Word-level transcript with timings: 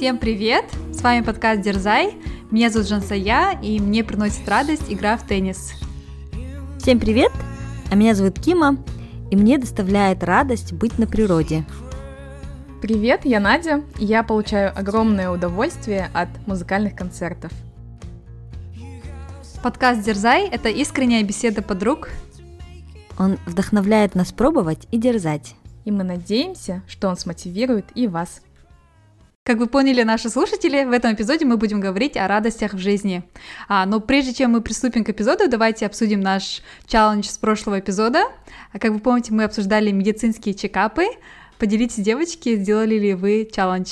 Всем 0.00 0.16
привет! 0.16 0.64
С 0.94 1.02
вами 1.02 1.22
подкаст 1.22 1.60
Дерзай. 1.60 2.14
Меня 2.50 2.70
зовут 2.70 2.88
Жансая, 2.88 3.60
и 3.60 3.78
мне 3.78 4.02
приносит 4.02 4.48
радость 4.48 4.84
игра 4.88 5.18
в 5.18 5.26
теннис. 5.26 5.74
Всем 6.78 6.98
привет! 6.98 7.30
А 7.90 7.96
меня 7.96 8.14
зовут 8.14 8.40
Кима, 8.40 8.82
и 9.30 9.36
мне 9.36 9.58
доставляет 9.58 10.24
радость 10.24 10.72
быть 10.72 10.98
на 10.98 11.06
природе. 11.06 11.66
Привет, 12.80 13.26
я 13.26 13.40
Надя, 13.40 13.82
и 13.98 14.06
я 14.06 14.22
получаю 14.22 14.72
огромное 14.74 15.30
удовольствие 15.30 16.08
от 16.14 16.30
музыкальных 16.46 16.96
концертов. 16.96 17.52
Подкаст 19.62 20.02
Дерзай– 20.02 20.48
это 20.50 20.70
искренняя 20.70 21.22
беседа 21.24 21.60
подруг. 21.60 22.08
Он 23.18 23.36
вдохновляет 23.44 24.14
нас 24.14 24.32
пробовать 24.32 24.88
и 24.90 24.96
дерзать. 24.96 25.56
И 25.84 25.90
мы 25.90 26.04
надеемся, 26.04 26.82
что 26.86 27.10
он 27.10 27.18
смотивирует 27.18 27.84
и 27.94 28.06
вас. 28.06 28.40
Как 29.50 29.58
вы 29.58 29.66
поняли, 29.66 30.04
наши 30.04 30.30
слушатели, 30.30 30.84
в 30.84 30.92
этом 30.92 31.12
эпизоде 31.12 31.44
мы 31.44 31.56
будем 31.56 31.80
говорить 31.80 32.16
о 32.16 32.28
радостях 32.28 32.72
в 32.72 32.78
жизни. 32.78 33.24
А, 33.66 33.84
но 33.84 33.98
прежде 33.98 34.32
чем 34.32 34.52
мы 34.52 34.60
приступим 34.60 35.02
к 35.02 35.08
эпизоду, 35.08 35.48
давайте 35.48 35.86
обсудим 35.86 36.20
наш 36.20 36.62
челлендж 36.86 37.26
с 37.26 37.36
прошлого 37.36 37.80
эпизода. 37.80 38.26
А 38.72 38.78
как 38.78 38.92
вы 38.92 39.00
помните, 39.00 39.32
мы 39.32 39.42
обсуждали 39.42 39.90
медицинские 39.90 40.54
чекапы. 40.54 41.06
Поделитесь, 41.58 42.04
девочки, 42.04 42.54
сделали 42.54 42.94
ли 42.94 43.14
вы 43.14 43.50
челлендж? 43.52 43.88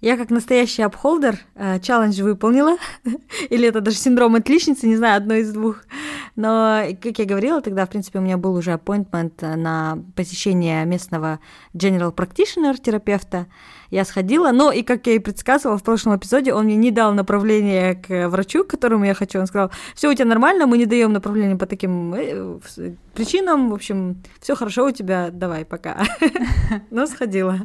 Я 0.00 0.16
как 0.16 0.30
настоящий 0.30 0.82
апхолдер 0.82 1.38
э, 1.54 1.78
челлендж 1.80 2.22
выполнила, 2.22 2.76
или 3.50 3.68
это 3.68 3.82
даже 3.82 3.98
синдром 3.98 4.34
отличницы, 4.34 4.86
не 4.86 4.96
знаю, 4.96 5.18
одно 5.18 5.34
из 5.34 5.52
двух. 5.52 5.82
Но, 6.36 6.82
как 7.02 7.18
я 7.18 7.26
говорила, 7.26 7.60
тогда, 7.60 7.84
в 7.84 7.90
принципе, 7.90 8.18
у 8.18 8.22
меня 8.22 8.38
был 8.38 8.54
уже 8.54 8.70
appointment 8.72 9.56
на 9.56 9.98
посещение 10.16 10.86
местного 10.86 11.38
general 11.74 12.14
practitioner 12.14 12.80
терапевта. 12.80 13.46
Я 13.90 14.04
сходила, 14.04 14.52
но 14.52 14.72
и, 14.72 14.82
как 14.82 15.06
я 15.06 15.14
и 15.14 15.18
предсказывала 15.18 15.76
в 15.76 15.82
прошлом 15.82 16.16
эпизоде, 16.16 16.54
он 16.54 16.64
мне 16.64 16.76
не 16.76 16.92
дал 16.92 17.12
направление 17.12 17.96
к 17.96 18.28
врачу, 18.28 18.64
к 18.64 18.68
которому 18.68 19.04
я 19.04 19.14
хочу. 19.14 19.38
Он 19.38 19.46
сказал, 19.46 19.70
все 19.94 20.08
у 20.08 20.14
тебя 20.14 20.26
нормально, 20.26 20.66
мы 20.66 20.78
не 20.78 20.86
даем 20.86 21.12
направление 21.12 21.56
по 21.56 21.66
таким 21.66 22.14
э, 22.14 22.58
причинам, 23.14 23.68
в 23.68 23.74
общем, 23.74 24.22
все 24.40 24.54
хорошо 24.54 24.86
у 24.86 24.92
тебя, 24.92 25.30
давай, 25.30 25.66
пока. 25.66 25.98
Но 26.90 27.06
сходила. 27.06 27.58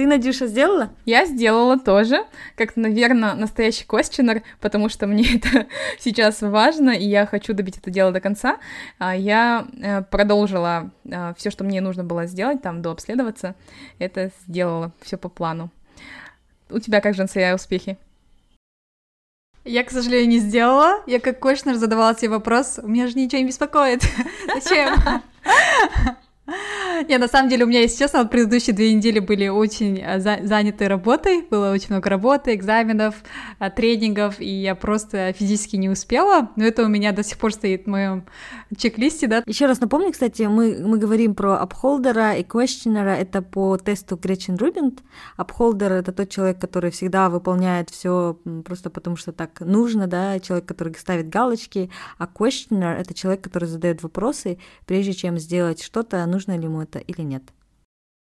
Ты, 0.00 0.06
Надюша, 0.06 0.46
сделала? 0.46 0.88
Я 1.04 1.26
сделала 1.26 1.78
тоже, 1.78 2.24
как, 2.56 2.74
наверное, 2.76 3.34
настоящий 3.34 3.84
квестионер, 3.84 4.42
потому 4.58 4.88
что 4.88 5.06
мне 5.06 5.26
это 5.36 5.66
сейчас 5.98 6.40
важно, 6.40 6.92
и 6.92 7.04
я 7.04 7.26
хочу 7.26 7.52
добить 7.52 7.76
это 7.76 7.90
дело 7.90 8.10
до 8.10 8.18
конца. 8.18 8.56
А 8.98 9.14
я 9.14 9.66
э, 9.78 10.00
продолжила 10.00 10.90
э, 11.04 11.34
все, 11.36 11.50
что 11.50 11.64
мне 11.64 11.82
нужно 11.82 12.02
было 12.02 12.24
сделать, 12.24 12.62
там, 12.62 12.80
дообследоваться. 12.80 13.54
Это 13.98 14.30
сделала 14.46 14.90
все 15.02 15.18
по 15.18 15.28
плану. 15.28 15.68
У 16.70 16.78
тебя 16.78 17.02
как, 17.02 17.14
Жансая, 17.14 17.54
успехи? 17.54 17.98
Я, 19.66 19.84
к 19.84 19.90
сожалению, 19.90 20.30
не 20.30 20.38
сделала. 20.38 21.02
Я 21.06 21.20
как 21.20 21.40
квестионер 21.40 21.76
задавала 21.78 22.16
себе 22.16 22.30
вопрос, 22.30 22.80
у 22.82 22.88
меня 22.88 23.06
же 23.06 23.18
ничего 23.18 23.42
не 23.42 23.48
беспокоит. 23.48 24.02
Зачем? 24.62 24.94
Не, 27.08 27.18
на 27.18 27.28
самом 27.28 27.48
деле 27.48 27.64
у 27.64 27.68
меня, 27.68 27.80
если 27.80 27.98
честно, 27.98 28.24
предыдущие 28.26 28.74
две 28.74 28.92
недели 28.92 29.18
были 29.18 29.48
очень 29.48 29.98
э, 29.98 30.20
за 30.20 30.38
заняты 30.42 30.88
работой, 30.88 31.42
было 31.42 31.72
очень 31.72 31.88
много 31.90 32.08
работы, 32.10 32.54
экзаменов, 32.54 33.16
э, 33.58 33.70
тренингов, 33.70 34.40
и 34.40 34.48
я 34.48 34.74
просто 34.74 35.32
физически 35.32 35.76
не 35.76 35.88
успела, 35.88 36.50
но 36.56 36.64
это 36.64 36.84
у 36.84 36.88
меня 36.88 37.12
до 37.12 37.22
сих 37.22 37.38
пор 37.38 37.52
стоит 37.52 37.84
в 37.84 37.88
моем 37.88 38.24
чек-листе, 38.76 39.26
да. 39.26 39.42
Еще 39.46 39.66
раз 39.66 39.80
напомню, 39.80 40.12
кстати, 40.12 40.42
мы, 40.42 40.78
мы 40.84 40.98
говорим 40.98 41.34
про 41.34 41.58
upholder 41.58 42.26
а 42.26 42.34
и 42.34 42.42
questioner, 42.42 43.14
это 43.14 43.42
по 43.42 43.76
тесту 43.76 44.16
Гретчен 44.16 44.56
Рубин. 44.56 45.02
Upholder— 45.36 45.92
это 45.94 46.12
тот 46.12 46.28
человек, 46.28 46.58
который 46.58 46.90
всегда 46.90 47.28
выполняет 47.28 47.90
все 47.90 48.38
просто 48.64 48.90
потому, 48.90 49.16
что 49.16 49.32
так 49.32 49.60
нужно, 49.60 50.06
да, 50.06 50.38
человек, 50.40 50.66
который 50.66 50.94
ставит 50.94 51.28
галочки, 51.28 51.90
а 52.18 52.26
questioner— 52.26 52.94
это 53.00 53.14
человек, 53.14 53.42
который 53.42 53.66
задает 53.66 54.02
вопросы, 54.02 54.58
прежде 54.86 55.12
чем 55.12 55.38
сделать 55.38 55.82
что-то, 55.82 56.24
нужно 56.26 56.39
ли 56.48 56.64
ему 56.64 56.82
это 56.82 56.98
или 56.98 57.22
нет. 57.22 57.42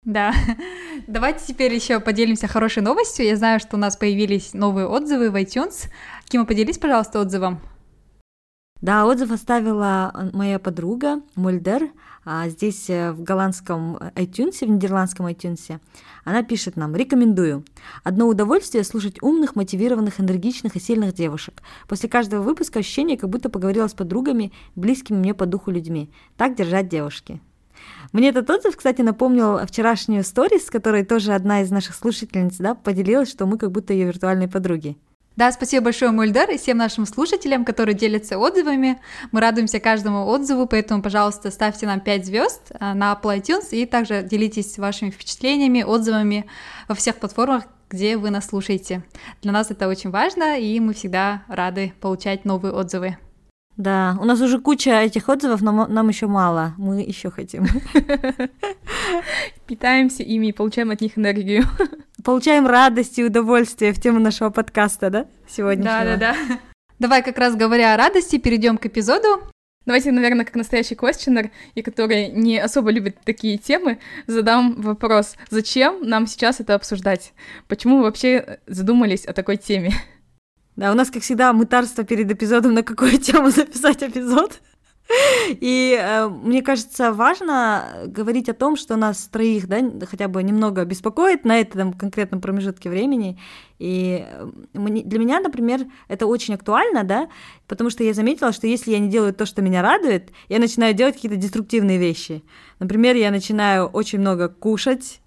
Да. 0.03 0.33
Давайте 1.07 1.45
теперь 1.45 1.73
еще 1.73 1.99
поделимся 1.99 2.47
хорошей 2.47 2.81
новостью. 2.81 3.25
Я 3.25 3.35
знаю, 3.35 3.59
что 3.59 3.75
у 3.75 3.79
нас 3.79 3.97
появились 3.97 4.53
новые 4.53 4.87
отзывы 4.87 5.29
в 5.31 5.35
iTunes. 5.35 5.89
Кима, 6.25 6.45
поделись, 6.45 6.77
пожалуйста, 6.77 7.19
отзывом. 7.19 7.59
Да, 8.81 9.05
отзыв 9.05 9.31
оставила 9.31 10.29
моя 10.33 10.59
подруга 10.59 11.21
Мульдер 11.35 11.89
а 12.29 12.49
здесь 12.49 12.89
э, 12.89 13.13
в 13.13 13.23
голландском 13.23 13.95
iTunes, 14.15 14.57
в 14.59 14.69
нидерландском 14.69 15.27
iTunes. 15.27 15.79
Она 16.25 16.43
пишет 16.43 16.75
нам 16.75 16.93
«Рекомендую. 16.93 17.63
Одно 18.03 18.27
удовольствие 18.27 18.83
слушать 18.83 19.23
умных, 19.23 19.55
мотивированных, 19.55 20.19
энергичных 20.19 20.75
и 20.75 20.79
сильных 20.81 21.13
девушек. 21.13 21.61
После 21.87 22.09
каждого 22.09 22.41
выпуска 22.41 22.79
ощущение, 22.79 23.17
как 23.17 23.29
будто 23.29 23.47
поговорила 23.47 23.87
с 23.87 23.93
подругами, 23.93 24.51
близкими 24.75 25.15
мне 25.15 25.33
по 25.33 25.45
духу 25.45 25.71
людьми. 25.71 26.11
Так 26.35 26.55
держать 26.55 26.89
девушки». 26.89 27.39
Мне 28.11 28.29
этот 28.29 28.49
отзыв, 28.49 28.77
кстати, 28.77 29.01
напомнил 29.01 29.59
вчерашнюю 29.65 30.23
сторис, 30.23 30.67
с 30.67 30.69
которой 30.69 31.03
тоже 31.03 31.33
одна 31.33 31.61
из 31.61 31.71
наших 31.71 31.95
слушательниц 31.95 32.57
да, 32.57 32.75
поделилась, 32.75 33.29
что 33.29 33.45
мы 33.45 33.57
как 33.57 33.71
будто 33.71 33.93
ее 33.93 34.05
виртуальные 34.05 34.47
подруги. 34.47 34.97
Да, 35.37 35.51
спасибо 35.51 35.83
большое, 35.85 36.09
Мульдер, 36.09 36.49
и 36.49 36.57
всем 36.57 36.77
нашим 36.77 37.05
слушателям, 37.05 37.63
которые 37.63 37.93
делятся 37.93 38.39
отзывами. 38.39 38.99
Мы 39.31 39.39
радуемся 39.39 39.79
каждому 39.79 40.25
отзыву, 40.25 40.65
поэтому, 40.65 41.03
пожалуйста, 41.03 41.51
ставьте 41.51 41.85
нам 41.85 41.99
5 41.99 42.25
звезд 42.25 42.71
э, 42.71 42.93
на 42.93 43.13
Apple 43.13 43.39
iTunes 43.39 43.69
и 43.69 43.85
также 43.85 44.23
делитесь 44.23 44.79
вашими 44.79 45.11
впечатлениями, 45.11 45.83
отзывами 45.83 46.47
во 46.87 46.95
всех 46.95 47.17
платформах, 47.17 47.65
где 47.91 48.17
вы 48.17 48.31
нас 48.31 48.47
слушаете. 48.47 49.03
Для 49.43 49.51
нас 49.51 49.69
это 49.69 49.87
очень 49.87 50.09
важно, 50.09 50.57
и 50.57 50.79
мы 50.79 50.95
всегда 50.95 51.43
рады 51.47 51.93
получать 52.01 52.43
новые 52.43 52.73
отзывы. 52.73 53.17
Да, 53.77 54.17
у 54.19 54.25
нас 54.25 54.41
уже 54.41 54.59
куча 54.59 55.01
этих 55.01 55.29
отзывов, 55.29 55.61
но 55.61 55.85
нам 55.85 56.09
еще 56.09 56.25
мало. 56.25 56.73
Мы 56.77 57.01
еще 57.01 57.29
хотим. 57.29 57.67
Питаемся 59.67 60.23
ими 60.23 60.47
и 60.47 60.51
получаем 60.51 60.89
от 60.89 61.01
них 61.01 61.17
энергию. 61.17 61.63
Получаем 62.23 62.65
радость 62.65 63.19
и 63.19 63.23
удовольствие 63.23 63.93
в 63.93 64.01
тему 64.01 64.19
нашего 64.19 64.49
подкаста, 64.49 65.11
да? 65.11 65.27
Сегодняшнего. 65.47 66.17
Да, 66.17 66.17
да, 66.17 66.33
да. 66.33 66.59
Давай 66.97 67.21
как 67.21 67.37
раз 67.37 67.55
говоря 67.55 67.93
о 67.93 67.97
радости, 67.97 68.39
перейдем 68.39 68.79
к 68.79 68.87
эпизоду. 68.87 69.43
Давайте, 69.85 70.11
наверное, 70.11 70.43
как 70.43 70.55
настоящий 70.55 70.95
квестионер, 70.95 71.51
и 71.75 71.81
который 71.81 72.29
не 72.29 72.57
особо 72.57 72.89
любит 72.89 73.19
такие 73.23 73.57
темы, 73.57 73.99
задам 74.25 74.81
вопрос, 74.81 75.35
зачем 75.49 76.01
нам 76.01 76.27
сейчас 76.27 76.59
это 76.59 76.73
обсуждать? 76.73 77.33
Почему 77.67 77.97
вы 77.97 78.03
вообще 78.03 78.59
задумались 78.65 79.25
о 79.25 79.33
такой 79.33 79.55
теме? 79.55 79.93
Да, 80.77 80.91
у 80.91 80.95
нас, 80.95 81.09
как 81.09 81.23
всегда, 81.23 81.53
мытарство 81.53 82.03
перед 82.03 82.31
эпизодом, 82.31 82.75
на 82.75 82.83
какую 82.83 83.17
тему 83.17 83.49
записать 83.49 84.03
эпизод. 84.03 84.61
И 85.49 85.97
э, 85.99 86.27
мне 86.27 86.61
кажется, 86.61 87.13
важно 87.13 88.03
говорить 88.07 88.49
о 88.49 88.53
том, 88.53 88.75
что 88.75 88.95
нас 88.97 89.27
троих, 89.27 89.67
да, 89.67 89.79
хотя 90.05 90.27
бы 90.27 90.43
немного 90.43 90.83
беспокоит 90.85 91.45
на 91.45 91.59
этом 91.59 91.93
конкретном 91.93 92.41
промежутке 92.41 92.89
времени. 92.89 93.39
И 93.79 94.25
э, 94.29 94.47
для 94.73 95.19
меня, 95.19 95.39
например, 95.39 95.87
это 96.09 96.27
очень 96.27 96.53
актуально, 96.53 97.03
да, 97.03 97.29
потому 97.67 97.89
что 97.89 98.03
я 98.03 98.13
заметила, 98.13 98.51
что 98.51 98.67
если 98.67 98.91
я 98.91 98.99
не 98.99 99.09
делаю 99.09 99.33
то, 99.33 99.45
что 99.45 99.61
меня 99.61 99.81
радует, 99.81 100.31
я 100.49 100.59
начинаю 100.59 100.93
делать 100.93 101.15
какие-то 101.15 101.37
деструктивные 101.37 101.97
вещи. 101.97 102.43
Например, 102.79 103.15
я 103.15 103.31
начинаю 103.31 103.87
очень 103.87 104.19
много 104.19 104.49
кушать, 104.49 105.21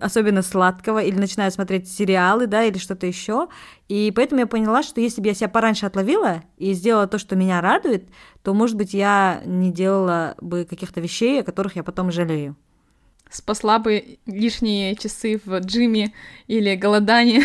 особенно 0.00 0.42
сладкого, 0.42 1.02
или 1.02 1.18
начинаю 1.18 1.50
смотреть 1.50 1.90
сериалы, 1.90 2.46
да, 2.46 2.64
или 2.64 2.78
что-то 2.78 3.06
еще. 3.06 3.48
И 3.88 4.12
поэтому 4.14 4.40
я 4.40 4.46
поняла, 4.46 4.82
что 4.82 5.00
если 5.00 5.20
бы 5.20 5.28
я 5.28 5.34
себя 5.34 5.48
пораньше 5.48 5.86
отловила 5.86 6.42
и 6.56 6.72
сделала 6.72 7.06
то, 7.06 7.18
что 7.18 7.36
меня 7.36 7.60
радует, 7.60 8.08
то, 8.42 8.54
может 8.54 8.76
быть, 8.76 8.94
я 8.94 9.42
не 9.44 9.72
делала 9.72 10.34
бы 10.40 10.64
каких-то 10.64 11.00
вещей, 11.00 11.40
о 11.40 11.44
которых 11.44 11.76
я 11.76 11.82
потом 11.82 12.10
жалею. 12.10 12.56
Спасла 13.30 13.78
бы 13.78 14.18
лишние 14.26 14.96
часы 14.96 15.40
в 15.44 15.58
джиме 15.60 16.14
или 16.46 16.74
голодание. 16.76 17.42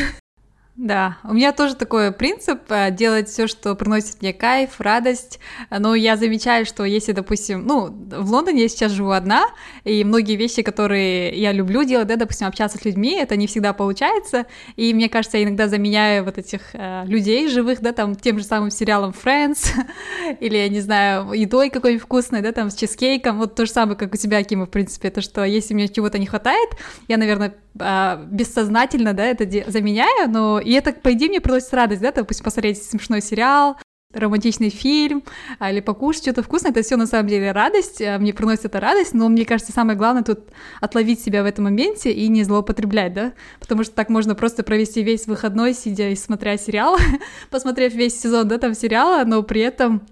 Да, 0.75 1.17
у 1.23 1.33
меня 1.33 1.51
тоже 1.51 1.75
такой 1.75 2.11
принцип 2.11 2.59
э, 2.69 2.89
делать 2.89 3.29
все, 3.29 3.45
что 3.45 3.75
приносит 3.75 4.23
мне 4.23 4.33
кайф, 4.33 4.81
радость. 4.81 5.39
Но 5.69 5.93
я 5.93 6.17
замечаю, 6.17 6.65
что 6.65 6.83
если, 6.83 7.11
допустим, 7.11 7.67
ну, 7.67 7.89
в 7.89 8.31
Лондоне 8.31 8.63
я 8.63 8.69
сейчас 8.69 8.91
живу 8.91 9.11
одна, 9.11 9.45
и 9.83 10.03
многие 10.03 10.35
вещи, 10.35 10.63
которые 10.63 11.29
я 11.39 11.51
люблю 11.51 11.83
делать, 11.83 12.07
да, 12.07 12.15
допустим, 12.15 12.47
общаться 12.47 12.79
с 12.79 12.85
людьми, 12.85 13.11
это 13.11 13.35
не 13.35 13.45
всегда 13.45 13.73
получается. 13.73 14.47
И 14.75 14.95
мне 14.95 15.09
кажется, 15.09 15.37
я 15.37 15.43
иногда 15.43 15.67
заменяю 15.67 16.23
вот 16.23 16.39
этих 16.39 16.61
э, 16.73 17.03
людей 17.05 17.47
живых, 17.49 17.79
да, 17.81 17.91
там, 17.91 18.15
тем 18.15 18.39
же 18.39 18.43
самым 18.43 18.71
сериалом 18.71 19.13
Friends, 19.13 19.67
или, 20.39 20.57
я 20.57 20.69
не 20.69 20.81
знаю, 20.81 21.33
едой 21.33 21.69
какой-нибудь 21.69 22.03
вкусной, 22.03 22.41
да, 22.41 22.51
там, 22.51 22.71
с 22.71 22.75
чизкейком. 22.75 23.37
Вот 23.37 23.53
то 23.53 23.67
же 23.67 23.71
самое, 23.71 23.95
как 23.95 24.15
у 24.15 24.17
тебя, 24.17 24.41
Кима, 24.41 24.65
в 24.65 24.71
принципе, 24.71 25.11
то, 25.11 25.21
что 25.21 25.43
если 25.43 25.75
мне 25.75 25.87
чего-то 25.87 26.17
не 26.17 26.25
хватает, 26.25 26.71
я, 27.07 27.17
наверное, 27.17 27.53
бессознательно, 27.75 29.13
да, 29.13 29.25
это 29.25 29.45
заменяю, 29.71 30.29
но 30.29 30.59
и 30.59 30.71
это, 30.73 30.93
по 30.93 31.13
идее, 31.13 31.29
мне 31.29 31.41
приносит 31.41 31.73
радость, 31.73 32.01
да, 32.01 32.11
допустим, 32.11 32.45
посмотреть 32.45 32.83
смешной 32.83 33.21
сериал, 33.21 33.77
романтичный 34.13 34.69
фильм 34.69 35.23
а, 35.59 35.71
или 35.71 35.79
покушать 35.79 36.23
что-то 36.23 36.43
вкусное, 36.43 36.71
это 36.71 36.83
все 36.83 36.95
на 36.95 37.07
самом 37.07 37.27
деле 37.27 37.51
радость, 37.51 38.01
а, 38.01 38.17
мне 38.19 38.33
приносит 38.33 38.65
это 38.65 38.79
радость, 38.79 39.13
но 39.13 39.27
мне 39.27 39.45
кажется, 39.45 39.73
самое 39.73 39.97
главное 39.97 40.23
тут 40.23 40.49
отловить 40.79 41.19
себя 41.19 41.43
в 41.43 41.45
этом 41.45 41.65
моменте 41.65 42.11
и 42.11 42.27
не 42.27 42.43
злоупотреблять, 42.43 43.13
да, 43.13 43.33
потому 43.59 43.83
что 43.83 43.93
так 43.93 44.09
можно 44.09 44.35
просто 44.35 44.63
провести 44.63 45.03
весь 45.03 45.27
выходной, 45.27 45.73
сидя 45.73 46.09
и 46.09 46.15
смотря 46.15 46.57
сериал, 46.57 46.97
посмотрев 47.49 47.93
весь 47.93 48.19
сезон, 48.19 48.47
да, 48.47 48.57
там 48.57 48.75
сериала, 48.75 49.25
но 49.25 49.41
при 49.43 49.61
этом 49.61 50.03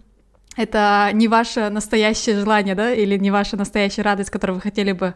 это 0.57 1.09
не 1.13 1.27
ваше 1.27 1.69
настоящее 1.69 2.39
желание, 2.39 2.75
да, 2.75 2.94
или 2.94 3.18
не 3.18 3.31
ваша 3.31 3.56
настоящая 3.56 4.01
радость, 4.01 4.30
которую 4.30 4.56
вы 4.56 4.62
хотели 4.62 4.92
бы 4.92 5.15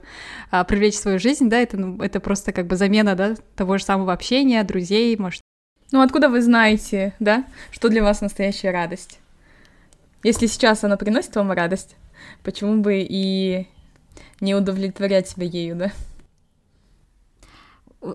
а, 0.49 0.63
привлечь 0.63 0.95
в 0.95 0.99
свою 0.99 1.19
жизнь, 1.19 1.49
да, 1.49 1.59
это, 1.59 1.77
ну, 1.77 2.01
это 2.01 2.19
просто 2.19 2.53
как 2.53 2.67
бы 2.67 2.77
замена, 2.77 3.15
да, 3.15 3.35
того 3.55 3.77
же 3.77 3.83
самого 3.83 4.13
общения, 4.13 4.63
друзей, 4.63 5.15
может. 5.17 5.41
Ну, 5.91 6.01
откуда 6.01 6.29
вы 6.29 6.41
знаете, 6.41 7.13
да, 7.19 7.45
что 7.71 7.89
для 7.89 8.01
вас 8.01 8.21
настоящая 8.21 8.71
радость? 8.71 9.19
Если 10.23 10.47
сейчас 10.47 10.83
она 10.83 10.97
приносит 10.97 11.35
вам 11.35 11.51
радость, 11.51 11.95
почему 12.43 12.81
бы 12.81 13.05
и 13.07 13.67
не 14.39 14.55
удовлетворять 14.55 15.27
себя 15.27 15.45
ею, 15.45 15.75
да? 15.75 15.91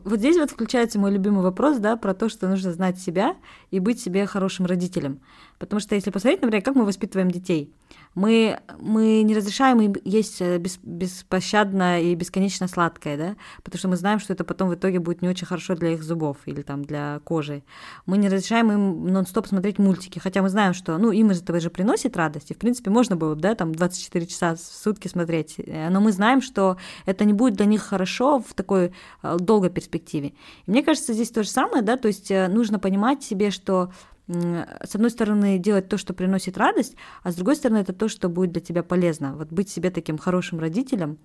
Вот 0.05 0.19
здесь 0.19 0.37
вот 0.37 0.51
включается 0.51 0.99
мой 0.99 1.11
любимый 1.11 1.43
вопрос, 1.43 1.79
да, 1.79 1.97
про 1.97 2.15
то, 2.15 2.29
что 2.29 2.49
нужно 2.49 2.73
знать 2.73 2.99
себя 3.01 3.37
и 3.71 3.81
быть 3.81 4.01
себе 4.01 4.27
хорошим 4.27 4.67
родителем. 4.67 5.21
Потому 5.59 5.81
что 5.81 5.95
если 5.95 6.11
посмотреть, 6.11 6.43
например, 6.43 6.65
как 6.65 6.75
мы 6.75 6.85
воспитываем 6.85 7.31
детей, 7.31 7.73
мы, 8.15 8.59
мы 8.79 9.23
не 9.23 9.37
разрешаем 9.37 9.81
им 9.81 9.95
есть 10.05 10.41
э, 10.41 10.59
бес, 10.59 10.79
беспощадно 10.83 12.03
и 12.03 12.15
бесконечно 12.15 12.67
сладкое, 12.67 13.17
да, 13.17 13.37
потому 13.63 13.79
что 13.79 13.89
мы 13.89 13.97
знаем, 13.97 14.19
что 14.19 14.33
это 14.33 14.43
потом 14.43 14.69
в 14.69 14.75
итоге 14.75 14.99
будет 14.99 15.23
не 15.23 15.29
очень 15.29 15.47
хорошо 15.47 15.77
для 15.77 15.93
их 15.93 16.03
зубов 16.03 16.39
или 16.47 16.63
там 16.63 16.85
для 16.85 17.21
кожи. 17.25 17.63
Мы 18.07 18.19
не 18.19 18.29
разрешаем 18.29 18.73
им 18.73 19.07
нон-стоп 19.07 19.47
смотреть 19.47 19.79
мультики, 19.79 20.19
хотя 20.19 20.43
мы 20.43 20.49
знаем, 20.49 20.75
что, 20.75 20.99
ну, 20.99 21.13
им 21.13 21.31
из 21.31 21.43
этого 21.43 21.61
же 21.61 21.71
приносит 21.71 22.17
радость, 22.17 22.51
и, 22.51 22.55
в 22.55 22.59
принципе, 22.59 22.91
можно 22.91 23.15
было 23.15 23.35
бы, 23.35 23.41
да, 23.41 23.55
там 23.55 23.75
24 23.75 24.27
часа 24.27 24.55
в 24.57 24.59
сутки 24.59 25.07
смотреть, 25.07 25.55
э, 25.59 25.89
но 25.89 26.01
мы 26.01 26.11
знаем, 26.11 26.43
что 26.43 26.79
это 27.07 27.25
не 27.25 27.33
будет 27.33 27.55
для 27.55 27.67
них 27.67 27.83
хорошо 27.83 28.41
в 28.41 28.55
такой 28.55 28.93
э, 29.23 29.37
долгой 29.39 29.71
перспективе. 29.81 30.35
И 30.67 30.71
мне 30.71 30.83
кажется, 30.83 31.13
здесь 31.15 31.31
то 31.31 31.43
же 31.43 31.49
самое, 31.49 31.83
да, 31.83 31.97
то 31.97 32.09
есть 32.09 32.31
нужно 32.31 32.79
понимать 32.79 33.23
себе, 33.23 33.51
что 33.51 33.91
с 34.29 34.95
одной 34.95 35.11
стороны, 35.11 35.59
делать 35.59 35.89
то, 35.89 35.99
что 35.99 36.15
приносит 36.15 36.57
радость, 36.57 36.95
а 37.25 37.33
с 37.33 37.35
другой 37.35 37.57
стороны, 37.57 37.79
это 37.79 37.93
то, 37.93 38.09
что 38.09 38.29
будет 38.29 38.53
для 38.53 38.61
тебя 38.61 38.85
полезно. 38.85 39.35
Вот 39.35 39.49
быть 39.49 39.69
себе 39.69 39.91
таким 39.91 40.19
хорошим 40.19 40.61
родителем 40.61 41.19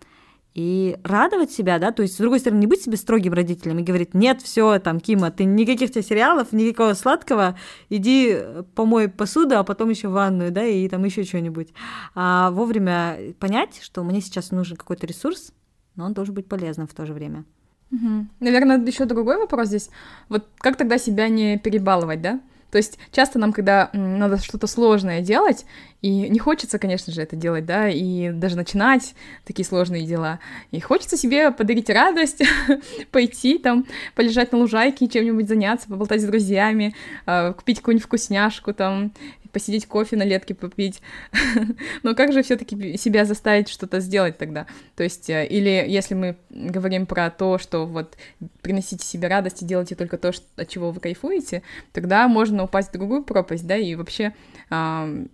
и 0.56 0.98
радовать 1.04 1.52
себя, 1.52 1.78
да, 1.78 1.92
то 1.92 2.02
есть, 2.02 2.16
с 2.16 2.18
другой 2.18 2.40
стороны, 2.40 2.62
не 2.62 2.68
быть 2.68 2.82
себе 2.82 2.98
строгим 2.98 3.34
родителем 3.34 3.78
и 3.78 3.84
говорить, 3.84 4.14
нет, 4.14 4.42
все, 4.42 4.80
там, 4.80 5.00
Кима, 5.02 5.30
ты 5.30 5.44
никаких 5.44 5.92
тебе 5.92 6.02
сериалов, 6.02 6.54
никакого 6.54 6.94
сладкого, 6.94 7.60
иди 7.90 8.30
э, 8.32 8.64
помой 8.74 9.10
посуду, 9.10 9.58
а 9.60 9.64
потом 9.64 9.90
еще 9.90 10.08
ванную, 10.08 10.52
да, 10.52 10.64
и 10.64 10.88
там 10.88 11.04
еще 11.04 11.26
что-нибудь. 11.26 11.74
А 12.16 12.52
вовремя 12.52 13.18
понять, 13.38 13.82
что 13.84 14.04
мне 14.04 14.22
сейчас 14.22 14.52
нужен 14.52 14.78
какой-то 14.78 15.06
ресурс, 15.06 15.52
но 15.96 16.06
он 16.06 16.14
должен 16.14 16.34
быть 16.34 16.48
полезным 16.48 16.88
в 16.88 16.94
то 16.94 17.06
же 17.06 17.14
время. 17.14 17.44
Угу. 17.92 18.28
Наверное, 18.40 18.78
еще 18.80 19.06
другой 19.06 19.38
вопрос 19.38 19.68
здесь. 19.68 19.90
Вот 20.30 20.48
как 20.58 20.76
тогда 20.76 20.98
себя 20.98 21.28
не 21.28 21.58
перебалывать, 21.58 22.22
да? 22.22 22.40
То 22.76 22.78
есть 22.78 23.00
часто 23.14 23.40
нам, 23.40 23.54
когда 23.54 23.90
надо 23.94 24.38
что-то 24.38 24.68
сложное 24.68 25.22
делать, 25.22 25.66
и 26.02 26.28
не 26.28 26.40
хочется, 26.40 26.78
конечно 26.78 27.14
же, 27.14 27.22
это 27.22 27.38
делать, 27.38 27.66
да, 27.66 27.88
и 27.88 28.32
даже 28.32 28.58
начинать 28.58 29.16
такие 29.46 29.66
сложные 29.66 30.06
дела, 30.06 30.40
и 30.72 30.82
хочется 30.82 31.16
себе 31.16 31.52
подарить 31.52 31.90
радость, 31.90 32.44
пойти 33.12 33.60
там, 33.60 33.86
полежать 34.14 34.52
на 34.52 34.58
лужайке, 34.58 35.08
чем-нибудь 35.08 35.48
заняться, 35.48 35.88
поболтать 35.88 36.22
с 36.22 36.26
друзьями, 36.26 36.94
а, 37.26 37.54
купить 37.54 37.80
какую-нибудь 37.80 38.06
вкусняшку 38.06 38.74
там, 38.74 39.14
посидеть 39.56 39.86
кофе 39.86 40.18
на 40.18 40.24
летке 40.24 40.54
попить. 40.54 41.02
Но 42.04 42.14
как 42.14 42.34
же 42.34 42.44
все-таки 42.44 42.98
себя 42.98 43.24
заставить 43.24 43.70
что-то 43.70 44.02
сделать 44.02 44.38
тогда? 44.38 44.68
То 44.98 45.04
есть, 45.04 45.30
э, 45.30 45.48
или 45.48 45.86
если 45.88 46.14
мы 46.14 46.36
говорим 46.50 47.06
про 47.06 47.30
то, 47.30 47.58
что 47.58 47.86
вот 47.86 48.18
приносите 48.62 49.06
себе 49.06 49.30
радость 49.30 49.62
и 49.62 49.66
делайте 49.66 49.96
только 49.96 50.18
то, 50.18 50.34
что, 50.34 50.46
от 50.58 50.68
чего 50.68 50.92
вы 50.92 51.00
кайфуете, 51.00 51.64
тогда 51.94 52.28
можно 52.28 52.66
упасть 52.66 52.90
в 52.90 52.92
другую 52.92 53.24
пропасть, 53.24 53.66
да, 53.66 53.78
и 53.78 53.96
вообще 53.96 54.34
э, 54.70 55.26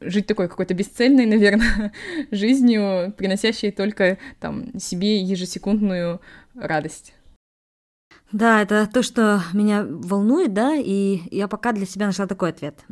жить 0.00 0.26
такой 0.26 0.48
какой-то 0.48 0.74
бесцельной, 0.74 1.26
наверное, 1.36 1.92
жизнью, 2.32 3.14
приносящей 3.16 3.70
только 3.70 4.18
там 4.40 4.76
себе 4.76 5.18
ежесекундную 5.20 6.20
радость. 6.56 7.12
Да, 8.32 8.60
это 8.60 8.88
то, 8.92 9.02
что 9.04 9.40
меня 9.52 9.86
волнует, 9.88 10.52
да, 10.52 10.74
и 10.74 11.22
я 11.30 11.46
пока 11.46 11.70
для 11.72 11.86
себя 11.86 12.06
нашла 12.06 12.26
такой 12.26 12.50
ответ. 12.50 12.84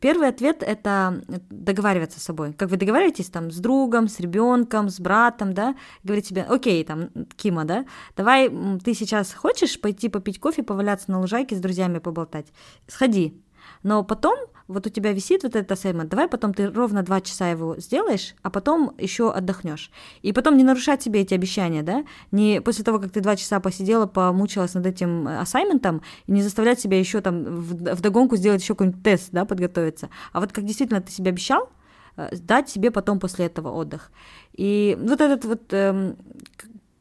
Первый 0.00 0.28
ответ— 0.28 0.62
это 0.66 1.22
договариваться 1.50 2.18
с 2.18 2.22
собой. 2.22 2.54
Как 2.54 2.70
вы 2.70 2.78
договариваетесь 2.78 3.28
там 3.28 3.50
с 3.50 3.58
другом, 3.58 4.08
с 4.08 4.18
ребенком, 4.18 4.88
с 4.88 4.98
братом, 4.98 5.52
да, 5.52 5.76
говорить 6.04 6.26
себе, 6.26 6.42
окей, 6.48 6.82
там, 6.84 7.10
Кима, 7.36 7.64
да, 7.64 7.84
давай 8.16 8.50
ты 8.82 8.94
сейчас 8.94 9.34
хочешь 9.34 9.78
пойти 9.78 10.08
попить 10.08 10.40
кофе, 10.40 10.62
поваляться 10.62 11.10
на 11.10 11.20
лужайке 11.20 11.54
с 11.54 11.60
друзьями 11.60 11.98
поболтать? 11.98 12.46
Сходи. 12.88 13.42
Но 13.82 14.02
потом 14.04 14.36
вот 14.68 14.86
у 14.86 14.90
тебя 14.90 15.12
висит 15.12 15.42
вот 15.42 15.56
этот 15.56 15.72
ассаймент, 15.72 16.10
давай 16.10 16.28
потом 16.28 16.54
ты 16.54 16.70
ровно 16.70 17.02
два 17.02 17.20
часа 17.20 17.50
его 17.50 17.76
сделаешь, 17.78 18.34
а 18.42 18.50
потом 18.50 18.94
еще 18.98 19.30
отдохнешь. 19.32 19.90
И 20.22 20.32
потом 20.32 20.56
не 20.56 20.64
нарушать 20.64 21.02
себе 21.02 21.20
эти 21.20 21.34
обещания, 21.34 21.82
да, 21.82 22.04
не 22.30 22.60
после 22.60 22.84
того, 22.84 22.98
как 22.98 23.12
ты 23.12 23.20
два 23.20 23.36
часа 23.36 23.60
посидела, 23.60 24.06
помучилась 24.06 24.74
над 24.74 24.86
этим 24.86 25.26
ассайментом, 25.28 26.02
и 26.26 26.32
не 26.32 26.42
заставлять 26.42 26.80
себя 26.80 26.98
еще 26.98 27.20
там 27.20 27.44
в 27.44 28.00
догонку 28.00 28.36
сделать 28.36 28.62
еще 28.62 28.74
какой-нибудь 28.74 29.02
тест, 29.02 29.28
да, 29.32 29.44
подготовиться. 29.44 30.10
А 30.32 30.40
вот 30.40 30.52
как 30.52 30.64
действительно 30.64 31.00
ты 31.00 31.12
себе 31.12 31.30
обещал, 31.30 31.70
э, 32.16 32.28
дать 32.36 32.68
себе 32.68 32.90
потом 32.90 33.20
после 33.20 33.46
этого 33.46 33.70
отдых. 33.70 34.10
И 34.52 34.96
вот 35.00 35.20
этот 35.20 35.44
вот 35.44 35.62
эм, 35.72 36.16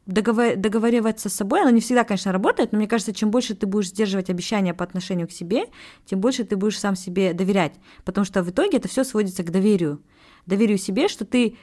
договор... 0.05 0.55
договариваться 0.55 1.29
с 1.29 1.33
собой, 1.33 1.61
оно 1.61 1.69
не 1.69 1.81
всегда, 1.81 2.03
конечно, 2.03 2.31
работает, 2.31 2.71
но 2.71 2.77
мне 2.77 2.87
кажется, 2.87 3.13
чем 3.13 3.31
больше 3.31 3.55
ты 3.55 3.65
будешь 3.65 3.89
сдерживать 3.89 4.29
обещания 4.29 4.73
по 4.73 4.83
отношению 4.83 5.27
к 5.27 5.31
себе, 5.31 5.65
тем 6.05 6.19
больше 6.19 6.43
ты 6.43 6.55
будешь 6.55 6.79
сам 6.79 6.95
себе 6.95 7.33
доверять, 7.33 7.73
потому 8.05 8.25
что 8.25 8.43
в 8.43 8.49
итоге 8.49 8.77
это 8.77 8.87
все 8.87 9.03
сводится 9.03 9.43
к 9.43 9.51
доверию. 9.51 10.01
Доверию 10.45 10.77
себе, 10.77 11.07
что 11.07 11.25
ты 11.25 11.57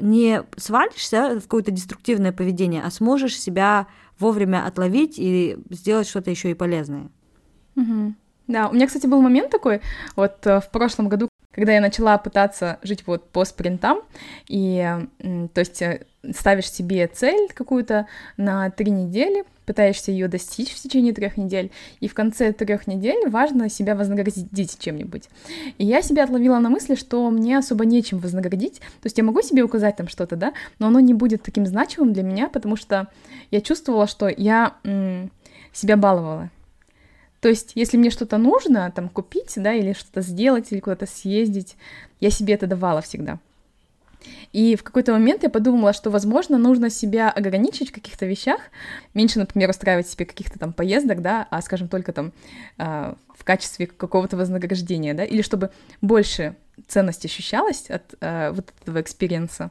не 0.00 0.42
свалишься 0.56 1.38
в 1.38 1.42
какое-то 1.42 1.70
деструктивное 1.70 2.32
поведение, 2.32 2.82
а 2.82 2.90
сможешь 2.90 3.38
себя 3.38 3.86
вовремя 4.18 4.66
отловить 4.66 5.14
и 5.18 5.58
сделать 5.70 6.08
что-то 6.08 6.30
еще 6.30 6.50
и 6.50 6.54
полезное. 6.54 7.10
Угу. 7.76 8.14
Да, 8.46 8.68
у 8.68 8.74
меня, 8.74 8.86
кстати, 8.86 9.06
был 9.06 9.20
момент 9.22 9.50
такой, 9.50 9.80
вот 10.16 10.46
э, 10.46 10.60
в 10.60 10.70
прошлом 10.70 11.08
году, 11.08 11.28
когда 11.50 11.72
я 11.72 11.80
начала 11.80 12.18
пытаться 12.18 12.78
жить 12.82 13.06
вот 13.06 13.30
по 13.30 13.44
спринтам, 13.44 14.00
и, 14.48 14.86
то 15.18 15.58
есть, 15.60 15.80
э, 15.80 16.06
ставишь 16.36 16.70
себе 16.70 17.06
цель 17.06 17.48
какую-то 17.52 18.06
на 18.36 18.70
три 18.70 18.90
недели, 18.90 19.44
пытаешься 19.66 20.10
ее 20.10 20.28
достичь 20.28 20.72
в 20.72 20.80
течение 20.80 21.12
трех 21.12 21.36
недель, 21.36 21.70
и 22.00 22.08
в 22.08 22.14
конце 22.14 22.52
трех 22.52 22.86
недель 22.86 23.28
важно 23.28 23.68
себя 23.68 23.94
вознаградить 23.94 24.78
чем-нибудь. 24.78 25.28
И 25.78 25.84
я 25.84 26.02
себя 26.02 26.24
отловила 26.24 26.58
на 26.58 26.70
мысли, 26.70 26.94
что 26.94 27.30
мне 27.30 27.58
особо 27.58 27.84
нечем 27.84 28.18
вознаградить, 28.18 28.78
то 28.78 29.06
есть 29.06 29.18
я 29.18 29.24
могу 29.24 29.42
себе 29.42 29.62
указать 29.62 29.96
там 29.96 30.08
что-то, 30.08 30.36
да, 30.36 30.52
но 30.78 30.88
оно 30.88 31.00
не 31.00 31.14
будет 31.14 31.42
таким 31.42 31.66
значимым 31.66 32.12
для 32.12 32.22
меня, 32.22 32.48
потому 32.48 32.76
что 32.76 33.08
я 33.50 33.60
чувствовала, 33.60 34.06
что 34.06 34.28
я 34.28 34.74
м- 34.84 35.30
себя 35.72 35.96
баловала. 35.96 36.50
То 37.40 37.48
есть, 37.48 37.72
если 37.74 37.98
мне 37.98 38.08
что-то 38.08 38.38
нужно, 38.38 38.90
там, 38.94 39.10
купить, 39.10 39.52
да, 39.56 39.74
или 39.74 39.92
что-то 39.92 40.22
сделать, 40.22 40.72
или 40.72 40.80
куда-то 40.80 41.06
съездить, 41.06 41.76
я 42.20 42.30
себе 42.30 42.54
это 42.54 42.66
давала 42.66 43.02
всегда. 43.02 43.38
И 44.52 44.76
в 44.76 44.82
какой-то 44.82 45.12
момент 45.12 45.42
я 45.42 45.50
подумала, 45.50 45.92
что, 45.92 46.10
возможно, 46.10 46.58
нужно 46.58 46.90
себя 46.90 47.30
ограничить 47.30 47.90
в 47.90 47.92
каких-то 47.92 48.26
вещах, 48.26 48.60
меньше, 49.14 49.38
например, 49.38 49.70
устраивать 49.70 50.08
себе 50.08 50.26
каких-то 50.26 50.58
там 50.58 50.72
поездок, 50.72 51.22
да, 51.22 51.46
а, 51.50 51.62
скажем, 51.62 51.88
только 51.88 52.12
там 52.12 52.32
э, 52.78 53.14
в 53.36 53.44
качестве 53.44 53.86
какого-то 53.86 54.36
вознаграждения, 54.36 55.14
да, 55.14 55.24
или 55.24 55.42
чтобы 55.42 55.70
больше 56.00 56.56
ценность 56.88 57.24
ощущалась 57.24 57.90
от 57.90 58.14
э, 58.20 58.50
вот 58.50 58.72
этого 58.82 59.00
experience 59.00 59.58
а. 59.58 59.70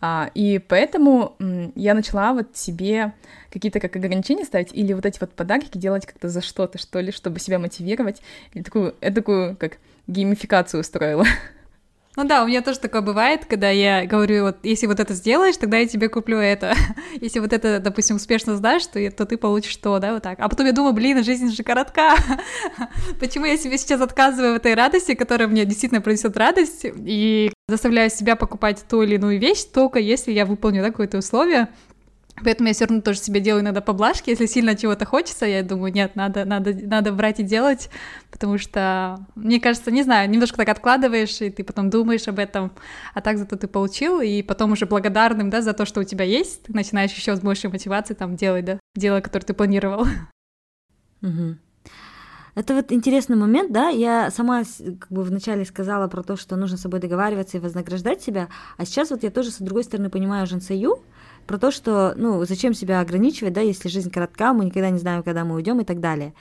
А, 0.00 0.30
и 0.34 0.58
поэтому 0.58 1.34
я 1.74 1.94
начала 1.94 2.34
вот 2.34 2.56
себе 2.56 3.14
какие-то 3.50 3.80
как 3.80 3.96
ограничения 3.96 4.44
ставить 4.44 4.68
или 4.74 4.92
вот 4.92 5.06
эти 5.06 5.18
вот 5.18 5.32
подарки 5.32 5.78
делать 5.78 6.04
как-то 6.04 6.28
за 6.28 6.42
что-то, 6.42 6.76
что 6.76 7.00
ли, 7.00 7.10
чтобы 7.10 7.38
себя 7.38 7.58
мотивировать. 7.58 8.20
Или 8.52 8.62
такую, 8.62 8.92
такую 8.92 9.56
как 9.56 9.78
геймификацию 10.06 10.80
устроила. 10.80 11.24
Ну 12.16 12.24
да, 12.24 12.44
у 12.44 12.46
меня 12.46 12.62
тоже 12.62 12.78
такое 12.78 13.00
бывает, 13.00 13.44
когда 13.44 13.70
я 13.70 14.06
говорю, 14.06 14.44
вот 14.44 14.58
если 14.62 14.86
вот 14.86 15.00
это 15.00 15.14
сделаешь, 15.14 15.56
тогда 15.56 15.78
я 15.78 15.88
тебе 15.88 16.08
куплю 16.08 16.38
это. 16.38 16.74
если 17.20 17.40
вот 17.40 17.52
это, 17.52 17.80
допустим, 17.80 18.16
успешно 18.16 18.54
сдашь, 18.56 18.86
то, 18.86 19.10
то 19.10 19.26
ты 19.26 19.36
получишь 19.36 19.76
то, 19.76 19.98
да, 19.98 20.14
вот 20.14 20.22
так. 20.22 20.38
А 20.38 20.48
потом 20.48 20.66
я 20.66 20.72
думаю, 20.72 20.92
блин, 20.92 21.24
жизнь 21.24 21.50
же 21.50 21.64
коротка. 21.64 22.14
Почему 23.20 23.46
я 23.46 23.56
себе 23.56 23.78
сейчас 23.78 24.00
отказываю 24.00 24.52
в 24.52 24.56
этой 24.56 24.74
радости, 24.74 25.14
которая 25.14 25.48
мне 25.48 25.64
действительно 25.64 26.00
принесет 26.00 26.36
радость, 26.36 26.84
и 26.84 27.52
заставляю 27.66 28.10
себя 28.10 28.36
покупать 28.36 28.84
ту 28.88 29.02
или 29.02 29.16
иную 29.16 29.40
вещь 29.40 29.64
только 29.64 29.98
если 29.98 30.30
я 30.30 30.46
выполню 30.46 30.82
да, 30.82 30.90
какое-то 30.90 31.18
условие, 31.18 31.68
Поэтому 32.42 32.66
я 32.68 32.74
все 32.74 32.86
равно 32.86 33.00
тоже 33.00 33.20
себе 33.20 33.40
делаю 33.40 33.62
иногда 33.62 33.80
поблажки, 33.80 34.30
если 34.30 34.46
сильно 34.46 34.74
чего-то 34.76 35.04
хочется, 35.04 35.46
я 35.46 35.62
думаю, 35.62 35.92
нет, 35.92 36.16
надо, 36.16 36.44
надо, 36.44 36.74
надо 36.74 37.12
брать 37.12 37.38
и 37.38 37.44
делать, 37.44 37.90
потому 38.32 38.58
что, 38.58 39.24
мне 39.36 39.60
кажется, 39.60 39.92
не 39.92 40.02
знаю, 40.02 40.28
немножко 40.28 40.56
так 40.56 40.68
откладываешь, 40.68 41.40
и 41.40 41.50
ты 41.50 41.62
потом 41.62 41.90
думаешь 41.90 42.26
об 42.26 42.40
этом, 42.40 42.72
а 43.14 43.20
так 43.20 43.38
зато 43.38 43.56
ты 43.56 43.68
получил, 43.68 44.20
и 44.20 44.42
потом 44.42 44.72
уже 44.72 44.86
благодарным, 44.86 45.48
да, 45.48 45.62
за 45.62 45.74
то, 45.74 45.86
что 45.86 46.00
у 46.00 46.04
тебя 46.04 46.24
есть, 46.24 46.64
ты 46.64 46.72
начинаешь 46.72 47.12
еще 47.12 47.36
с 47.36 47.40
большей 47.40 47.70
мотивацией 47.70 48.16
там 48.16 48.34
делать, 48.34 48.64
да, 48.64 48.80
дело, 48.96 49.20
которое 49.20 49.46
ты 49.46 49.54
планировал. 49.54 50.06
Угу. 51.22 51.56
Это 52.54 52.74
вот 52.74 52.92
интересный 52.92 53.36
момент, 53.36 53.72
да, 53.72 53.88
я 53.88 54.30
сама 54.30 54.62
как 55.00 55.10
бы 55.10 55.22
вначале 55.22 55.64
сказала 55.64 56.06
про 56.06 56.22
то, 56.22 56.36
что 56.36 56.54
нужно 56.56 56.76
с 56.76 56.82
собой 56.82 57.00
договариваться 57.00 57.56
и 57.56 57.60
вознаграждать 57.60 58.22
себя, 58.22 58.48
а 58.76 58.84
сейчас 58.84 59.10
вот 59.10 59.22
я 59.22 59.30
тоже 59.30 59.50
с 59.50 59.58
другой 59.58 59.84
стороны 59.84 60.10
понимаю 60.10 60.46
Жансаю, 60.46 61.02
про 61.46 61.58
то, 61.58 61.70
что, 61.70 62.14
ну, 62.16 62.44
зачем 62.44 62.74
себя 62.74 63.00
ограничивать, 63.00 63.52
да, 63.52 63.60
если 63.60 63.88
жизнь 63.88 64.10
коротка, 64.10 64.52
мы 64.52 64.64
никогда 64.66 64.90
не 64.90 64.98
знаем, 64.98 65.22
когда 65.22 65.44
мы 65.44 65.56
уйдем 65.56 65.80
и 65.80 65.84
так 65.84 66.00
далее. 66.00 66.34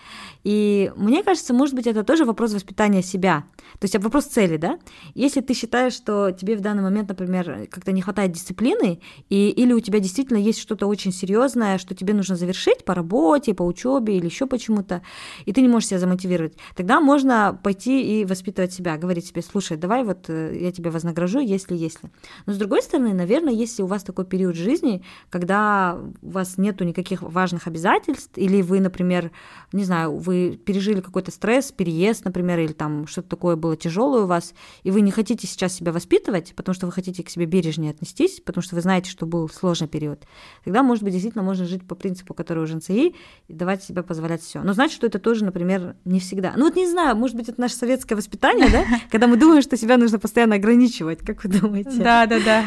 И 0.43 0.91
мне 0.95 1.23
кажется, 1.23 1.53
может 1.53 1.75
быть, 1.75 1.87
это 1.87 2.03
тоже 2.03 2.25
вопрос 2.25 2.53
воспитания 2.53 3.01
себя, 3.01 3.45
то 3.79 3.85
есть 3.85 3.95
вопрос 3.95 4.25
цели, 4.25 4.57
да. 4.57 4.79
Если 5.15 5.41
ты 5.41 5.53
считаешь, 5.53 5.93
что 5.93 6.31
тебе 6.31 6.55
в 6.55 6.61
данный 6.61 6.83
момент, 6.83 7.09
например, 7.09 7.67
как-то 7.69 7.91
не 7.91 8.01
хватает 8.01 8.31
дисциплины, 8.31 8.99
и, 9.29 9.49
или 9.49 9.73
у 9.73 9.79
тебя 9.79 9.99
действительно 9.99 10.37
есть 10.37 10.59
что-то 10.59 10.87
очень 10.87 11.11
серьезное, 11.11 11.77
что 11.77 11.95
тебе 11.95 12.13
нужно 12.13 12.35
завершить 12.35 12.85
по 12.85 12.93
работе, 12.93 13.53
по 13.53 13.63
учебе 13.63 14.17
или 14.17 14.25
еще 14.25 14.45
почему-то, 14.45 15.01
и 15.45 15.53
ты 15.53 15.61
не 15.61 15.67
можешь 15.67 15.89
себя 15.89 15.99
замотивировать, 15.99 16.53
тогда 16.75 16.99
можно 16.99 17.59
пойти 17.63 18.21
и 18.21 18.25
воспитывать 18.25 18.73
себя, 18.73 18.97
говорить 18.97 19.27
себе, 19.27 19.41
слушай, 19.41 19.77
давай 19.77 20.03
вот 20.03 20.29
э, 20.29 20.57
я 20.59 20.71
тебя 20.71 20.91
вознагражу, 20.91 21.39
если, 21.39 21.75
если. 21.75 22.11
Но 22.45 22.53
с 22.53 22.57
другой 22.57 22.81
стороны, 22.81 23.13
наверное, 23.13 23.53
если 23.53 23.81
у 23.83 23.87
вас 23.87 24.03
такой 24.03 24.25
период 24.25 24.55
жизни, 24.55 24.92
жизни, 24.93 25.03
когда 25.29 25.97
у 26.21 26.29
вас 26.29 26.57
нету 26.57 26.83
никаких 26.83 27.21
важных 27.21 27.67
обязательств, 27.67 28.31
или 28.35 28.61
вы, 28.61 28.79
например, 28.79 29.31
не 29.71 29.83
знаю, 29.83 30.17
вы 30.17 30.59
пережили 30.63 31.01
какой-то 31.01 31.31
стресс, 31.31 31.71
переезд, 31.71 32.25
например, 32.25 32.59
или 32.59 32.73
там 32.73 33.07
что-то 33.07 33.29
такое 33.29 33.55
было 33.55 33.75
тяжелое 33.75 34.23
у 34.23 34.27
вас, 34.27 34.53
и 34.83 34.91
вы 34.91 35.01
не 35.01 35.11
хотите 35.11 35.47
сейчас 35.47 35.73
себя 35.73 35.91
воспитывать, 35.91 36.53
потому 36.55 36.75
что 36.75 36.85
вы 36.85 36.91
хотите 36.91 37.23
к 37.23 37.29
себе 37.29 37.45
бережнее 37.45 37.91
отнестись, 37.91 38.41
потому 38.43 38.61
что 38.61 38.75
вы 38.75 38.81
знаете, 38.81 39.09
что 39.09 39.25
был 39.25 39.49
сложный 39.49 39.87
период, 39.87 40.23
тогда, 40.63 40.83
может 40.83 41.03
быть, 41.03 41.13
действительно 41.13 41.43
можно 41.43 41.65
жить 41.65 41.87
по 41.87 41.95
принципу, 41.95 42.33
который 42.33 42.63
у 42.63 42.67
ЖНЦИ, 42.67 43.15
и 43.47 43.53
давать 43.53 43.83
себе 43.83 44.03
позволять 44.03 44.41
все. 44.41 44.61
Но 44.61 44.73
значит, 44.73 44.95
что 44.95 45.07
это 45.07 45.19
тоже, 45.19 45.45
например, 45.45 45.95
не 46.05 46.19
всегда. 46.19 46.53
Ну 46.55 46.65
вот 46.65 46.75
не 46.75 46.87
знаю, 46.87 47.15
может 47.15 47.35
быть, 47.35 47.49
это 47.49 47.59
наше 47.59 47.75
советское 47.75 48.15
воспитание, 48.15 48.69
да, 48.69 48.83
когда 49.11 49.27
мы 49.27 49.37
думаем, 49.37 49.61
что 49.61 49.77
себя 49.77 49.97
нужно 49.97 50.19
постоянно 50.19 50.55
ограничивать, 50.55 51.19
как 51.19 51.43
вы 51.43 51.49
думаете? 51.49 51.97
Да, 51.97 52.25
да, 52.25 52.39
да. 52.39 52.63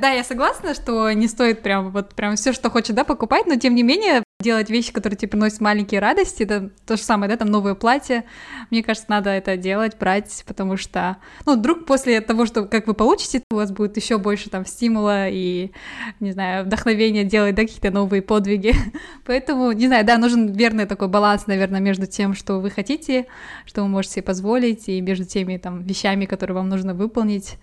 Да, 0.00 0.10
я 0.10 0.22
согласна, 0.22 0.74
что 0.74 1.10
не 1.10 1.26
стоит 1.26 1.62
прям 1.62 1.90
вот 1.90 2.14
прям 2.14 2.36
все, 2.36 2.52
что 2.52 2.70
хочет, 2.70 2.94
да, 2.94 3.02
покупать, 3.02 3.46
но 3.46 3.56
тем 3.56 3.74
не 3.74 3.82
менее 3.82 4.22
делать 4.40 4.70
вещи, 4.70 4.92
которые 4.92 5.16
тебе 5.16 5.30
приносят 5.30 5.60
маленькие 5.60 5.98
радости, 5.98 6.44
это 6.44 6.70
то 6.86 6.96
же 6.96 7.02
самое, 7.02 7.28
да, 7.28 7.36
там 7.36 7.48
новое 7.48 7.74
платье, 7.74 8.22
мне 8.70 8.84
кажется, 8.84 9.10
надо 9.10 9.30
это 9.30 9.56
делать, 9.56 9.98
брать, 9.98 10.44
потому 10.46 10.76
что, 10.76 11.16
ну, 11.46 11.56
вдруг 11.56 11.84
после 11.84 12.20
того, 12.20 12.46
что, 12.46 12.66
как 12.66 12.86
вы 12.86 12.94
получите, 12.94 13.42
у 13.50 13.56
вас 13.56 13.72
будет 13.72 13.96
еще 13.96 14.18
больше 14.18 14.50
там 14.50 14.64
стимула 14.64 15.28
и, 15.28 15.72
не 16.20 16.30
знаю, 16.30 16.64
вдохновения 16.64 17.24
делать, 17.24 17.56
да, 17.56 17.62
какие-то 17.62 17.90
новые 17.90 18.22
подвиги, 18.22 18.76
поэтому, 19.26 19.72
не 19.72 19.88
знаю, 19.88 20.06
да, 20.06 20.16
нужен 20.16 20.52
верный 20.52 20.86
такой 20.86 21.08
баланс, 21.08 21.48
наверное, 21.48 21.80
между 21.80 22.06
тем, 22.06 22.34
что 22.34 22.60
вы 22.60 22.70
хотите, 22.70 23.26
что 23.66 23.82
вы 23.82 23.88
можете 23.88 24.14
себе 24.14 24.22
позволить, 24.22 24.88
и 24.88 25.00
между 25.00 25.24
теми 25.24 25.56
там 25.56 25.82
вещами, 25.82 26.24
которые 26.26 26.54
вам 26.54 26.68
нужно 26.68 26.94
выполнить, 26.94 27.58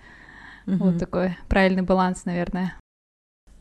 Угу. 0.68 0.78
Вот 0.78 1.00
такой 1.00 1.38
правильный 1.48 1.84
баланс, 1.84 2.26
наверное. 2.26 2.76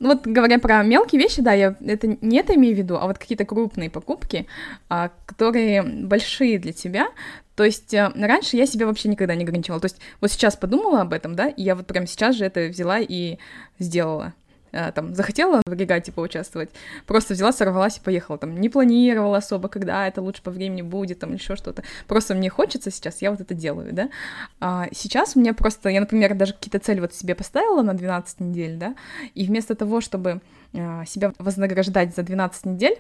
Ну 0.01 0.09
вот 0.09 0.27
говоря 0.27 0.59
про 0.59 0.83
мелкие 0.83 1.21
вещи, 1.21 1.41
да, 1.41 1.53
я 1.53 1.77
это 1.81 2.19
не 2.21 2.39
это 2.39 2.55
имею 2.57 2.75
в 2.75 2.79
виду, 2.79 2.97
а 2.97 3.07
вот 3.07 3.19
какие-то 3.19 3.45
крупные 3.45 3.91
покупки, 3.91 4.47
а, 4.89 5.11
которые 5.25 5.83
большие 5.83 6.59
для 6.59 6.73
тебя. 6.73 7.09
То 7.55 7.65
есть 7.65 7.95
а, 7.95 8.13
раньше 8.15 8.57
я 8.57 8.67
себя 8.67 8.87
вообще 8.87 9.09
никогда 9.09 9.35
не 9.35 9.45
ограничивала. 9.45 9.81
То 9.81 9.87
есть 9.87 10.01
вот 10.21 10.31
сейчас 10.31 10.57
подумала 10.57 11.01
об 11.03 11.13
этом, 11.13 11.37
да, 11.37 11.49
и 11.49 11.63
я 11.63 11.77
вот 11.77 11.87
прямо 11.87 12.07
сейчас 12.07 12.37
же 12.37 12.45
это 12.45 12.67
взяла 12.67 12.99
и 12.99 13.39
сделала. 13.79 14.35
Э, 14.75 14.91
там 14.93 15.15
захотела 15.15 15.63
в 15.67 15.73
регате 15.73 16.11
поучаствовать, 16.11 16.69
просто 17.07 17.35
взяла, 17.35 17.53
сорвалась 17.53 17.99
и 17.99 18.01
поехала, 18.01 18.39
там 18.39 18.61
не 18.61 18.69
планировала 18.69 19.37
особо, 19.37 19.69
когда 19.69 20.09
это 20.09 20.21
лучше 20.21 20.43
по 20.43 20.51
времени 20.51 20.83
будет, 20.83 21.21
там 21.21 21.33
еще 21.33 21.55
что-то. 21.55 21.85
Просто 22.09 22.35
мне 22.35 22.51
хочется 22.51 22.91
сейчас, 22.91 23.23
я 23.23 23.31
вот 23.31 23.41
это 23.41 23.55
делаю, 23.55 23.93
да. 23.93 24.11
А 24.59 24.89
сейчас 24.93 25.37
у 25.37 25.41
меня 25.41 25.55
просто, 25.55 25.91
я, 25.91 26.01
например, 26.01 26.35
даже 26.35 26.55
какие-то 26.55 26.81
цели 26.81 26.99
вот 26.99 27.15
себе 27.15 27.37
поставила 27.37 27.83
на 27.83 27.95
12 27.95 28.41
недель, 28.41 28.77
да, 28.77 28.97
и 29.35 29.47
вместо 29.47 29.77
того, 29.77 30.01
чтобы 30.01 30.41
э, 30.73 31.05
себя 31.07 31.33
вознаграждать 31.39 32.17
за 32.17 32.25
12 32.25 32.67
недель, 32.67 32.99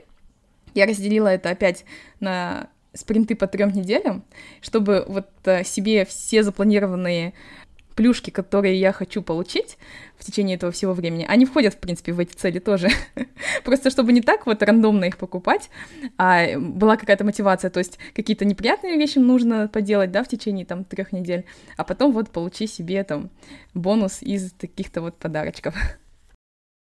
я 0.74 0.86
разделила 0.86 1.26
это 1.26 1.50
опять 1.50 1.84
на 2.20 2.68
спринты 2.92 3.34
по 3.34 3.48
трем 3.48 3.72
неделям, 3.72 4.22
чтобы 4.60 5.04
вот 5.08 5.26
э, 5.44 5.64
себе 5.64 6.04
все 6.04 6.44
запланированные 6.44 7.34
плюшки, 7.94 8.30
которые 8.30 8.78
я 8.78 8.92
хочу 8.92 9.22
получить 9.22 9.78
в 10.18 10.24
течение 10.24 10.56
этого 10.56 10.72
всего 10.72 10.92
времени, 10.92 11.26
они 11.28 11.44
входят, 11.44 11.74
в 11.74 11.78
принципе, 11.78 12.12
в 12.12 12.20
эти 12.20 12.34
цели 12.34 12.58
тоже. 12.58 12.88
Просто 13.64 13.90
чтобы 13.90 14.12
не 14.12 14.20
так 14.20 14.46
вот 14.46 14.62
рандомно 14.62 15.04
их 15.04 15.16
покупать, 15.16 15.70
а 16.18 16.58
была 16.58 16.96
какая-то 16.96 17.24
мотивация, 17.24 17.70
то 17.70 17.78
есть 17.78 17.98
какие-то 18.14 18.44
неприятные 18.44 18.96
вещи 18.96 19.18
нужно 19.18 19.68
поделать, 19.68 20.10
да, 20.10 20.22
в 20.22 20.28
течение 20.28 20.66
там 20.66 20.84
трех 20.84 21.12
недель, 21.12 21.44
а 21.76 21.84
потом 21.84 22.12
вот 22.12 22.30
получи 22.30 22.66
себе 22.66 23.04
там 23.04 23.30
бонус 23.74 24.22
из 24.22 24.52
таких-то 24.52 25.00
вот 25.02 25.16
подарочков. 25.16 25.74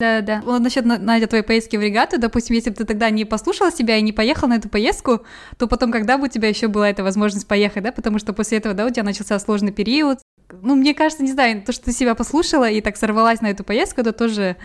Да, 0.00 0.22
да. 0.22 0.40
Вот 0.46 0.62
насчет 0.62 0.86
Надя 0.86 1.26
твоей 1.26 1.44
поездки 1.44 1.76
в 1.76 1.82
регату, 1.82 2.18
допустим, 2.18 2.56
если 2.56 2.70
бы 2.70 2.76
ты 2.76 2.86
тогда 2.86 3.10
не 3.10 3.26
послушала 3.26 3.70
себя 3.70 3.98
и 3.98 4.02
не 4.02 4.14
поехал 4.14 4.48
на 4.48 4.54
эту 4.54 4.70
поездку, 4.70 5.26
то 5.58 5.66
потом 5.66 5.92
когда 5.92 6.16
бы 6.16 6.24
у 6.24 6.28
тебя 6.28 6.48
еще 6.48 6.68
была 6.68 6.88
эта 6.88 7.04
возможность 7.04 7.46
поехать, 7.46 7.82
да, 7.82 7.92
потому 7.92 8.18
что 8.18 8.32
после 8.32 8.56
этого, 8.56 8.74
да, 8.74 8.86
у 8.86 8.90
тебя 8.90 9.02
начался 9.02 9.38
сложный 9.38 9.72
период. 9.72 10.20
Ну, 10.62 10.74
мне 10.74 10.94
кажется, 10.94 11.22
не 11.22 11.32
знаю, 11.32 11.62
то, 11.62 11.72
что 11.72 11.86
ты 11.86 11.92
себя 11.92 12.14
послушала 12.14 12.68
и 12.70 12.80
так 12.80 12.96
сорвалась 12.96 13.40
на 13.40 13.48
эту 13.48 13.64
поездку, 13.64 14.00
это 14.00 14.12
тоже 14.12 14.56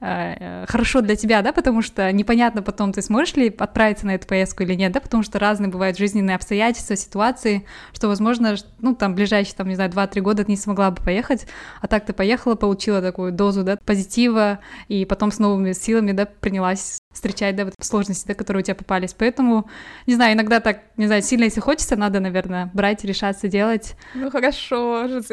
Э, 0.00 0.64
хорошо 0.68 1.00
для 1.00 1.16
тебя, 1.16 1.42
да, 1.42 1.52
потому 1.52 1.82
что 1.82 2.12
непонятно 2.12 2.62
потом, 2.62 2.92
ты 2.92 3.02
сможешь 3.02 3.34
ли 3.34 3.52
отправиться 3.58 4.06
на 4.06 4.14
эту 4.14 4.28
поездку 4.28 4.62
или 4.62 4.74
нет, 4.74 4.92
да, 4.92 5.00
потому 5.00 5.24
что 5.24 5.40
разные 5.40 5.70
бывают 5.70 5.98
жизненные 5.98 6.36
обстоятельства, 6.36 6.94
ситуации, 6.94 7.66
что, 7.92 8.06
возможно, 8.06 8.54
ну, 8.78 8.94
там, 8.94 9.16
ближайшие, 9.16 9.56
там, 9.56 9.68
не 9.68 9.74
знаю, 9.74 9.90
2-3 9.90 10.20
года 10.20 10.44
ты 10.44 10.52
не 10.52 10.56
смогла 10.56 10.92
бы 10.92 11.02
поехать, 11.02 11.48
а 11.80 11.88
так 11.88 12.06
ты 12.06 12.12
поехала, 12.12 12.54
получила 12.54 13.02
такую 13.02 13.32
дозу, 13.32 13.64
да, 13.64 13.76
позитива, 13.84 14.60
и 14.86 15.04
потом 15.04 15.32
с 15.32 15.40
новыми 15.40 15.72
силами, 15.72 16.12
да, 16.12 16.26
принялась 16.26 16.98
встречать, 17.18 17.56
да, 17.56 17.64
вот 17.64 17.74
сложности, 17.80 18.28
да, 18.28 18.34
которые 18.34 18.62
у 18.62 18.64
тебя 18.64 18.74
попались. 18.74 19.14
Поэтому, 19.14 19.68
не 20.06 20.14
знаю, 20.14 20.34
иногда 20.34 20.60
так, 20.60 20.82
не 20.96 21.06
знаю, 21.06 21.22
сильно, 21.22 21.44
если 21.44 21.60
хочется, 21.60 21.96
надо, 21.96 22.20
наверное, 22.20 22.70
брать, 22.72 23.04
решаться, 23.04 23.48
делать. 23.48 23.96
Ну, 24.14 24.30
хорошо, 24.30 25.08
же 25.08 25.22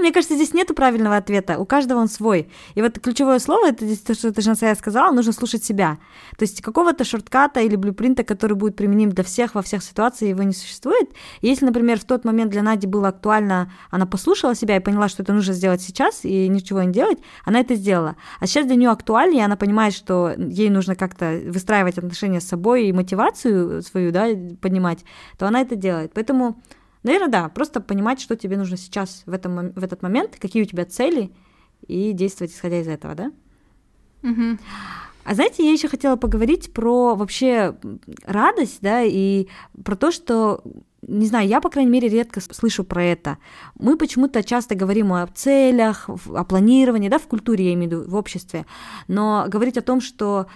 Мне 0.00 0.12
кажется, 0.12 0.34
здесь 0.34 0.54
нету 0.54 0.74
правильного 0.74 1.16
ответа. 1.16 1.58
У 1.58 1.66
каждого 1.66 1.98
он 1.98 2.08
свой. 2.08 2.50
И 2.74 2.80
вот 2.80 2.98
ключевое 2.98 3.38
слово, 3.38 3.68
это 3.68 3.84
здесь 3.84 3.98
то, 3.98 4.14
что 4.14 4.32
ты, 4.32 4.40
Жансая, 4.40 4.74
сказала, 4.74 5.12
нужно 5.12 5.32
слушать 5.32 5.62
себя. 5.62 5.98
То 6.38 6.44
есть 6.44 6.62
какого-то 6.62 7.04
шортката 7.04 7.60
или 7.60 7.76
блюпринта, 7.76 8.24
который 8.24 8.54
будет 8.54 8.76
применим 8.76 9.10
для 9.10 9.24
всех 9.24 9.54
во 9.54 9.62
всех 9.62 9.82
ситуациях, 9.82 10.30
его 10.30 10.42
не 10.42 10.54
существует. 10.54 11.10
И 11.42 11.48
если, 11.48 11.66
например, 11.66 12.00
в 12.00 12.04
тот 12.04 12.24
момент 12.24 12.50
для 12.50 12.62
Нади 12.62 12.86
было 12.86 13.08
актуально, 13.08 13.70
она 13.90 14.06
послушала 14.06 14.54
себя 14.54 14.76
и 14.76 14.80
поняла, 14.80 15.08
что 15.08 15.22
это 15.22 15.34
нужно 15.34 15.52
сделать 15.52 15.82
сейчас 15.82 16.24
и 16.24 16.48
ничего 16.48 16.82
не 16.82 16.92
делать, 16.92 17.18
она 17.44 17.60
это 17.60 17.74
сделала. 17.74 18.16
А 18.40 18.46
сейчас 18.46 18.66
для 18.66 18.76
нее 18.76 18.90
актуальнее, 18.90 19.44
она 19.44 19.56
понимает, 19.56 19.94
что 19.94 20.34
ей 20.36 20.70
нужно 20.70 20.96
как-то 20.96 21.40
выстраивать 21.46 21.98
отношения 21.98 22.40
с 22.40 22.48
собой 22.48 22.86
и 22.86 22.92
мотивацию 22.92 23.82
свою, 23.82 24.10
да, 24.10 24.26
поднимать, 24.60 25.04
то 25.38 25.46
она 25.46 25.60
это 25.60 25.76
делает. 25.76 26.12
Поэтому 26.14 26.60
Наверное, 27.02 27.28
да, 27.28 27.48
просто 27.48 27.80
понимать, 27.80 28.20
что 28.20 28.36
тебе 28.36 28.58
нужно 28.58 28.76
сейчас 28.76 29.22
в, 29.24 29.32
этом, 29.32 29.72
в 29.72 29.82
этот 29.82 30.02
момент, 30.02 30.36
какие 30.38 30.62
у 30.62 30.66
тебя 30.66 30.84
цели, 30.84 31.32
и 31.86 32.12
действовать 32.12 32.52
исходя 32.52 32.80
из 32.80 32.88
этого, 32.88 33.14
да? 33.14 33.32
Угу. 34.22 34.58
А 35.24 35.34
знаете, 35.34 35.64
я 35.64 35.72
еще 35.72 35.88
хотела 35.88 36.16
поговорить 36.16 36.72
про 36.72 37.14
вообще 37.14 37.76
радость, 38.24 38.78
да, 38.82 39.02
и 39.02 39.48
про 39.82 39.96
то, 39.96 40.10
что 40.12 40.62
не 41.02 41.26
знаю, 41.26 41.48
я, 41.48 41.60
по 41.60 41.70
крайней 41.70 41.90
мере, 41.90 42.08
редко 42.08 42.40
слышу 42.40 42.84
про 42.84 43.02
это. 43.02 43.38
Мы 43.78 43.96
почему-то 43.96 44.42
часто 44.42 44.74
говорим 44.74 45.12
о 45.12 45.26
целях, 45.26 46.08
о 46.08 46.44
планировании, 46.44 47.08
да, 47.08 47.18
в 47.18 47.26
культуре, 47.26 47.66
я 47.66 47.74
имею 47.74 47.90
в 47.90 47.92
виду, 47.92 48.10
в 48.10 48.14
обществе, 48.14 48.66
но 49.08 49.46
говорить 49.48 49.78
о 49.78 49.82
том, 49.82 50.00
что 50.00 50.46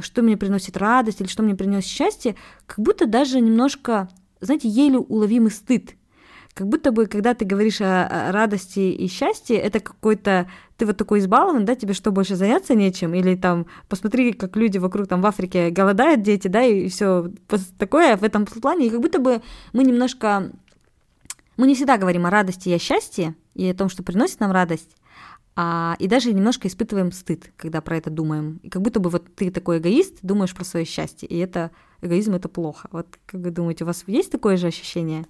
что 0.00 0.22
мне 0.22 0.36
приносит 0.36 0.76
радость 0.76 1.20
или 1.20 1.26
что 1.26 1.42
мне 1.42 1.56
приносит 1.56 1.90
счастье, 1.90 2.36
как 2.66 2.78
будто 2.78 3.06
даже 3.06 3.40
немножко 3.40 4.08
знаете, 4.40 4.68
еле 4.68 4.98
уловимый 4.98 5.50
стыд. 5.50 5.94
Как 6.58 6.66
будто 6.66 6.90
бы, 6.90 7.06
когда 7.06 7.34
ты 7.34 7.44
говоришь 7.44 7.80
о, 7.80 8.32
радости 8.32 8.80
и 8.80 9.06
счастье, 9.06 9.56
это 9.58 9.78
какой-то... 9.78 10.50
Ты 10.76 10.86
вот 10.86 10.96
такой 10.96 11.20
избалован, 11.20 11.64
да, 11.64 11.76
тебе 11.76 11.94
что, 11.94 12.10
больше 12.10 12.34
заняться 12.34 12.74
нечем? 12.74 13.14
Или 13.14 13.36
там, 13.36 13.66
посмотри, 13.88 14.32
как 14.32 14.56
люди 14.56 14.76
вокруг 14.78 15.06
там 15.06 15.22
в 15.22 15.26
Африке 15.26 15.70
голодают 15.70 16.22
дети, 16.22 16.48
да, 16.48 16.64
и 16.64 16.88
все 16.88 17.30
такое 17.78 18.16
в 18.16 18.24
этом 18.24 18.44
плане. 18.44 18.88
И 18.88 18.90
как 18.90 19.00
будто 19.00 19.20
бы 19.20 19.40
мы 19.72 19.84
немножко... 19.84 20.50
Мы 21.56 21.68
не 21.68 21.76
всегда 21.76 21.96
говорим 21.96 22.26
о 22.26 22.30
радости 22.30 22.70
и 22.70 22.74
о 22.74 22.80
счастье, 22.80 23.36
и 23.54 23.64
о 23.68 23.74
том, 23.74 23.88
что 23.88 24.02
приносит 24.02 24.40
нам 24.40 24.50
радость, 24.50 24.96
а, 25.54 25.94
и 26.00 26.08
даже 26.08 26.32
немножко 26.32 26.66
испытываем 26.66 27.12
стыд, 27.12 27.52
когда 27.56 27.80
про 27.80 27.98
это 27.98 28.10
думаем. 28.10 28.58
И 28.64 28.68
как 28.68 28.82
будто 28.82 28.98
бы 28.98 29.10
вот 29.10 29.32
ты 29.36 29.52
такой 29.52 29.78
эгоист, 29.78 30.18
думаешь 30.22 30.56
про 30.56 30.64
свое 30.64 30.84
счастье, 30.84 31.28
и 31.28 31.38
это 31.38 31.70
эгоизм 32.02 32.34
это 32.34 32.48
плохо. 32.48 32.88
Вот 32.90 33.06
как 33.26 33.42
вы 33.42 33.52
думаете, 33.52 33.84
у 33.84 33.86
вас 33.86 34.02
есть 34.08 34.32
такое 34.32 34.56
же 34.56 34.66
ощущение? 34.66 35.24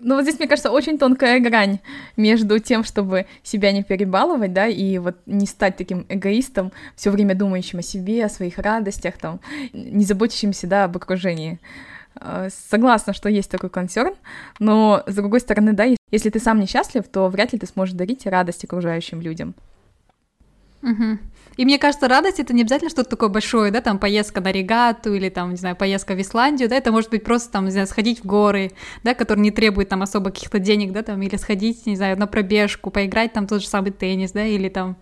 Ну 0.00 0.16
вот 0.16 0.22
здесь, 0.22 0.38
мне 0.38 0.48
кажется, 0.48 0.70
очень 0.70 0.98
тонкая 0.98 1.40
грань 1.40 1.78
между 2.16 2.58
тем, 2.58 2.84
чтобы 2.84 3.26
себя 3.42 3.72
не 3.72 3.82
перебаловать, 3.82 4.52
да, 4.52 4.66
и 4.66 4.98
вот 4.98 5.16
не 5.26 5.46
стать 5.46 5.76
таким 5.76 6.06
эгоистом, 6.08 6.72
все 6.96 7.10
время 7.10 7.34
думающим 7.34 7.78
о 7.78 7.82
себе, 7.82 8.24
о 8.24 8.28
своих 8.28 8.58
радостях, 8.58 9.18
там, 9.18 9.40
не 9.72 10.04
заботящимся, 10.04 10.66
да, 10.66 10.84
об 10.84 10.96
окружении. 10.96 11.60
А, 12.16 12.48
согласна, 12.50 13.12
что 13.12 13.28
есть 13.28 13.50
такой 13.50 13.70
концерн, 13.70 14.14
но 14.58 15.02
с 15.06 15.14
другой 15.14 15.40
стороны, 15.40 15.72
да, 15.72 15.86
если 16.10 16.30
ты 16.30 16.40
сам 16.40 16.60
несчастлив, 16.60 17.06
то 17.08 17.28
вряд 17.28 17.52
ли 17.52 17.58
ты 17.58 17.66
сможешь 17.66 17.94
дарить 17.94 18.26
радость 18.26 18.64
окружающим 18.64 19.20
людям. 19.20 19.54
Угу. 20.82 21.18
И 21.56 21.64
мне 21.64 21.78
кажется, 21.78 22.08
радость 22.08 22.40
это 22.40 22.54
не 22.54 22.62
обязательно 22.62 22.90
что-то 22.90 23.10
такое 23.10 23.28
большое, 23.28 23.70
да, 23.70 23.82
там 23.82 23.98
поездка 23.98 24.40
на 24.40 24.50
регату 24.50 25.12
или 25.14 25.28
там, 25.28 25.50
не 25.50 25.56
знаю, 25.56 25.76
поездка 25.76 26.14
в 26.14 26.20
Исландию, 26.20 26.70
да, 26.70 26.76
это 26.76 26.90
может 26.90 27.10
быть 27.10 27.22
просто 27.22 27.52
там, 27.52 27.66
не 27.66 27.70
знаю, 27.70 27.86
сходить 27.86 28.20
в 28.20 28.24
горы, 28.24 28.72
да, 29.04 29.14
которые 29.14 29.42
не 29.42 29.50
требуют 29.50 29.90
там 29.90 30.00
особо 30.00 30.30
каких-то 30.30 30.58
денег, 30.58 30.92
да, 30.92 31.02
там, 31.02 31.20
или 31.20 31.36
сходить, 31.36 31.84
не 31.84 31.96
знаю, 31.96 32.18
на 32.18 32.26
пробежку, 32.26 32.90
поиграть 32.90 33.34
там 33.34 33.46
тот 33.46 33.60
же 33.60 33.68
самый 33.68 33.90
теннис, 33.90 34.32
да, 34.32 34.46
или 34.46 34.70
там, 34.70 34.96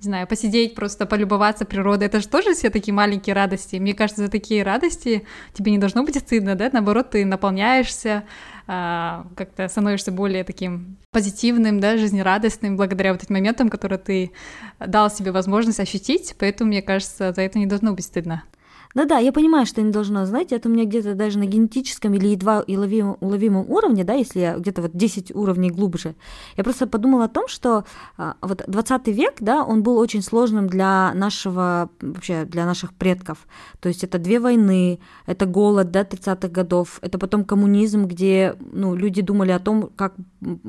не 0.00 0.04
знаю, 0.04 0.26
посидеть, 0.26 0.74
просто 0.74 1.06
полюбоваться 1.06 1.64
природой. 1.64 2.08
Это 2.08 2.20
же 2.20 2.28
тоже 2.28 2.52
все 2.52 2.68
такие 2.68 2.92
маленькие 2.92 3.34
радости. 3.34 3.76
Мне 3.76 3.94
кажется, 3.94 4.24
за 4.24 4.30
такие 4.30 4.64
радости 4.64 5.24
тебе 5.54 5.72
не 5.72 5.78
должно 5.78 6.02
быть 6.04 6.18
стыдно, 6.18 6.56
да, 6.56 6.68
наоборот, 6.72 7.10
ты 7.10 7.24
наполняешься, 7.24 8.24
как-то 8.66 9.68
становишься 9.68 10.12
более 10.12 10.44
таким 10.44 10.96
позитивным, 11.10 11.80
да, 11.80 11.96
жизнерадостным 11.96 12.76
благодаря 12.76 13.12
вот 13.12 13.22
этим 13.22 13.34
моментам, 13.34 13.68
которые 13.68 13.98
ты 13.98 14.32
дал 14.78 15.10
себе 15.10 15.32
возможность 15.32 15.80
ощутить, 15.80 16.34
поэтому, 16.38 16.68
мне 16.68 16.82
кажется, 16.82 17.32
за 17.32 17.42
это 17.42 17.58
не 17.58 17.66
должно 17.66 17.92
быть 17.92 18.04
стыдно. 18.04 18.44
Да-да, 18.94 19.18
я 19.18 19.32
понимаю, 19.32 19.66
что 19.66 19.80
не 19.80 19.90
должно, 19.90 20.26
знаете, 20.26 20.56
это 20.56 20.68
у 20.68 20.72
меня 20.72 20.84
где-то 20.84 21.14
даже 21.14 21.38
на 21.38 21.46
генетическом 21.46 22.14
или 22.14 22.28
едва 22.28 22.62
уловимом, 22.66 23.16
уловимом 23.20 23.70
уровне, 23.70 24.04
да, 24.04 24.14
если 24.14 24.40
я 24.40 24.56
где-то 24.56 24.82
вот 24.82 24.90
10 24.94 25.34
уровней 25.34 25.70
глубже. 25.70 26.14
Я 26.56 26.64
просто 26.64 26.86
подумала 26.86 27.24
о 27.24 27.28
том, 27.28 27.48
что 27.48 27.84
а, 28.18 28.36
вот 28.42 28.62
20 28.66 29.08
век, 29.08 29.34
да, 29.40 29.64
он 29.64 29.82
был 29.82 29.96
очень 29.96 30.22
сложным 30.22 30.68
для 30.68 31.12
нашего, 31.14 31.88
вообще 32.00 32.44
для 32.44 32.66
наших 32.66 32.92
предков. 32.92 33.46
То 33.80 33.88
есть 33.88 34.04
это 34.04 34.18
две 34.18 34.38
войны, 34.40 34.98
это 35.26 35.46
голод, 35.46 35.90
да, 35.90 36.02
30-х 36.02 36.48
годов, 36.48 36.98
это 37.00 37.18
потом 37.18 37.44
коммунизм, 37.44 38.04
где, 38.04 38.56
ну, 38.60 38.94
люди 38.94 39.22
думали 39.22 39.52
о 39.52 39.58
том, 39.58 39.90
как 39.96 40.14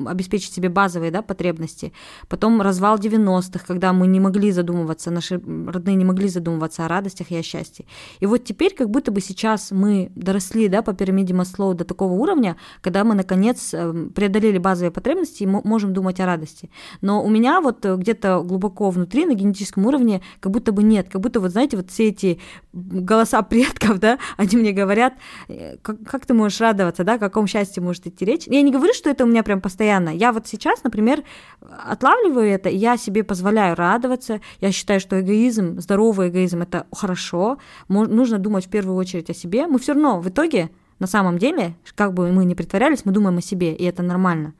обеспечить 0.06 0.52
себе 0.52 0.68
базовые, 0.68 1.10
да, 1.10 1.20
потребности. 1.20 1.92
Потом 2.28 2.62
развал 2.62 2.98
90-х, 2.98 3.64
когда 3.66 3.92
мы 3.92 4.06
не 4.06 4.20
могли 4.20 4.50
задумываться, 4.50 5.10
наши 5.10 5.34
родные 5.34 5.96
не 5.96 6.04
могли 6.04 6.28
задумываться 6.28 6.86
о 6.86 6.88
радостях 6.88 7.30
и 7.30 7.36
о 7.36 7.42
счастье. 7.42 7.84
И 8.20 8.26
вот 8.26 8.44
теперь 8.44 8.74
как 8.74 8.90
будто 8.90 9.10
бы 9.10 9.20
сейчас 9.20 9.70
мы 9.70 10.10
доросли 10.14 10.68
да, 10.68 10.82
по 10.82 10.92
пирамиде 10.92 11.34
Маслоу 11.34 11.74
до 11.74 11.84
такого 11.84 12.12
уровня, 12.12 12.56
когда 12.80 13.04
мы 13.04 13.14
наконец 13.14 13.74
эм, 13.74 14.10
преодолели 14.10 14.58
базовые 14.58 14.90
потребности 14.90 15.42
и 15.42 15.46
можем 15.46 15.92
думать 15.92 16.20
о 16.20 16.26
радости. 16.26 16.70
Но 17.00 17.24
у 17.24 17.28
меня 17.28 17.60
вот 17.60 17.84
э, 17.84 17.96
где-то 17.96 18.42
глубоко 18.42 18.90
внутри, 18.90 19.26
на 19.26 19.34
генетическом 19.34 19.86
уровне, 19.86 20.22
как 20.40 20.52
будто 20.52 20.72
бы 20.72 20.82
нет, 20.82 21.08
как 21.10 21.20
будто 21.20 21.40
вот, 21.40 21.50
знаете, 21.50 21.76
вот 21.76 21.90
все 21.90 22.08
эти 22.08 22.40
голоса 22.72 23.42
предков, 23.42 23.98
да, 23.98 24.18
они 24.36 24.56
мне 24.56 24.72
говорят, 24.72 25.14
э, 25.48 25.76
как, 25.82 26.02
как 26.04 26.26
ты 26.26 26.34
можешь 26.34 26.60
радоваться, 26.60 27.04
да, 27.04 27.14
о 27.14 27.18
каком 27.18 27.46
счастье 27.46 27.82
может 27.82 28.06
идти 28.06 28.24
речь. 28.24 28.46
Я 28.46 28.62
не 28.62 28.72
говорю, 28.72 28.92
что 28.94 29.10
это 29.10 29.24
у 29.24 29.26
меня 29.26 29.42
прям 29.42 29.60
постоянно. 29.60 30.10
Я 30.10 30.32
вот 30.32 30.46
сейчас, 30.46 30.82
например, 30.84 31.22
отлавливаю 31.60 32.48
это, 32.48 32.68
я 32.68 32.96
себе 32.96 33.24
позволяю 33.24 33.76
радоваться. 33.76 34.40
Я 34.60 34.72
считаю, 34.72 35.00
что 35.00 35.20
эгоизм, 35.20 35.80
здоровый 35.80 36.28
эгоизм, 36.28 36.62
это 36.62 36.86
хорошо 36.92 37.58
нужно 38.06 38.38
думать 38.38 38.66
в 38.66 38.68
первую 38.68 38.96
очередь 38.96 39.30
о 39.30 39.34
себе. 39.34 39.66
Мы 39.66 39.78
все 39.78 39.92
равно 39.92 40.20
в 40.20 40.28
итоге, 40.28 40.70
на 40.98 41.06
самом 41.06 41.38
деле, 41.38 41.74
как 41.94 42.14
бы 42.14 42.30
мы 42.32 42.44
ни 42.44 42.54
притворялись, 42.54 43.04
мы 43.04 43.12
думаем 43.12 43.38
о 43.38 43.42
себе, 43.42 43.74
и 43.74 43.84
это 43.84 44.02
нормально. 44.02 44.54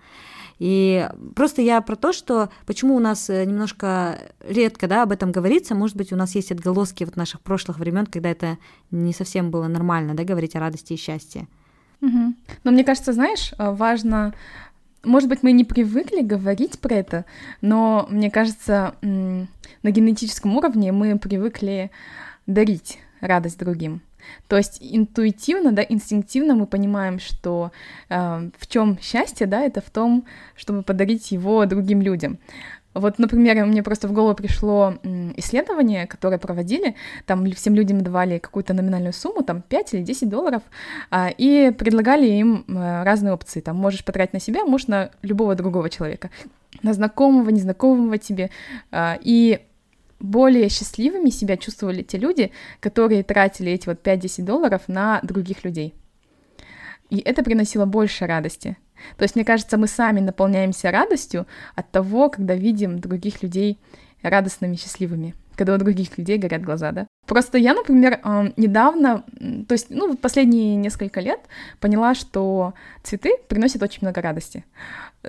И 0.59 1.09
просто 1.35 1.63
я 1.63 1.81
про 1.81 1.97
то, 1.97 2.13
что 2.13 2.49
почему 2.65 2.95
у 2.95 3.01
нас 3.01 3.29
э, 3.29 3.45
немножко 3.45 4.21
редко 4.41 4.87
да, 4.87 5.03
об 5.03 5.11
этом 5.11 5.33
говорится, 5.33 5.75
может 5.75 5.97
быть, 5.97 6.13
у 6.13 6.17
нас 6.17 6.35
есть 6.37 6.53
отголоски 6.53 7.03
вот 7.05 7.17
наших 7.17 7.41
прошлых 7.41 7.79
времен, 7.79 8.07
когда 8.07 8.31
это 8.31 8.59
не 8.93 9.13
совсем 9.13 9.51
было 9.51 9.67
нормально, 9.67 10.15
да, 10.15 10.23
говорить 10.23 10.55
о 10.55 10.61
радости 10.61 10.93
и 10.93 10.97
счастье. 10.97 11.49
Угу. 12.01 12.35
Но 12.63 12.71
мне 12.71 12.85
кажется, 12.85 13.13
знаешь, 13.13 13.53
э, 13.59 13.73
важно 13.73 14.33
может 15.05 15.29
быть, 15.29 15.43
мы 15.43 15.53
не 15.53 15.65
привыкли 15.65 16.23
говорить 16.23 16.79
про 16.79 16.95
это, 16.95 17.25
но 17.61 18.07
мне 18.11 18.31
кажется, 18.31 18.95
на 19.03 19.91
генетическом 19.91 20.57
уровне 20.57 20.93
мы 20.93 21.19
привыкли 21.19 21.91
дарить 22.47 22.99
радость 23.27 23.59
другим. 23.59 24.01
То 24.49 24.57
есть 24.57 24.79
интуитивно, 24.81 25.73
да, 25.73 25.85
инстинктивно 25.87 26.55
мы 26.55 26.67
понимаем, 26.67 27.19
что 27.19 27.73
э, 28.09 28.51
в 28.59 28.67
чем 28.67 28.99
счастье, 29.01 29.47
да, 29.47 29.63
это 29.63 29.81
в 29.81 29.91
том, 29.91 30.25
чтобы 30.57 30.83
подарить 30.83 31.31
его 31.31 31.67
другим 31.67 32.01
людям. 32.01 32.39
Вот, 32.95 33.19
например, 33.19 33.65
мне 33.67 33.83
просто 33.83 34.07
в 34.07 34.13
голову 34.13 34.37
пришло 34.37 34.95
исследование, 35.37 36.07
которое 36.07 36.39
проводили, 36.39 36.95
там 37.27 37.51
всем 37.51 37.75
людям 37.75 38.03
давали 38.03 38.39
какую-то 38.39 38.73
номинальную 38.73 39.13
сумму, 39.13 39.43
там 39.43 39.63
5 39.63 39.95
или 39.95 40.03
10 40.03 40.29
долларов, 40.29 40.63
а, 41.11 41.29
и 41.37 41.73
предлагали 41.73 42.27
им 42.27 42.65
э, 42.69 43.03
разные 43.03 43.35
опции, 43.35 43.61
там 43.61 43.77
можешь 43.77 44.05
потратить 44.05 44.33
на 44.33 44.41
себя, 44.41 44.65
можешь 44.65 44.87
на 44.87 45.11
любого 45.23 45.57
другого 45.57 45.91
человека, 45.91 46.31
на 46.83 46.93
знакомого, 46.93 47.51
незнакомого 47.51 48.17
тебе, 48.19 48.51
а, 48.93 49.19
и 49.21 49.61
более 50.25 50.69
счастливыми 50.69 51.31
себя 51.31 51.57
чувствовали 51.57 52.03
те 52.03 52.19
люди, 52.19 52.51
которые 52.81 53.23
тратили 53.23 53.73
эти 53.73 53.87
вот 53.87 54.07
5-10 54.07 54.43
долларов 54.43 54.83
на 54.89 55.21
других 55.23 55.65
людей. 55.65 55.95
И 57.11 57.19
это 57.19 57.43
приносило 57.43 57.85
больше 57.85 58.27
радости. 58.27 58.77
То 59.17 59.25
есть, 59.25 59.37
мне 59.37 59.45
кажется, 59.45 59.77
мы 59.77 59.87
сами 59.87 60.21
наполняемся 60.21 60.91
радостью 60.91 61.47
от 61.75 61.91
того, 61.91 62.31
когда 62.31 62.55
видим 62.55 62.99
других 62.99 63.43
людей 63.43 63.79
радостными, 64.23 64.77
счастливыми, 64.77 65.35
когда 65.55 65.75
у 65.75 65.79
других 65.79 66.17
людей 66.17 66.39
горят 66.39 66.63
глаза, 66.63 66.93
да. 66.93 67.07
Просто 67.27 67.59
я, 67.59 67.75
например, 67.75 68.21
недавно, 68.57 69.25
то 69.69 69.73
есть, 69.73 69.91
ну, 69.91 70.17
последние 70.17 70.77
несколько 70.77 71.21
лет 71.21 71.41
поняла, 71.81 72.15
что 72.15 72.75
цветы 73.03 73.37
приносят 73.49 73.83
очень 73.83 74.01
много 74.03 74.23
радости. 74.23 74.65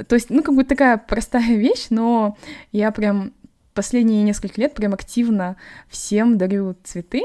То 0.08 0.16
есть, 0.16 0.30
ну, 0.30 0.42
как 0.44 0.56
бы 0.56 0.64
такая 0.64 0.98
простая 0.98 1.56
вещь, 1.56 1.88
но 1.90 2.38
я 2.72 2.92
прям 2.92 3.34
последние 3.76 4.24
несколько 4.24 4.60
лет 4.60 4.74
прям 4.74 4.94
активно 4.96 5.58
всем 5.90 6.38
дарю 6.40 6.76
цветы, 6.84 7.22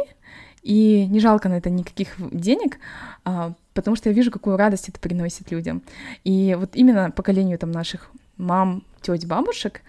и 0.62 1.06
не 1.06 1.20
жалко 1.20 1.48
на 1.48 1.54
это 1.54 1.70
никаких 1.70 2.16
денег, 2.18 2.78
а, 3.24 3.54
потому 3.72 3.96
что 3.96 4.10
я 4.10 4.14
вижу, 4.14 4.30
какую 4.30 4.56
радость 4.58 4.90
это 4.90 5.00
приносит 5.00 5.50
людям. 5.50 5.82
И 6.24 6.54
вот 6.58 6.70
именно 6.74 7.10
поколению 7.10 7.58
там 7.58 7.70
наших 7.70 8.10
мам, 8.36 8.82
теть, 9.00 9.26
бабушек, 9.26 9.82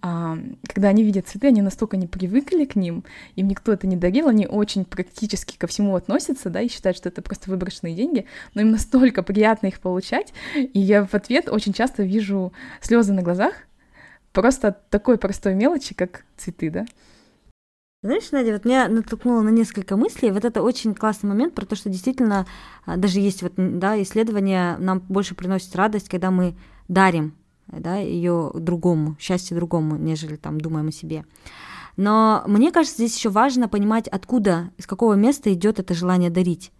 а, 0.00 0.36
когда 0.66 0.88
они 0.88 1.02
видят 1.02 1.28
цветы, 1.28 1.48
они 1.48 1.62
настолько 1.62 1.96
не 1.96 2.06
привыкли 2.06 2.64
к 2.64 2.76
ним, 2.76 3.04
им 3.36 3.48
никто 3.48 3.72
это 3.72 3.86
не 3.86 3.96
дарил, 3.96 4.28
они 4.28 4.46
очень 4.46 4.84
практически 4.84 5.56
ко 5.56 5.66
всему 5.66 5.96
относятся, 5.96 6.50
да, 6.50 6.60
и 6.60 6.68
считают, 6.68 6.96
что 6.96 7.08
это 7.08 7.22
просто 7.22 7.50
выброшенные 7.50 7.94
деньги, 7.94 8.26
но 8.54 8.62
им 8.62 8.70
настолько 8.70 9.22
приятно 9.22 9.68
их 9.68 9.80
получать, 9.80 10.32
и 10.56 10.78
я 10.78 11.04
в 11.04 11.14
ответ 11.14 11.48
очень 11.48 11.72
часто 11.72 12.02
вижу 12.02 12.52
слезы 12.80 13.12
на 13.12 13.22
глазах, 13.22 13.54
Просто 14.32 14.68
от 14.68 14.88
такой 14.90 15.18
простой 15.18 15.54
мелочи, 15.54 15.94
как 15.94 16.24
цветы, 16.36 16.70
да? 16.70 16.86
Знаешь, 18.02 18.32
Надя, 18.32 18.52
вот 18.52 18.64
меня 18.64 18.88
натолкнуло 18.88 19.42
на 19.42 19.50
несколько 19.50 19.96
мыслей. 19.96 20.32
Вот 20.32 20.44
это 20.44 20.62
очень 20.62 20.92
классный 20.94 21.28
момент 21.28 21.54
про 21.54 21.64
то, 21.64 21.76
что 21.76 21.88
действительно 21.88 22.46
а, 22.84 22.96
даже 22.96 23.20
есть 23.20 23.42
вот, 23.42 23.52
да, 23.56 24.00
исследования, 24.02 24.76
нам 24.78 24.98
больше 25.00 25.36
приносит 25.36 25.76
радость, 25.76 26.08
когда 26.08 26.32
мы 26.32 26.56
дарим 26.88 27.34
да, 27.68 27.98
ее 27.98 28.50
другому, 28.54 29.16
счастье 29.20 29.56
другому, 29.56 29.96
нежели 29.96 30.36
там 30.36 30.60
думаем 30.60 30.88
о 30.88 30.92
себе. 30.92 31.24
Но 31.96 32.42
мне 32.46 32.72
кажется, 32.72 32.96
здесь 32.96 33.16
еще 33.16 33.28
важно 33.28 33.68
понимать, 33.68 34.08
откуда, 34.08 34.70
из 34.78 34.86
какого 34.86 35.14
места 35.14 35.52
идет 35.52 35.78
это 35.78 35.94
желание 35.94 36.30
дарить. 36.30 36.72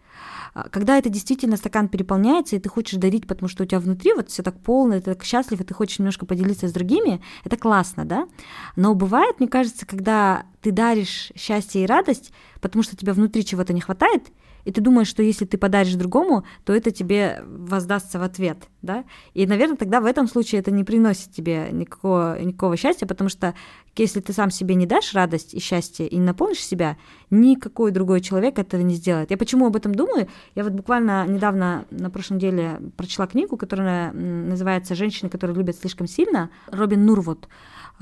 А, 0.54 0.68
когда 0.68 0.98
это 0.98 1.08
действительно 1.08 1.56
стакан 1.56 1.88
переполняется, 1.88 2.56
и 2.56 2.58
ты 2.58 2.68
хочешь 2.68 2.98
дарить, 2.98 3.26
потому 3.26 3.48
что 3.48 3.62
у 3.62 3.66
тебя 3.66 3.80
внутри 3.80 4.12
вот 4.12 4.30
все 4.30 4.42
так 4.42 4.58
полно, 4.60 5.00
ты 5.00 5.14
так 5.14 5.24
счастлив, 5.24 5.60
и 5.60 5.64
ты 5.64 5.74
хочешь 5.74 5.98
немножко 5.98 6.26
поделиться 6.26 6.68
с 6.68 6.72
другими, 6.72 7.22
это 7.44 7.56
классно, 7.56 8.04
да? 8.04 8.28
Но 8.76 8.94
бывает, 8.94 9.40
мне 9.40 9.48
кажется, 9.48 9.86
когда 9.86 10.44
ты 10.60 10.70
даришь 10.70 11.32
счастье 11.36 11.82
и 11.82 11.86
радость, 11.86 12.32
потому 12.60 12.82
что 12.82 12.96
тебе 12.96 13.12
внутри 13.12 13.44
чего-то 13.44 13.72
не 13.72 13.80
хватает, 13.80 14.28
и 14.64 14.72
ты 14.72 14.80
думаешь, 14.80 15.08
что 15.08 15.22
если 15.22 15.44
ты 15.44 15.58
подаришь 15.58 15.94
другому, 15.94 16.44
то 16.64 16.72
это 16.72 16.90
тебе 16.90 17.42
воздастся 17.46 18.18
в 18.18 18.22
ответ, 18.22 18.68
да? 18.82 19.04
И, 19.34 19.46
наверное, 19.46 19.76
тогда 19.76 20.00
в 20.00 20.06
этом 20.06 20.28
случае 20.28 20.60
это 20.60 20.70
не 20.70 20.84
приносит 20.84 21.32
тебе 21.32 21.68
никакого, 21.72 22.40
никакого 22.40 22.76
счастья, 22.76 23.06
потому 23.06 23.30
что 23.30 23.54
если 23.96 24.20
ты 24.20 24.32
сам 24.32 24.50
себе 24.50 24.74
не 24.74 24.86
дашь 24.86 25.12
радость 25.12 25.54
и 25.54 25.60
счастье 25.60 26.06
и 26.06 26.16
не 26.16 26.24
наполнишь 26.24 26.64
себя, 26.64 26.96
никакой 27.30 27.90
другой 27.90 28.20
человек 28.20 28.58
этого 28.58 28.80
не 28.80 28.94
сделает. 28.94 29.30
Я 29.30 29.36
почему 29.36 29.66
об 29.66 29.76
этом 29.76 29.94
думаю? 29.94 30.28
Я 30.54 30.64
вот 30.64 30.72
буквально 30.72 31.26
недавно 31.26 31.84
на 31.90 32.10
прошлом 32.10 32.38
деле 32.38 32.80
прочла 32.96 33.26
книгу, 33.26 33.56
которая 33.56 34.12
называется 34.12 34.94
«Женщины, 34.94 35.28
которые 35.28 35.56
любят 35.56 35.76
слишком 35.76 36.06
сильно», 36.06 36.50
Робин 36.68 37.04
Нурвуд. 37.04 37.48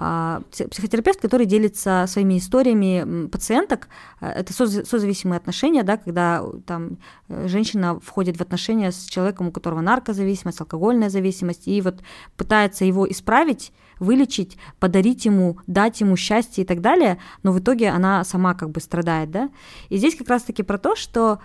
А, 0.03 0.41
психотерапевт, 0.51 1.21
который 1.21 1.45
делится 1.45 2.07
своими 2.09 2.39
историями 2.39 3.27
пациенток. 3.27 3.89
Э, 4.23 4.31
это 4.31 4.51
созависимые 4.55 5.37
отношения, 5.37 5.83
да, 5.83 5.99
когда 5.99 6.43
там 6.67 6.97
э, 7.29 7.49
женщина 7.49 8.01
входит 8.01 8.39
в 8.39 8.41
отношения 8.41 8.93
с 8.93 9.05
человеком, 9.05 9.49
у 9.49 9.53
которого 9.53 9.83
наркозависимость, 9.83 10.59
алкогольная 10.59 11.11
зависимость, 11.11 11.69
и 11.69 11.83
вот 11.83 12.01
пытается 12.39 12.87
его 12.87 13.07
исправить, 13.11 13.75
вылечить, 13.99 14.57
подарить 14.79 15.27
ему, 15.27 15.59
дать 15.67 16.01
ему 16.01 16.17
счастье 16.17 16.65
и 16.65 16.67
так 16.67 16.81
далее, 16.81 17.19
но 17.43 17.53
в 17.53 17.59
итоге 17.59 17.91
она 17.91 18.25
сама 18.25 18.55
как 18.55 18.71
бы 18.71 18.81
страдает, 18.81 19.31
да. 19.31 19.51
И 19.91 19.99
здесь 19.99 20.17
как 20.17 20.31
раз-таки 20.31 20.63
про 20.63 20.79
то, 20.79 20.97
что 20.97 21.41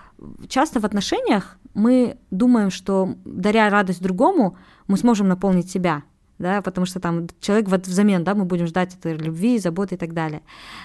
часто 0.47 0.79
в 0.79 0.85
отношениях 0.85 1.57
мы 1.73 2.17
думаем, 2.31 2.71
что 2.71 3.15
даря 3.25 3.69
радость 3.69 4.01
другому, 4.01 4.57
мы 4.87 4.95
сможем 4.95 5.27
наполнить 5.27 5.69
себя– 5.69 6.03
да, 6.39 6.61
потому 6.61 6.85
что 6.85 6.99
там 6.99 7.27
человек 7.39 7.69
вот 7.69 7.87
взамен, 7.87 8.23
да, 8.23 8.35
мы 8.35 8.45
будем 8.45 8.67
ждать 8.67 8.95
этой 8.95 9.15
любви, 9.15 9.57
заботы 9.59 9.95
и 9.95 9.97
так 9.97 10.13
далее. 10.13 10.41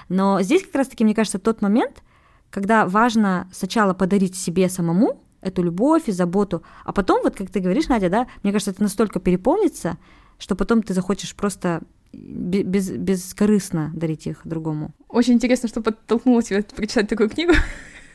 Но 0.09 0.41
здесь 0.43 0.65
как 0.65 0.75
раз-таки, 0.75 1.05
мне 1.05 1.15
кажется, 1.15 1.39
тот 1.39 1.63
момент, 1.63 2.03
когда 2.51 2.87
важно 2.87 3.49
сначала 3.53 3.95
подарить 3.95 4.37
себе 4.37 4.69
самому 4.69 5.21
эту 5.41 5.63
любовь 5.63 6.09
и 6.09 6.13
заботу, 6.13 6.63
а 6.85 6.93
потом, 6.93 7.23
вот 7.23 7.37
как 7.37 7.51
ты 7.51 7.61
говоришь, 7.61 7.89
Надя, 7.89 8.11
да, 8.11 8.27
мне 8.43 8.53
кажется, 8.53 8.73
это 8.73 8.83
настолько 8.83 9.21
переполнится, 9.21 9.99
что 10.39 10.55
потом 10.55 10.83
ты 10.83 10.95
захочешь 10.95 11.35
просто 11.35 11.83
без, 12.13 12.91
бескорыстно 12.91 13.93
дарить 13.95 14.27
их 14.27 14.41
другому. 14.45 14.93
Очень 15.09 15.35
интересно, 15.35 15.69
что 15.69 15.81
подтолкнуло 15.81 16.43
тебя 16.43 16.63
прочитать 16.63 17.09
такую 17.09 17.31
книгу. 17.31 17.53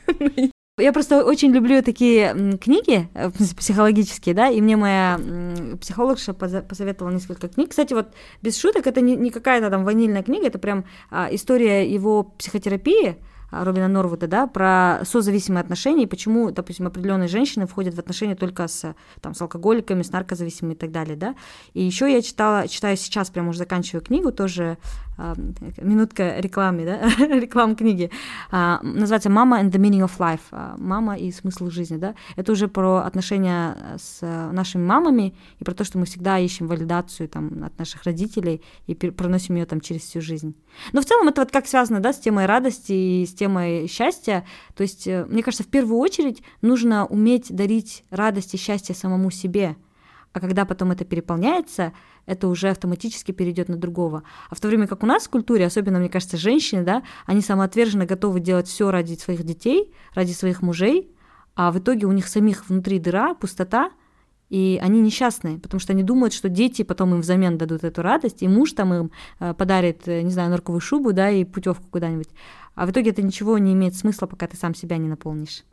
Я 0.78 0.92
просто 0.92 1.24
очень 1.24 1.52
люблю 1.52 1.82
такие 1.82 2.58
книги 2.58 3.08
э, 3.14 3.30
психологические, 3.30 4.34
да, 4.34 4.50
и 4.50 4.60
мне 4.60 4.76
моя 4.76 5.18
психологша 5.80 6.34
посоветовала 6.34 7.14
несколько 7.14 7.48
книг. 7.48 7.70
Кстати, 7.70 7.94
вот 7.94 8.08
без 8.42 8.58
шуток, 8.58 8.86
это 8.86 9.00
не, 9.00 9.30
какая-то 9.30 9.70
там 9.70 9.86
ванильная 9.86 10.22
книга, 10.22 10.48
это 10.48 10.58
прям 10.58 10.84
а, 11.10 11.28
история 11.30 11.90
его 11.90 12.24
психотерапии, 12.24 13.16
а, 13.50 13.64
Робина 13.64 13.88
Норвуда, 13.88 14.26
да, 14.26 14.46
про 14.46 15.00
созависимые 15.04 15.62
отношения 15.62 16.02
и 16.02 16.06
почему, 16.06 16.50
допустим, 16.50 16.86
определенные 16.86 17.28
женщины 17.28 17.66
входят 17.66 17.94
в 17.94 17.98
отношения 17.98 18.34
только 18.36 18.68
с, 18.68 18.94
там, 19.22 19.34
с 19.34 19.40
алкоголиками, 19.40 20.02
с 20.02 20.12
наркозависимыми 20.12 20.74
и 20.74 20.76
так 20.76 20.90
далее, 20.90 21.16
да. 21.16 21.36
И 21.72 21.82
еще 21.82 22.12
я 22.12 22.20
читала, 22.20 22.68
читаю 22.68 22.98
сейчас, 22.98 23.30
прям 23.30 23.48
уже 23.48 23.60
заканчиваю 23.60 24.04
книгу, 24.04 24.30
тоже 24.30 24.76
минутка 25.18 26.38
рекламы, 26.38 26.84
да, 26.84 27.08
реклам 27.26 27.76
книги, 27.76 28.10
а, 28.50 28.80
называется 28.82 29.30
«Мама 29.30 29.60
and 29.60 29.70
the 29.70 29.78
meaning 29.78 30.04
of 30.04 30.12
life», 30.18 30.40
а, 30.50 30.76
«Мама 30.78 31.16
и 31.16 31.30
смысл 31.32 31.70
жизни», 31.70 31.96
да, 31.96 32.14
это 32.36 32.52
уже 32.52 32.68
про 32.68 32.98
отношения 32.98 33.76
с 33.98 34.20
нашими 34.52 34.84
мамами 34.84 35.34
и 35.58 35.64
про 35.64 35.74
то, 35.74 35.84
что 35.84 35.98
мы 35.98 36.06
всегда 36.06 36.38
ищем 36.38 36.66
валидацию 36.66 37.28
там 37.28 37.64
от 37.64 37.78
наших 37.78 38.04
родителей 38.04 38.62
и 38.86 38.94
проносим 38.94 39.56
ее 39.56 39.66
там 39.66 39.80
через 39.80 40.02
всю 40.02 40.20
жизнь. 40.20 40.54
Но 40.92 41.00
в 41.00 41.04
целом 41.04 41.28
это 41.28 41.42
вот 41.42 41.50
как 41.50 41.66
связано, 41.66 42.00
да, 42.00 42.12
с 42.12 42.18
темой 42.18 42.46
радости 42.46 42.92
и 42.92 43.26
с 43.26 43.34
темой 43.34 43.88
счастья, 43.88 44.44
то 44.74 44.82
есть, 44.82 45.06
э, 45.06 45.24
мне 45.28 45.42
кажется, 45.42 45.64
в 45.64 45.68
первую 45.68 45.98
очередь 45.98 46.42
нужно 46.62 47.06
уметь 47.06 47.54
дарить 47.54 48.04
радость 48.10 48.54
и 48.54 48.58
счастье 48.58 48.94
самому 48.94 49.30
себе, 49.30 49.76
а 50.36 50.40
когда 50.40 50.66
потом 50.66 50.92
это 50.92 51.06
переполняется, 51.06 51.94
это 52.26 52.48
уже 52.48 52.68
автоматически 52.68 53.32
перейдет 53.32 53.70
на 53.70 53.76
другого. 53.76 54.22
А 54.50 54.54
в 54.54 54.60
то 54.60 54.68
время 54.68 54.86
как 54.86 55.02
у 55.02 55.06
нас 55.06 55.24
в 55.24 55.30
культуре, 55.30 55.64
особенно, 55.64 55.98
мне 55.98 56.10
кажется, 56.10 56.36
женщины, 56.36 56.82
да, 56.82 57.02
они 57.24 57.40
самоотверженно 57.40 58.04
готовы 58.04 58.40
делать 58.40 58.68
все 58.68 58.90
ради 58.90 59.14
своих 59.14 59.44
детей, 59.44 59.94
ради 60.12 60.32
своих 60.32 60.60
мужей, 60.60 61.10
а 61.54 61.72
в 61.72 61.78
итоге 61.78 62.06
у 62.06 62.12
них 62.12 62.28
самих 62.28 62.68
внутри 62.68 62.98
дыра, 62.98 63.32
пустота, 63.32 63.92
и 64.50 64.78
они 64.82 65.00
несчастные, 65.00 65.58
потому 65.58 65.80
что 65.80 65.94
они 65.94 66.02
думают, 66.02 66.34
что 66.34 66.50
дети 66.50 66.82
потом 66.82 67.14
им 67.14 67.22
взамен 67.22 67.56
дадут 67.56 67.82
эту 67.82 68.02
радость, 68.02 68.42
и 68.42 68.48
муж 68.48 68.72
там 68.72 68.92
им 68.92 69.10
э, 69.40 69.54
подарит, 69.54 70.06
э, 70.06 70.20
не 70.20 70.30
знаю, 70.30 70.50
норковую 70.50 70.82
шубу, 70.82 71.14
да, 71.14 71.30
и 71.30 71.44
путевку 71.44 71.86
куда-нибудь. 71.90 72.28
А 72.74 72.84
в 72.84 72.90
итоге 72.90 73.12
это 73.12 73.22
ничего 73.22 73.56
не 73.56 73.72
имеет 73.72 73.96
смысла, 73.96 74.26
пока 74.26 74.46
ты 74.46 74.58
сам 74.58 74.74
себя 74.74 74.98
не 74.98 75.08
наполнишь. 75.08 75.64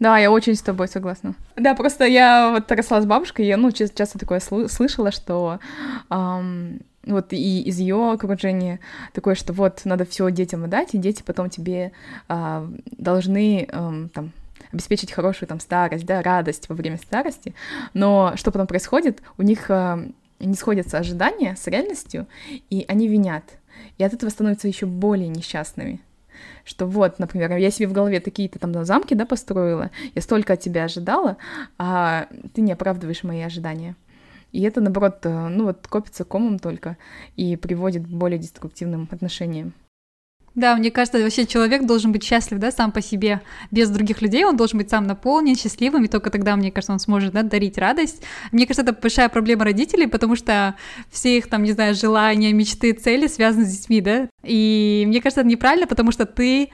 Да, 0.00 0.18
я 0.18 0.30
очень 0.30 0.54
с 0.54 0.62
тобой 0.62 0.88
согласна. 0.88 1.34
Да, 1.56 1.74
просто 1.74 2.06
я 2.06 2.50
вот 2.52 2.72
росла 2.72 3.00
с 3.02 3.06
бабушкой, 3.06 3.46
я, 3.46 3.56
ну, 3.58 3.70
часто 3.70 4.18
такое 4.18 4.40
слышала, 4.40 5.12
что 5.12 5.60
эм, 6.08 6.80
вот 7.04 7.32
и 7.32 7.62
из 7.62 7.78
ее 7.78 8.12
окружения 8.12 8.80
такое, 9.12 9.34
что 9.34 9.52
вот 9.52 9.82
надо 9.84 10.06
все 10.06 10.30
детям 10.30 10.64
отдать, 10.64 10.94
и 10.94 10.98
дети 10.98 11.22
потом 11.22 11.50
тебе 11.50 11.92
э, 12.28 12.68
должны 12.86 13.68
э, 13.70 14.08
там 14.12 14.32
обеспечить 14.72 15.12
хорошую 15.12 15.48
там 15.48 15.60
старость, 15.60 16.06
да, 16.06 16.22
радость 16.22 16.68
во 16.68 16.74
время 16.74 16.96
старости. 16.96 17.54
Но 17.92 18.32
что 18.36 18.50
потом 18.50 18.66
происходит? 18.66 19.22
У 19.36 19.42
них 19.42 19.70
э, 19.70 20.08
не 20.38 20.54
сходятся 20.54 20.98
ожидания 20.98 21.56
с 21.56 21.66
реальностью, 21.66 22.26
и 22.70 22.84
они 22.88 23.06
винят. 23.06 23.44
И 23.98 24.04
от 24.04 24.14
этого 24.14 24.30
становятся 24.30 24.68
еще 24.68 24.86
более 24.86 25.28
несчастными 25.28 26.00
что 26.64 26.86
вот, 26.86 27.18
например, 27.18 27.56
я 27.56 27.70
себе 27.70 27.88
в 27.88 27.92
голове 27.92 28.20
такие-то 28.20 28.58
там 28.58 28.84
замки, 28.84 29.14
да, 29.14 29.26
построила, 29.26 29.90
я 30.14 30.22
столько 30.22 30.54
от 30.54 30.60
тебя 30.60 30.84
ожидала, 30.84 31.36
а 31.78 32.28
ты 32.54 32.60
не 32.60 32.72
оправдываешь 32.72 33.22
мои 33.22 33.40
ожидания. 33.40 33.96
И 34.52 34.62
это, 34.62 34.80
наоборот, 34.80 35.18
э, 35.22 35.48
ну 35.48 35.64
вот 35.64 35.86
копится 35.86 36.24
комом 36.24 36.58
только 36.58 36.96
и 37.36 37.56
приводит 37.56 38.04
к 38.04 38.08
более 38.08 38.38
деструктивным 38.38 39.08
отношениям. 39.10 39.72
Да, 40.56 40.76
мне 40.76 40.90
кажется, 40.90 41.18
вообще 41.18 41.46
человек 41.46 41.86
должен 41.86 42.10
быть 42.10 42.24
счастлив, 42.24 42.58
да, 42.58 42.72
сам 42.72 42.90
по 42.90 43.00
себе, 43.00 43.40
без 43.70 43.88
других 43.88 44.20
людей, 44.20 44.44
он 44.44 44.56
должен 44.56 44.78
быть 44.78 44.90
сам 44.90 45.06
наполнен, 45.06 45.56
счастливым, 45.56 46.04
и 46.04 46.08
только 46.08 46.30
тогда, 46.30 46.56
мне 46.56 46.72
кажется, 46.72 46.92
он 46.92 46.98
сможет, 46.98 47.32
да, 47.32 47.42
дарить 47.42 47.78
радость. 47.78 48.22
Мне 48.50 48.66
кажется, 48.66 48.82
это 48.82 49.00
большая 49.00 49.28
проблема 49.28 49.64
родителей, 49.64 50.08
потому 50.08 50.34
что 50.34 50.74
все 51.08 51.38
их, 51.38 51.48
там, 51.48 51.62
не 51.62 51.72
знаю, 51.72 51.94
желания, 51.94 52.52
мечты, 52.52 52.92
цели 52.92 53.28
связаны 53.28 53.64
с 53.64 53.78
детьми, 53.78 54.00
да, 54.00 54.28
и 54.42 55.04
мне 55.06 55.20
кажется, 55.20 55.42
это 55.42 55.48
неправильно, 55.48 55.86
потому 55.86 56.10
что 56.10 56.26
ты 56.26 56.70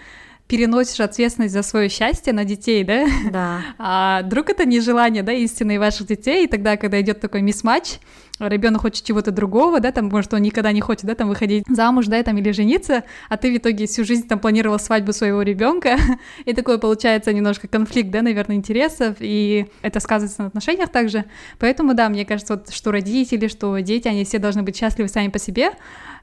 переносишь 0.49 1.01
ответственность 1.01 1.55
за 1.55 1.63
свое 1.63 1.89
счастье 1.89 2.33
на 2.33 2.45
детей, 2.45 2.85
да? 2.85 3.07
Да. 3.31 3.61
А 3.79 4.23
вдруг 4.23 4.51
это 4.51 4.65
не 4.65 4.81
желание, 4.81 5.23
да, 5.23 5.33
истинные 5.33 5.79
ваших 5.79 6.07
детей, 6.07 6.45
и 6.45 6.49
тогда, 6.49 6.77
когда 6.77 7.01
идет 7.01 7.21
такой 7.21 7.43
мисс-матч, 7.43 7.99
ребенок 8.39 8.83
хочет 8.83 9.05
чего-то 9.05 9.31
другого, 9.31 9.81
да, 9.81 9.93
там, 9.93 10.09
может, 10.09 10.33
он 10.35 10.43
никогда 10.43 10.73
не 10.73 10.81
хочет, 10.81 11.05
да, 11.05 11.15
там, 11.15 11.29
выходить 11.29 11.65
замуж, 11.69 12.07
да, 12.07 12.23
там, 12.23 12.39
или 12.39 12.51
жениться, 12.53 13.05
а 13.29 13.37
ты 13.37 13.53
в 13.53 13.57
итоге 13.57 13.87
всю 13.87 14.05
жизнь 14.05 14.29
там 14.29 14.39
планировал 14.39 14.79
свадьбу 14.79 15.13
своего 15.13 15.43
ребенка, 15.43 15.97
и 16.45 16.53
такое 16.53 16.79
получается 16.79 17.33
немножко 17.33 17.69
конфликт, 17.69 18.11
да, 18.11 18.23
наверное, 18.23 18.57
интересов, 18.57 19.17
и 19.21 19.67
это 19.83 20.01
сказывается 20.01 20.43
на 20.43 20.49
отношениях 20.49 20.91
также, 20.91 21.25
поэтому, 21.59 21.95
да, 21.95 22.09
мне 22.09 22.25
кажется, 22.25 22.55
вот, 22.55 22.71
что 22.71 22.93
родители, 22.93 23.49
что 23.49 23.77
дети, 23.79 24.09
они 24.09 24.25
все 24.25 24.39
должны 24.39 24.63
быть 24.63 24.77
счастливы 24.77 25.09
сами 25.09 25.29
по 25.29 25.39
себе, 25.39 25.71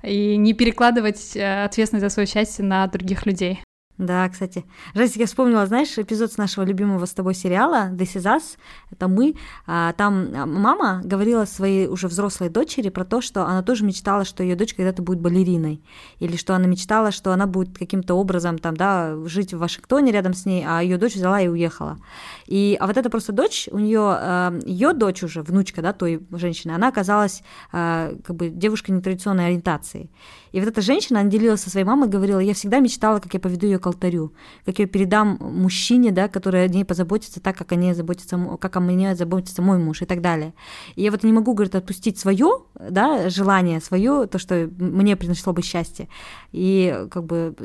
и 0.04 0.36
не 0.36 0.54
перекладывать 0.54 1.36
э, 1.36 1.64
ответственность 1.64 2.04
за 2.04 2.10
свое 2.10 2.28
счастье 2.28 2.64
на 2.64 2.86
других 2.88 3.26
людей. 3.26 3.63
Да, 4.00 4.28
кстати. 4.28 4.66
Жесть, 4.96 5.18
я 5.18 5.28
вспомнила, 5.28 5.68
знаешь, 5.68 6.00
эпизод 6.00 6.34
с 6.34 6.38
нашего 6.38 6.64
любимого 6.64 7.06
с 7.06 7.14
тобой 7.14 7.36
сериала 7.36 7.90
«This 7.92 8.16
is 8.16 8.24
us», 8.24 8.58
это 8.90 9.08
мы. 9.08 9.36
А, 9.68 9.94
там 9.94 10.30
а, 10.34 10.46
мама 10.48 11.02
говорила 11.04 11.46
своей 11.46 11.88
уже 11.88 12.08
взрослой 12.08 12.50
дочери 12.50 12.90
про 12.90 13.06
то, 13.06 13.22
что 13.22 13.46
она 13.46 13.62
тоже 13.62 13.86
мечтала, 13.86 14.26
что 14.26 14.42
ее 14.42 14.56
дочь 14.56 14.74
когда-то 14.74 15.04
будет 15.04 15.20
балериной, 15.20 15.84
или 16.18 16.36
что 16.38 16.56
она 16.56 16.66
мечтала, 16.66 17.12
что 17.12 17.34
она 17.34 17.46
будет 17.46 17.78
каким-то 17.78 18.16
образом 18.16 18.58
там, 18.58 18.76
да, 18.76 19.16
жить 19.26 19.54
в 19.54 19.60
Вашингтоне 19.60 20.12
рядом 20.12 20.34
с 20.34 20.48
ней, 20.48 20.66
а 20.68 20.82
ее 20.82 20.98
дочь 20.98 21.14
взяла 21.14 21.40
и 21.40 21.48
уехала. 21.48 22.00
И 22.48 22.76
а 22.80 22.88
вот 22.88 22.98
эта 22.98 23.12
просто 23.12 23.32
дочь, 23.32 23.70
у 23.72 23.78
нее 23.78 24.02
а, 24.02 24.58
ее 24.66 24.94
дочь 24.94 25.22
уже, 25.22 25.44
внучка, 25.44 25.84
да, 25.84 25.94
той 25.94 26.20
женщины, 26.32 26.72
она 26.72 26.88
оказалась 26.88 27.44
как 27.72 28.36
бы 28.36 28.50
девушкой 28.50 28.92
нетрадиционной 28.92 29.48
ориентации. 29.48 30.10
И 30.52 30.60
вот 30.60 30.70
эта 30.70 30.82
женщина, 30.82 31.22
она 31.22 31.30
делилась 31.30 31.62
со 31.62 31.70
своей 31.70 31.86
мамой, 31.86 32.10
говорила, 32.10 32.40
я 32.40 32.54
всегда 32.54 32.80
мечтала, 32.80 33.20
как 33.20 33.34
я 33.34 33.40
поведу 33.40 33.66
ее 33.66 33.80
к 33.84 33.88
алтарю, 33.88 34.34
как 34.66 34.80
я 34.80 34.88
передам 34.88 35.38
мужчине, 35.42 36.12
да, 36.12 36.28
который 36.28 36.64
о 36.64 36.68
ней 36.68 36.86
позаботится 36.86 37.42
так, 37.42 37.58
как 37.58 37.72
о 37.74 37.76
ней 37.76 37.94
заботится, 37.94 38.58
как 38.60 38.76
о 38.78 38.80
мне 38.80 39.16
заботится 39.16 39.62
мой 39.62 39.78
муж 39.78 40.02
и 40.02 40.06
так 40.06 40.22
далее. 40.22 40.54
И 40.96 41.04
я 41.04 41.12
вот 41.12 41.24
не 41.24 41.34
могу, 41.34 41.54
говорит, 41.54 41.76
отпустить 41.76 42.18
свое, 42.18 42.64
да, 42.76 43.30
желание, 43.30 43.82
свое, 43.82 44.26
то, 44.28 44.40
что 44.40 44.70
мне 44.80 45.16
принесло 45.16 45.54
бы 45.54 45.62
счастье, 45.62 46.08
и 46.52 47.08
как 47.12 47.26
бы 47.26 47.56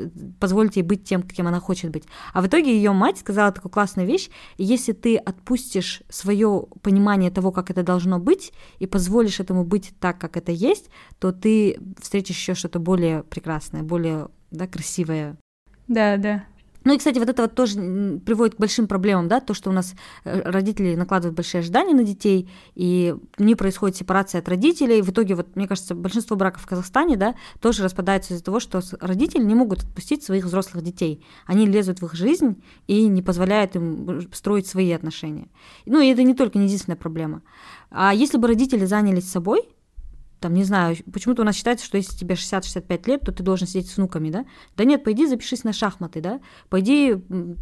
позволить 0.41 0.77
ей 0.77 0.83
быть 0.83 1.05
тем, 1.05 1.23
каким 1.23 1.47
она 1.47 1.61
хочет 1.61 1.91
быть. 1.93 2.05
А 2.33 2.43
в 2.43 2.47
итоге 2.47 2.75
ее 2.77 2.93
мать 2.93 3.19
сказала 3.19 3.53
такую 3.53 3.71
классную 3.71 4.09
вещь, 4.09 4.29
если 4.59 4.93
ты 4.93 5.17
отпустишь 5.17 6.03
свое 6.09 6.67
понимание 6.83 7.31
того, 7.31 7.53
как 7.53 7.71
это 7.71 7.83
должно 7.83 8.19
быть, 8.19 8.53
и 8.81 8.87
позволишь 8.87 9.41
этому 9.41 9.65
быть 9.65 9.93
так, 10.01 10.19
как 10.19 10.37
это 10.37 10.51
есть, 10.51 10.91
то 11.21 11.31
ты 11.33 11.79
встретишь 12.01 12.37
еще 12.37 12.55
что-то 12.55 12.81
более 12.81 13.23
прекрасное, 13.23 13.83
более 13.83 14.29
да, 14.51 14.67
красивое. 14.67 15.37
Да, 15.89 16.17
да. 16.17 16.45
Ну 16.85 16.95
и, 16.95 16.99
кстати, 16.99 17.19
вот 17.19 17.29
это 17.29 17.43
вот 17.43 17.55
тоже 17.55 17.75
приводит 18.25 18.55
к 18.55 18.59
большим 18.59 18.87
проблемам, 18.87 19.29
да, 19.29 19.41
то, 19.41 19.53
что 19.53 19.69
у 19.69 19.75
нас 19.75 19.95
э, 20.25 20.41
родители 20.43 20.95
накладывают 20.95 21.37
большие 21.37 21.59
ожидания 21.59 21.93
на 21.93 22.03
детей, 22.03 22.49
и 22.75 23.15
не 23.37 23.55
происходит 23.57 23.97
сепарация 23.97 24.39
от 24.39 24.49
родителей. 24.49 25.03
В 25.03 25.11
итоге, 25.11 25.35
вот, 25.35 25.55
мне 25.55 25.69
кажется, 25.69 25.95
большинство 25.95 26.37
браков 26.37 26.63
в 26.63 26.67
Казахстане, 26.67 27.17
да, 27.17 27.35
тоже 27.61 27.85
распадаются 27.85 28.33
из-за 28.33 28.45
того, 28.45 28.59
что 28.59 28.81
родители 29.01 29.43
не 29.43 29.55
могут 29.55 29.83
отпустить 29.83 30.23
своих 30.23 30.47
взрослых 30.47 30.83
детей. 30.83 31.23
Они 31.45 31.67
лезут 31.67 32.01
в 32.01 32.07
их 32.07 32.15
жизнь 32.15 32.63
и 32.87 33.07
не 33.07 33.21
позволяют 33.21 33.77
им 33.77 34.23
строить 34.33 34.67
свои 34.67 34.93
отношения. 34.93 35.49
Ну 35.85 36.01
и 36.01 36.07
это 36.07 36.23
не 36.23 36.35
только 36.35 36.59
не 36.59 36.67
единственная 36.67 36.97
проблема. 36.97 37.43
А 37.91 38.15
если 38.15 38.39
бы 38.39 38.49
родители 38.49 38.87
занялись 38.87 39.31
собой, 39.31 39.69
там, 40.41 40.55
не 40.55 40.65
знаю, 40.65 40.97
почему-то 41.13 41.43
у 41.43 41.45
нас 41.45 41.57
считается, 41.57 41.85
что 41.85 41.97
если 41.97 42.17
тебе 42.17 42.35
60-65 42.35 43.09
лет, 43.09 43.23
то 43.23 43.33
ты 43.33 43.43
должен 43.43 43.67
сидеть 43.67 43.91
с 43.91 43.97
внуками, 43.97 44.31
да? 44.31 44.47
Да 44.77 44.85
нет, 44.85 45.05
пойди 45.05 45.27
запишись 45.27 45.65
на 45.65 45.73
шахматы, 45.73 46.21
да? 46.21 46.41
Пойди 46.69 47.17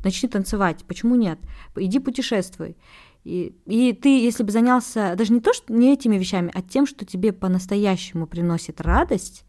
начни 0.05 0.29
танцевать, 0.29 0.85
почему 0.87 1.15
нет? 1.15 1.39
Иди 1.77 1.99
путешествуй. 1.99 2.77
И, 3.25 3.57
и 3.67 3.93
ты, 3.93 4.21
если 4.21 4.45
бы 4.45 4.53
занялся 4.53 5.15
даже 5.17 5.33
не 5.33 5.41
то, 5.41 5.53
что 5.53 5.73
не 5.73 5.93
этими 5.93 6.17
вещами, 6.17 6.53
а 6.55 6.63
тем, 6.63 6.87
что 6.87 7.05
тебе 7.05 7.33
по-настоящему 7.33 8.27
приносит 8.27 8.81
радость, 8.81 9.45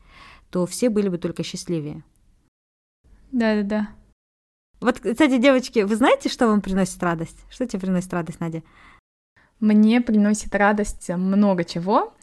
то 0.50 0.66
все 0.66 0.90
были 0.90 1.10
бы 1.10 1.18
только 1.18 1.44
счастливее. 1.44 2.04
Да-да-да. 3.32 3.90
Вот, 4.80 5.00
кстати, 5.00 5.38
девочки, 5.38 5.80
вы 5.80 5.96
знаете, 5.96 6.30
что 6.30 6.48
вам 6.48 6.62
приносит 6.62 7.02
радость? 7.04 7.38
Что 7.50 7.68
тебе 7.68 7.82
приносит 7.82 8.14
радость, 8.14 8.40
Надя? 8.40 8.64
Мне 9.60 10.02
приносит 10.02 10.54
радость 10.54 11.10
много 11.10 11.64
чего. 11.64 12.14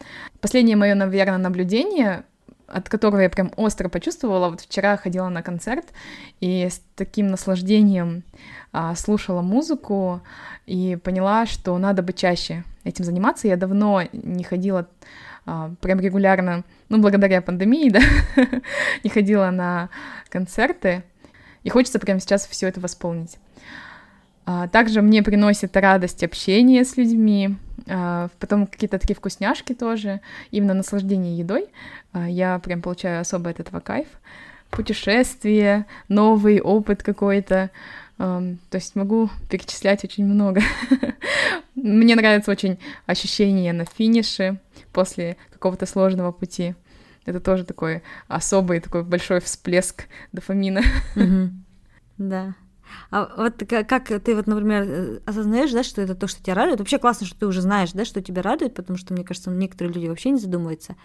Последнее 0.40 0.76
мое, 0.76 0.94
наверное, 0.94 1.38
наблюдение 1.38 2.24
от 2.66 2.88
которого 2.88 3.20
я 3.20 3.30
прям 3.30 3.52
остро 3.56 3.88
почувствовала. 3.88 4.48
Вот 4.48 4.62
вчера 4.62 4.96
ходила 4.96 5.28
на 5.28 5.42
концерт 5.42 5.86
и 6.40 6.68
с 6.68 6.82
таким 6.96 7.28
наслаждением 7.28 8.24
а, 8.72 8.94
слушала 8.94 9.42
музыку 9.42 10.22
и 10.66 10.96
поняла, 10.96 11.46
что 11.46 11.76
надо 11.78 12.02
бы 12.02 12.12
чаще 12.12 12.64
этим 12.84 13.04
заниматься. 13.04 13.48
Я 13.48 13.56
давно 13.56 14.02
не 14.12 14.44
ходила 14.44 14.88
а, 15.46 15.72
прям 15.80 16.00
регулярно, 16.00 16.64
ну, 16.88 17.00
благодаря 17.00 17.42
пандемии, 17.42 17.90
да, 17.90 18.00
не 19.02 19.10
ходила 19.10 19.50
на 19.50 19.90
концерты. 20.28 21.04
И 21.62 21.70
хочется 21.70 21.98
прямо 21.98 22.20
сейчас 22.20 22.46
все 22.46 22.68
это 22.68 22.80
восполнить. 22.80 23.38
А, 24.46 24.68
также 24.68 25.00
мне 25.02 25.22
приносит 25.22 25.76
радость 25.76 26.22
общение 26.22 26.84
с 26.84 26.96
людьми, 26.96 27.56
а, 27.88 28.28
потом 28.38 28.66
какие-то 28.66 28.98
такие 28.98 29.14
вкусняшки 29.16 29.74
тоже, 29.74 30.20
именно 30.50 30.74
наслаждение 30.74 31.36
едой. 31.36 31.66
А, 32.12 32.28
я 32.28 32.58
прям 32.58 32.82
получаю 32.82 33.20
особо 33.20 33.50
от 33.50 33.60
этого 33.60 33.80
кайф. 33.80 34.08
Путешествие, 34.70 35.86
новый 36.08 36.60
опыт 36.60 37.02
какой-то. 37.02 37.70
То 38.16 38.56
есть 38.72 38.94
могу 38.96 39.28
перечислять 39.50 40.04
очень 40.04 40.24
много. 40.24 40.62
Мне 41.74 42.16
нравится 42.16 42.50
очень 42.50 42.78
ощущение 43.06 43.72
на 43.72 43.84
финише 43.84 44.58
после 44.92 45.36
какого-то 45.52 45.86
сложного 45.86 46.32
пути. 46.32 46.74
Это 47.24 47.40
тоже 47.40 47.64
такой 47.64 48.02
особый, 48.26 48.80
такой 48.80 49.04
большой 49.04 49.40
всплеск 49.40 50.06
дофамина. 50.32 50.82
Да. 52.16 52.54
А 53.10 53.30
вот 53.36 53.62
как 53.68 54.08
ты 54.08 54.34
вот, 54.34 54.46
например, 54.46 54.84
э, 54.86 55.20
осознаешь, 55.26 55.72
да, 55.72 55.82
что 55.82 56.02
это 56.02 56.14
то, 56.14 56.26
что 56.26 56.42
тебя 56.42 56.54
радует? 56.54 56.78
Вообще 56.78 56.98
классно, 56.98 57.26
что 57.26 57.38
ты 57.38 57.46
уже 57.46 57.60
знаешь, 57.60 57.92
да, 57.92 58.04
что 58.04 58.20
тебя 58.22 58.42
радует, 58.42 58.74
потому 58.74 58.98
что, 58.98 59.14
мне 59.14 59.24
кажется, 59.24 59.50
некоторые 59.50 59.94
люди 59.94 60.08
вообще 60.08 60.30
не 60.30 60.38
задумываются. 60.38 60.96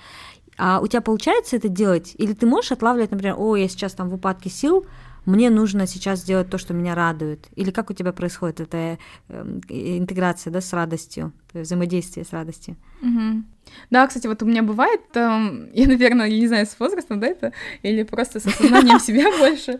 А 0.57 0.79
у 0.81 0.87
тебя 0.87 1.01
получается 1.01 1.55
это 1.55 1.69
делать? 1.69 2.13
Или 2.17 2.33
ты 2.33 2.45
можешь 2.45 2.71
отлавливать, 2.71 3.11
например, 3.11 3.35
о, 3.37 3.55
я 3.55 3.69
сейчас 3.69 3.93
там 3.93 4.09
в 4.09 4.13
упадке 4.13 4.49
сил, 4.49 4.85
мне 5.29 5.49
нужно 5.49 5.85
сейчас 5.87 6.19
сделать 6.19 6.49
то, 6.49 6.57
что 6.57 6.73
меня 6.73 6.95
радует? 6.95 7.47
Или 7.55 7.71
как 7.71 7.89
у 7.89 7.93
тебя 7.93 8.11
происходит 8.11 8.59
эта 8.59 8.97
э, 9.27 9.59
интеграция 9.69 10.51
да, 10.51 10.59
с 10.59 10.73
радостью, 10.73 11.33
взаимодействие 11.53 12.25
с 12.25 12.33
радостью? 12.33 12.75
Угу. 13.01 13.43
Да, 13.91 14.07
кстати, 14.07 14.25
вот 14.25 14.41
у 14.41 14.47
меня 14.47 14.63
бывает, 14.63 15.01
э, 15.13 15.69
я, 15.73 15.87
наверное, 15.87 16.27
я 16.27 16.39
не 16.39 16.47
знаю, 16.47 16.65
с 16.65 16.79
возрастом, 16.79 17.19
да, 17.19 17.27
это, 17.27 17.53
или 17.83 18.03
просто 18.03 18.39
с 18.39 18.47
осознанием 18.47 18.99
себя 18.99 19.25
больше, 19.37 19.79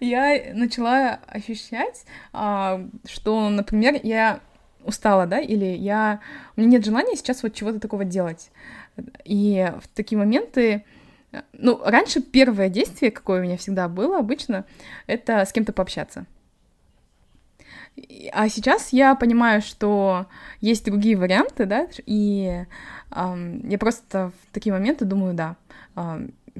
я 0.00 0.52
начала 0.54 1.18
ощущать, 1.26 2.04
э, 2.34 2.88
что, 3.06 3.48
например, 3.48 3.98
я 4.02 4.40
устала, 4.84 5.26
да, 5.26 5.40
или 5.40 5.64
я... 5.64 6.20
У 6.56 6.60
меня 6.60 6.72
нет 6.72 6.84
желания 6.84 7.16
сейчас 7.16 7.42
вот 7.42 7.54
чего-то 7.54 7.80
такого 7.80 8.04
делать. 8.04 8.50
И 9.24 9.72
в 9.82 9.88
такие 9.88 10.18
моменты 10.18 10.84
ну, 11.52 11.80
раньше 11.84 12.20
первое 12.20 12.68
действие, 12.68 13.10
какое 13.10 13.40
у 13.40 13.42
меня 13.42 13.56
всегда 13.56 13.88
было 13.88 14.18
обычно, 14.18 14.64
это 15.06 15.44
с 15.44 15.52
кем-то 15.52 15.72
пообщаться. 15.72 16.26
А 18.32 18.48
сейчас 18.48 18.92
я 18.92 19.14
понимаю, 19.14 19.60
что 19.62 20.26
есть 20.60 20.84
другие 20.84 21.16
варианты, 21.16 21.66
да, 21.66 21.88
и 22.06 22.64
эм, 23.10 23.68
я 23.68 23.78
просто 23.78 24.32
в 24.48 24.54
такие 24.54 24.72
моменты 24.72 25.04
думаю, 25.04 25.34
да, 25.34 25.56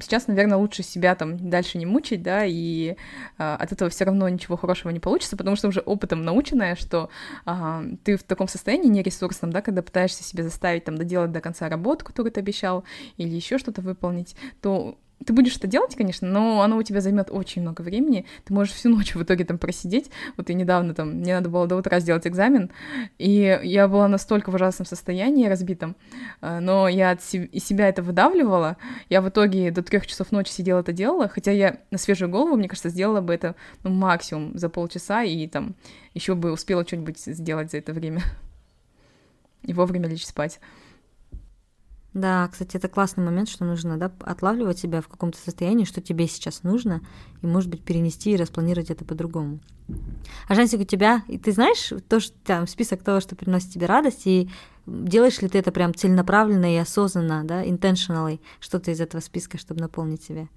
сейчас, 0.01 0.27
наверное, 0.27 0.57
лучше 0.57 0.83
себя 0.83 1.15
там 1.15 1.49
дальше 1.49 1.77
не 1.77 1.85
мучить, 1.85 2.21
да, 2.21 2.45
и 2.45 2.95
а, 3.37 3.55
от 3.55 3.71
этого 3.71 3.89
все 3.89 4.05
равно 4.05 4.27
ничего 4.29 4.57
хорошего 4.57 4.91
не 4.91 4.99
получится, 4.99 5.37
потому 5.37 5.55
что 5.55 5.67
уже 5.67 5.79
опытом 5.81 6.23
наученная, 6.23 6.75
что 6.75 7.09
а, 7.45 7.83
ты 8.03 8.17
в 8.17 8.23
таком 8.23 8.47
состоянии 8.47 8.89
нересурсном, 8.89 9.51
да, 9.51 9.61
когда 9.61 9.81
пытаешься 9.81 10.23
себе 10.23 10.43
заставить 10.43 10.85
там 10.85 10.97
доделать 10.97 11.31
до 11.31 11.41
конца 11.41 11.69
работу, 11.69 12.05
которую 12.05 12.31
ты 12.31 12.39
обещал, 12.39 12.83
или 13.17 13.33
еще 13.33 13.57
что-то 13.57 13.81
выполнить, 13.81 14.35
то 14.61 14.97
ты 15.25 15.33
будешь 15.33 15.55
это 15.57 15.67
делать, 15.67 15.95
конечно, 15.95 16.27
но 16.27 16.61
оно 16.61 16.77
у 16.77 16.83
тебя 16.83 17.01
займет 17.01 17.29
очень 17.31 17.61
много 17.61 17.81
времени. 17.81 18.25
Ты 18.45 18.53
можешь 18.53 18.73
всю 18.73 18.89
ночь 18.89 19.15
в 19.15 19.23
итоге 19.23 19.45
там 19.45 19.57
просидеть. 19.57 20.11
Вот 20.37 20.49
и 20.49 20.53
недавно 20.53 20.93
там 20.93 21.15
мне 21.15 21.35
надо 21.35 21.49
было 21.49 21.67
до 21.67 21.75
утра 21.75 21.99
сделать 21.99 22.27
экзамен, 22.27 22.71
и 23.17 23.59
я 23.63 23.87
была 23.87 24.07
настолько 24.07 24.51
в 24.51 24.55
ужасном 24.55 24.85
состоянии, 24.85 25.47
разбитом, 25.47 25.95
э, 26.41 26.59
но 26.59 26.87
я 26.87 27.11
от 27.11 27.21
из 27.21 27.63
себя 27.63 27.87
это 27.87 28.01
выдавливала. 28.01 28.77
Я 29.09 29.21
в 29.21 29.29
итоге 29.29 29.71
до 29.71 29.83
трех 29.83 30.07
часов 30.07 30.31
ночи 30.31 30.49
сидела 30.49 30.79
это 30.79 30.91
делала, 30.91 31.27
хотя 31.27 31.51
я 31.51 31.77
на 31.91 31.97
свежую 31.97 32.29
голову, 32.29 32.55
мне 32.55 32.67
кажется, 32.67 32.89
сделала 32.89 33.21
бы 33.21 33.33
это 33.33 33.55
ну, 33.83 33.91
максимум 33.91 34.57
за 34.57 34.69
полчаса, 34.69 35.23
и 35.23 35.47
там 35.47 35.75
еще 36.13 36.35
бы 36.35 36.51
успела 36.51 36.85
что-нибудь 36.85 37.19
сделать 37.19 37.71
за 37.71 37.77
это 37.77 37.93
время. 37.93 38.21
И 39.63 39.73
вовремя 39.73 40.09
лечь 40.09 40.25
спать. 40.25 40.59
Да, 42.13 42.49
кстати, 42.51 42.75
это 42.75 42.89
классный 42.89 43.23
момент, 43.23 43.47
что 43.47 43.63
нужно 43.63 43.97
да, 43.97 44.11
отлавливать 44.19 44.77
себя 44.77 45.01
в 45.01 45.07
каком-то 45.07 45.37
состоянии, 45.37 45.85
что 45.85 46.01
тебе 46.01 46.27
сейчас 46.27 46.63
нужно, 46.63 47.01
и, 47.41 47.47
может 47.47 47.69
быть, 47.69 47.83
перенести 47.83 48.31
и 48.31 48.35
распланировать 48.35 48.89
это 48.89 49.05
по-другому. 49.05 49.59
А 50.47 50.55
Жансик, 50.55 50.81
у 50.81 50.83
тебя, 50.83 51.23
и 51.27 51.37
ты 51.37 51.53
знаешь 51.53 51.91
то, 52.09 52.19
что 52.19 52.35
там 52.43 52.67
список 52.67 53.01
того, 53.03 53.21
что 53.21 53.35
приносит 53.35 53.71
тебе 53.71 53.85
радость, 53.85 54.23
и 54.25 54.49
делаешь 54.85 55.41
ли 55.41 55.47
ты 55.47 55.59
это 55.59 55.71
прям 55.71 55.95
целенаправленно 55.95 56.73
и 56.73 56.77
осознанно, 56.77 57.43
да, 57.45 57.63
intentionally, 57.65 58.39
что-то 58.59 58.91
из 58.91 58.99
этого 58.99 59.21
списка, 59.21 59.57
чтобы 59.57 59.79
наполнить 59.79 60.23
себя? 60.23 60.47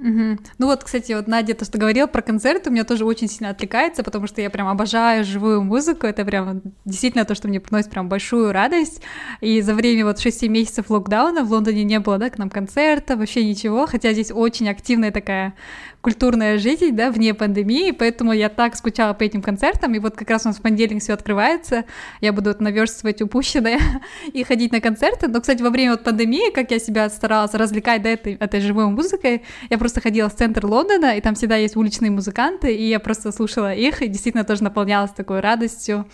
Угу. 0.00 0.38
Ну 0.58 0.66
вот, 0.66 0.82
кстати, 0.82 1.12
вот 1.12 1.28
Надя 1.28 1.54
то, 1.54 1.66
что 1.66 1.76
говорила 1.76 2.06
про 2.06 2.22
концерты, 2.22 2.70
у 2.70 2.72
меня 2.72 2.84
тоже 2.84 3.04
очень 3.04 3.28
сильно 3.28 3.50
отвлекается, 3.50 4.02
потому 4.02 4.26
что 4.26 4.40
я 4.40 4.48
прям 4.48 4.66
обожаю 4.66 5.24
живую 5.24 5.62
музыку, 5.62 6.06
это 6.06 6.24
прям 6.24 6.62
действительно 6.86 7.26
то, 7.26 7.34
что 7.34 7.48
мне 7.48 7.60
приносит 7.60 7.90
прям 7.90 8.08
большую 8.08 8.52
радость, 8.52 9.02
и 9.42 9.60
за 9.60 9.74
время 9.74 10.06
вот 10.06 10.18
6 10.18 10.44
месяцев 10.44 10.88
локдауна 10.88 11.44
в 11.44 11.52
Лондоне 11.52 11.84
не 11.84 12.00
было, 12.00 12.16
да, 12.16 12.30
к 12.30 12.38
нам 12.38 12.48
концерта, 12.48 13.14
вообще 13.14 13.44
ничего, 13.44 13.86
хотя 13.86 14.14
здесь 14.14 14.30
очень 14.30 14.70
активная 14.70 15.10
такая 15.10 15.52
культурная 16.00 16.58
жизнь, 16.58 16.92
да, 16.92 17.10
вне 17.10 17.34
пандемии, 17.34 17.90
поэтому 17.90 18.32
я 18.32 18.48
так 18.48 18.74
скучала 18.76 19.12
по 19.12 19.22
этим 19.22 19.42
концертам, 19.42 19.94
и 19.94 19.98
вот 19.98 20.16
как 20.16 20.30
раз 20.30 20.46
у 20.46 20.48
нас 20.48 20.58
в 20.58 20.62
понедельник 20.62 21.02
все 21.02 21.12
открывается, 21.12 21.84
я 22.20 22.32
буду 22.32 22.50
вот 22.50 22.60
наверстывать 22.60 23.20
упущенное 23.20 23.78
и 24.32 24.42
ходить 24.44 24.72
на 24.72 24.80
концерты, 24.80 25.28
но, 25.28 25.40
кстати, 25.40 25.62
во 25.62 25.70
время 25.70 25.92
вот 25.92 26.04
пандемии, 26.04 26.50
как 26.52 26.70
я 26.70 26.78
себя 26.78 27.08
старалась 27.10 27.52
развлекать, 27.54 28.02
да, 28.02 28.10
этой, 28.10 28.34
этой 28.34 28.60
живой 28.60 28.86
музыкой, 28.86 29.42
я 29.68 29.78
просто 29.78 30.00
ходила 30.00 30.28
в 30.28 30.34
центр 30.34 30.64
Лондона, 30.64 31.16
и 31.16 31.20
там 31.20 31.34
всегда 31.34 31.56
есть 31.56 31.76
уличные 31.76 32.10
музыканты, 32.10 32.74
и 32.74 32.88
я 32.88 32.98
просто 32.98 33.30
слушала 33.32 33.74
их, 33.74 34.00
и 34.02 34.08
действительно 34.08 34.44
тоже 34.44 34.64
наполнялась 34.64 35.10
такой 35.10 35.40
радостью, 35.40 36.06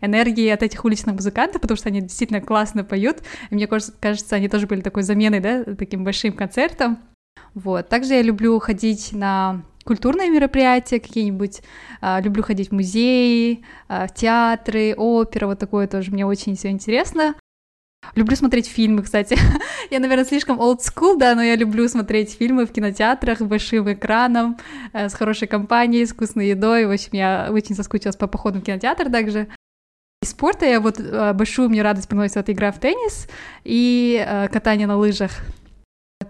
энергией 0.00 0.50
от 0.50 0.62
этих 0.62 0.84
уличных 0.84 1.16
музыкантов, 1.16 1.60
потому 1.60 1.76
что 1.76 1.88
они 1.88 2.00
действительно 2.00 2.40
классно 2.40 2.82
поют, 2.82 3.18
и 3.50 3.54
мне 3.54 3.66
кажется, 3.66 4.36
они 4.36 4.48
тоже 4.48 4.66
были 4.66 4.80
такой 4.80 5.02
заменой, 5.02 5.40
да, 5.40 5.64
таким 5.64 6.02
большим 6.02 6.32
концертом, 6.32 6.98
вот. 7.54 7.88
Также 7.88 8.14
я 8.14 8.22
люблю 8.22 8.58
ходить 8.58 9.12
на 9.12 9.62
культурные 9.84 10.30
мероприятия 10.30 10.98
какие-нибудь, 10.98 11.62
а, 12.00 12.20
люблю 12.20 12.42
ходить 12.42 12.70
в 12.70 12.72
музеи, 12.72 13.64
а, 13.88 14.06
в 14.06 14.14
театры, 14.14 14.94
опера, 14.96 15.46
вот 15.46 15.58
такое 15.58 15.86
тоже 15.86 16.10
мне 16.10 16.26
очень 16.26 16.56
все 16.56 16.70
интересно. 16.70 17.34
Люблю 18.14 18.36
смотреть 18.36 18.66
фильмы, 18.66 19.02
кстати. 19.02 19.38
я, 19.90 19.98
наверное, 19.98 20.24
слишком 20.24 20.60
old 20.60 20.80
school, 20.80 21.16
да, 21.16 21.34
но 21.34 21.42
я 21.42 21.56
люблю 21.56 21.88
смотреть 21.88 22.34
фильмы 22.34 22.66
в 22.66 22.72
кинотеатрах, 22.72 23.40
большим 23.40 23.90
экраном, 23.92 24.58
э, 24.92 25.08
с 25.08 25.14
хорошей 25.14 25.48
компанией, 25.48 26.04
с 26.04 26.12
вкусной 26.12 26.48
едой. 26.48 26.86
В 26.86 26.90
общем, 26.90 27.10
я 27.12 27.48
очень 27.50 27.74
соскучилась 27.74 28.16
по 28.16 28.26
походу 28.26 28.60
в 28.60 28.62
кинотеатр 28.62 29.10
также. 29.10 29.48
Из 30.22 30.30
спорта 30.30 30.66
я 30.66 30.80
вот 30.80 31.00
э, 31.00 31.32
большую 31.32 31.68
мне 31.68 31.82
радость 31.82 32.08
приносит 32.08 32.36
вот 32.36 32.50
игра 32.50 32.72
в 32.72 32.78
теннис 32.78 33.26
и 33.64 34.24
э, 34.26 34.48
катание 34.48 34.86
на 34.86 34.96
лыжах. 34.96 35.30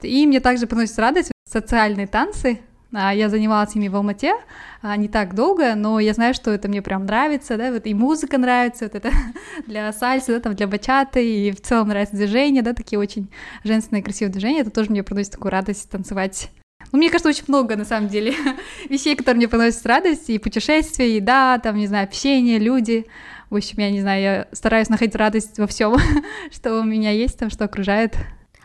И 0.05 0.27
мне 0.27 0.41
также 0.41 0.67
приносит 0.67 0.99
радость 0.99 1.33
социальные 1.49 2.07
танцы, 2.07 2.61
А, 2.97 3.13
я 3.13 3.29
занималась 3.29 3.75
ими 3.75 3.89
в 3.89 3.97
Алмате 3.97 4.35
а, 4.81 4.97
не 4.97 5.09
так 5.09 5.35
долго, 5.35 5.75
но 5.75 5.99
я 5.99 6.13
знаю, 6.13 6.33
что 6.33 6.53
это 6.53 6.69
мне 6.69 6.81
прям 6.81 7.07
нравится, 7.07 7.57
да, 7.57 7.73
вот 7.73 7.87
и 7.87 7.95
музыка 7.95 8.39
нравится, 8.39 8.85
вот 8.85 8.95
это 8.95 9.11
для 9.67 9.93
сальсы, 9.93 10.33
да, 10.33 10.41
там 10.41 10.55
для 10.55 10.69
бачаты, 10.69 11.25
и 11.25 11.51
в 11.51 11.61
целом 11.61 11.89
нравится 11.89 12.15
движение, 12.15 12.63
да, 12.63 12.73
такие 12.73 12.99
очень 13.01 13.29
женственные 13.65 14.05
красивые 14.05 14.33
движения, 14.33 14.61
это 14.61 14.71
тоже 14.71 14.91
мне 14.91 15.03
приносит 15.03 15.33
такую 15.33 15.51
радость 15.51 15.91
танцевать 15.91 16.51
ну, 16.93 16.99
мне 16.99 17.09
кажется, 17.09 17.29
очень 17.29 17.45
много, 17.49 17.77
на 17.77 17.85
самом 17.85 18.09
деле, 18.09 18.35
вещей, 18.89 19.17
которые 19.17 19.39
мне 19.39 19.49
приносят 19.49 19.85
радость, 19.87 20.31
и 20.31 20.39
путешествия, 20.39 21.17
и 21.17 21.21
да, 21.21 21.59
там, 21.59 21.77
не 21.77 21.87
знаю, 21.87 22.05
общение, 22.05 22.59
люди. 22.59 23.07
В 23.51 23.57
общем, 23.57 23.79
я 23.79 23.91
не 23.91 24.01
знаю, 24.01 24.23
я 24.23 24.49
стараюсь 24.53 24.89
находить 24.89 25.15
радость 25.15 25.59
во 25.59 25.67
всем, 25.67 25.97
что 26.53 26.81
у 26.81 26.85
меня 26.85 27.11
есть, 27.11 27.39
там, 27.39 27.51
что 27.51 27.65
окружает. 27.65 28.17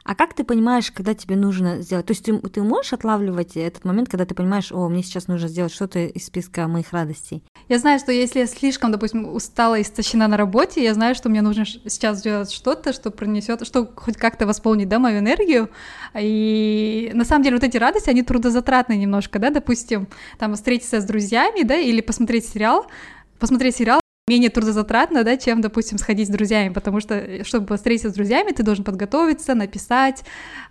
А 0.10 0.15
как 0.15 0.34
ты 0.34 0.43
понимаешь, 0.43 0.91
когда 0.91 1.13
тебе 1.13 1.36
нужно 1.36 1.84
сделать? 1.84 2.08
То 2.08 2.13
есть 2.13 2.26
ты, 2.26 2.36
ты 2.36 2.63
можешь 2.63 2.93
отлавливать 2.93 3.56
этот 3.56 3.86
момент, 3.86 4.10
когда 4.10 4.26
ты 4.26 4.34
понимаешь, 4.34 4.72
о, 4.72 4.89
мне 4.89 5.04
сейчас 5.04 5.28
нужно 5.28 5.48
сделать 5.48 5.72
что-то 5.72 6.00
из 6.00 6.26
списка 6.26 6.67
моих 6.67 6.91
радостей? 6.93 7.43
Я 7.67 7.78
знаю, 7.78 8.00
что 8.00 8.12
если 8.12 8.39
я 8.39 8.48
слишком, 8.48 8.91
допустим, 8.91 9.32
устала 9.32 9.78
и 9.78 9.84
истощена 9.84 10.28
на 10.28 10.36
работе, 10.36 10.84
я 10.84 10.95
знаю, 10.95 11.13
что 11.13 11.30
мне 11.30 11.43
нужно 11.43 11.63
сейчас 11.63 12.17
сделать 12.17 12.50
что-то, 12.50 12.91
что 12.91 13.12
принесет, 13.12 13.67
что 13.67 13.86
хоть 13.95 14.17
как-то 14.17 14.48
восполнит, 14.48 14.89
да, 14.89 14.98
мою 14.98 15.19
энергию. 15.19 15.69
И 16.19 17.12
на 17.13 17.24
самом 17.24 17.43
деле 17.43 17.58
вот 17.58 17.63
эти 17.63 17.78
радости, 17.78 18.10
они 18.10 18.24
трудозатратные 18.24 18.98
немножко, 18.98 19.38
да, 19.38 19.52
допустим, 19.52 20.08
там 20.39 20.56
встретиться 20.56 21.02
с 21.02 21.06
друзьями, 21.06 21.62
да, 21.62 21.78
или 21.78 22.02
посмотреть 22.02 22.50
сериал, 22.50 22.88
посмотреть 23.38 23.76
сериал, 23.76 24.02
менее 24.30 24.50
трудозатратно, 24.50 25.24
да, 25.24 25.36
чем, 25.38 25.62
допустим, 25.62 25.98
сходить 25.98 26.28
с 26.28 26.32
друзьями, 26.32 26.72
потому 26.74 27.02
что, 27.02 27.15
э, 27.15 27.44
чтобы 27.44 27.76
встретиться 27.76 28.10
с 28.10 28.13
друзьями, 28.13 28.52
ты 28.52 28.63
должен 28.63 28.86
подготовиться, 28.86 29.56
написать, 29.56 30.24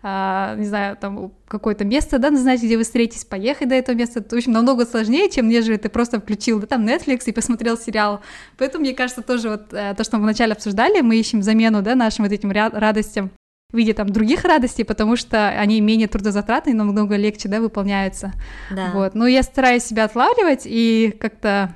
а, 0.03 0.55
не 0.57 0.67
знаю, 0.67 0.97
там, 0.97 1.33
какое-то 1.49 1.85
место, 1.85 2.19
да, 2.19 2.31
назначить, 2.31 2.65
где 2.65 2.77
вы 2.77 2.85
встретитесь, 2.85 3.25
поехать 3.25 3.69
до 3.69 3.75
этого 3.75 3.97
места, 3.97 4.21
это, 4.21 4.35
в 4.35 4.39
общем, 4.39 4.53
намного 4.53 4.87
сложнее, 4.87 5.29
чем 5.29 5.49
нежели 5.49 5.77
ты 5.77 5.89
просто 5.89 6.21
включил, 6.21 6.61
да, 6.61 6.67
там, 6.67 6.87
Netflix 6.87 7.25
и 7.27 7.33
посмотрел 7.33 7.77
сериал, 7.77 8.21
поэтому, 8.57 8.85
мне 8.85 8.95
кажется, 8.95 9.23
тоже 9.23 9.51
вот 9.51 9.73
э, 9.73 9.95
то, 9.95 10.05
что 10.05 10.17
мы 10.17 10.23
вначале 10.23 10.53
обсуждали, 10.53 11.01
мы 11.01 11.17
ищем 11.17 11.43
замену, 11.43 11.83
да, 11.83 11.95
нашим 11.95 12.25
вот 12.25 12.33
этим 12.33 12.51
радостям 12.53 13.31
в 13.71 13.77
виде 13.77 13.93
там 13.93 14.09
других 14.09 14.45
радостей, 14.45 14.85
потому 14.85 15.17
что 15.17 15.49
они 15.49 15.83
менее 15.83 16.09
трудозатратные, 16.09 16.75
намного 16.75 17.17
легче, 17.17 17.49
да, 17.49 17.61
выполняются. 17.61 18.33
Да. 18.71 18.93
Вот. 18.95 19.15
Но 19.15 19.27
я 19.27 19.43
стараюсь 19.43 19.85
себя 19.85 20.05
отлавливать 20.05 20.63
и 20.65 21.15
как-то 21.21 21.75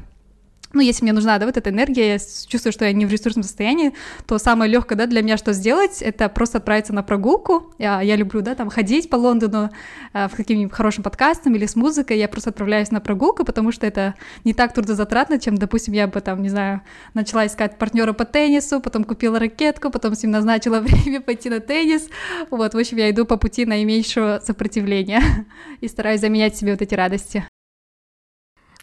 ну, 0.73 0.81
если 0.81 1.05
мне 1.05 1.13
нужна, 1.13 1.39
да, 1.39 1.47
вот 1.47 1.57
эта 1.57 1.71
энергия, 1.71 2.15
я 2.15 2.19
чувствую, 2.19 2.73
что 2.73 2.85
я 2.85 2.93
не 2.93 3.07
в 3.07 3.11
ресурсном 3.11 3.43
состоянии, 3.43 3.93
то 4.27 4.39
самое 4.39 4.71
легкое, 4.71 4.97
да, 4.97 5.07
для 5.07 5.23
меня 5.23 5.37
что 5.37 5.53
сделать, 5.53 6.03
это 6.03 6.29
просто 6.29 6.59
отправиться 6.59 6.93
на 6.93 7.03
прогулку. 7.03 7.73
Я, 7.79 8.01
я 8.01 8.17
люблю, 8.17 8.41
да, 8.41 8.55
там 8.55 8.71
ходить 8.71 9.11
по 9.11 9.17
Лондону 9.17 9.71
э, 10.13 10.29
в 10.29 10.37
каким-нибудь 10.37 10.73
хорошим 10.73 11.03
подкастом 11.03 11.55
или 11.55 11.67
с 11.67 11.77
музыкой, 11.77 12.19
я 12.19 12.29
просто 12.29 12.51
отправляюсь 12.51 12.91
на 12.91 13.01
прогулку, 13.01 13.45
потому 13.45 13.73
что 13.73 13.87
это 13.87 14.15
не 14.45 14.55
так 14.55 14.73
трудозатратно, 14.73 15.39
чем, 15.39 15.57
допустим, 15.57 15.95
я 15.95 16.07
бы 16.07 16.21
там, 16.21 16.43
не 16.43 16.49
знаю, 16.49 16.83
начала 17.15 17.47
искать 17.47 17.79
партнера 17.79 18.13
по 18.13 18.25
теннису, 18.25 18.81
потом 18.81 19.05
купила 19.05 19.39
ракетку, 19.39 19.91
потом 19.91 20.15
с 20.15 20.23
ним 20.23 20.33
назначила 20.33 20.81
время 20.81 21.21
пойти 21.21 21.51
на 21.51 21.61
теннис. 21.61 22.09
Вот, 22.51 22.75
в 22.75 22.79
общем, 22.79 22.97
я 22.97 23.11
иду 23.11 23.27
по 23.27 23.37
пути 23.37 23.67
наименьшего 23.67 24.41
сопротивления 24.45 25.23
и 25.81 25.89
стараюсь 25.89 26.21
заменять 26.21 26.57
себе 26.57 26.73
вот 26.73 26.83
эти 26.83 26.95
радости. 26.95 27.45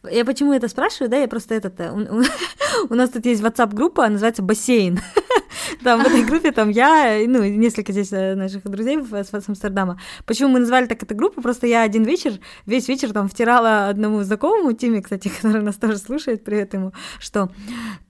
Я 0.09 0.25
почему 0.25 0.53
это 0.53 0.67
спрашиваю, 0.67 1.09
да, 1.09 1.17
я 1.17 1.27
просто 1.27 1.55
этот... 1.55 1.79
Э, 1.79 1.91
у, 1.91 2.19
у, 2.19 2.23
у 2.89 2.95
нас 2.95 3.09
тут 3.09 3.25
есть 3.25 3.41
WhatsApp-группа, 3.41 4.07
называется 4.07 4.41
«Бассейн». 4.41 4.99
Там 5.83 6.03
в 6.03 6.07
этой 6.07 6.23
группе 6.23 6.51
там 6.51 6.69
я, 6.69 7.21
ну, 7.27 7.43
несколько 7.43 7.91
здесь 7.91 8.11
э, 8.11 8.35
наших 8.35 8.63
друзей 8.63 8.99
с 9.03 9.49
Амстердама. 9.49 9.99
Почему 10.25 10.49
мы 10.49 10.59
назвали 10.59 10.85
так 10.85 11.01
эту 11.03 11.15
группу? 11.15 11.41
Просто 11.41 11.67
я 11.67 11.83
один 11.83 12.03
вечер, 12.03 12.33
весь 12.65 12.87
вечер 12.87 13.11
там 13.13 13.27
втирала 13.27 13.87
одному 13.87 14.21
знакомому 14.23 14.73
Тиме, 14.73 15.01
кстати, 15.01 15.29
который 15.41 15.61
нас 15.61 15.75
тоже 15.75 15.97
слушает, 15.97 16.43
привет 16.43 16.73
ему, 16.73 16.93
что 17.19 17.49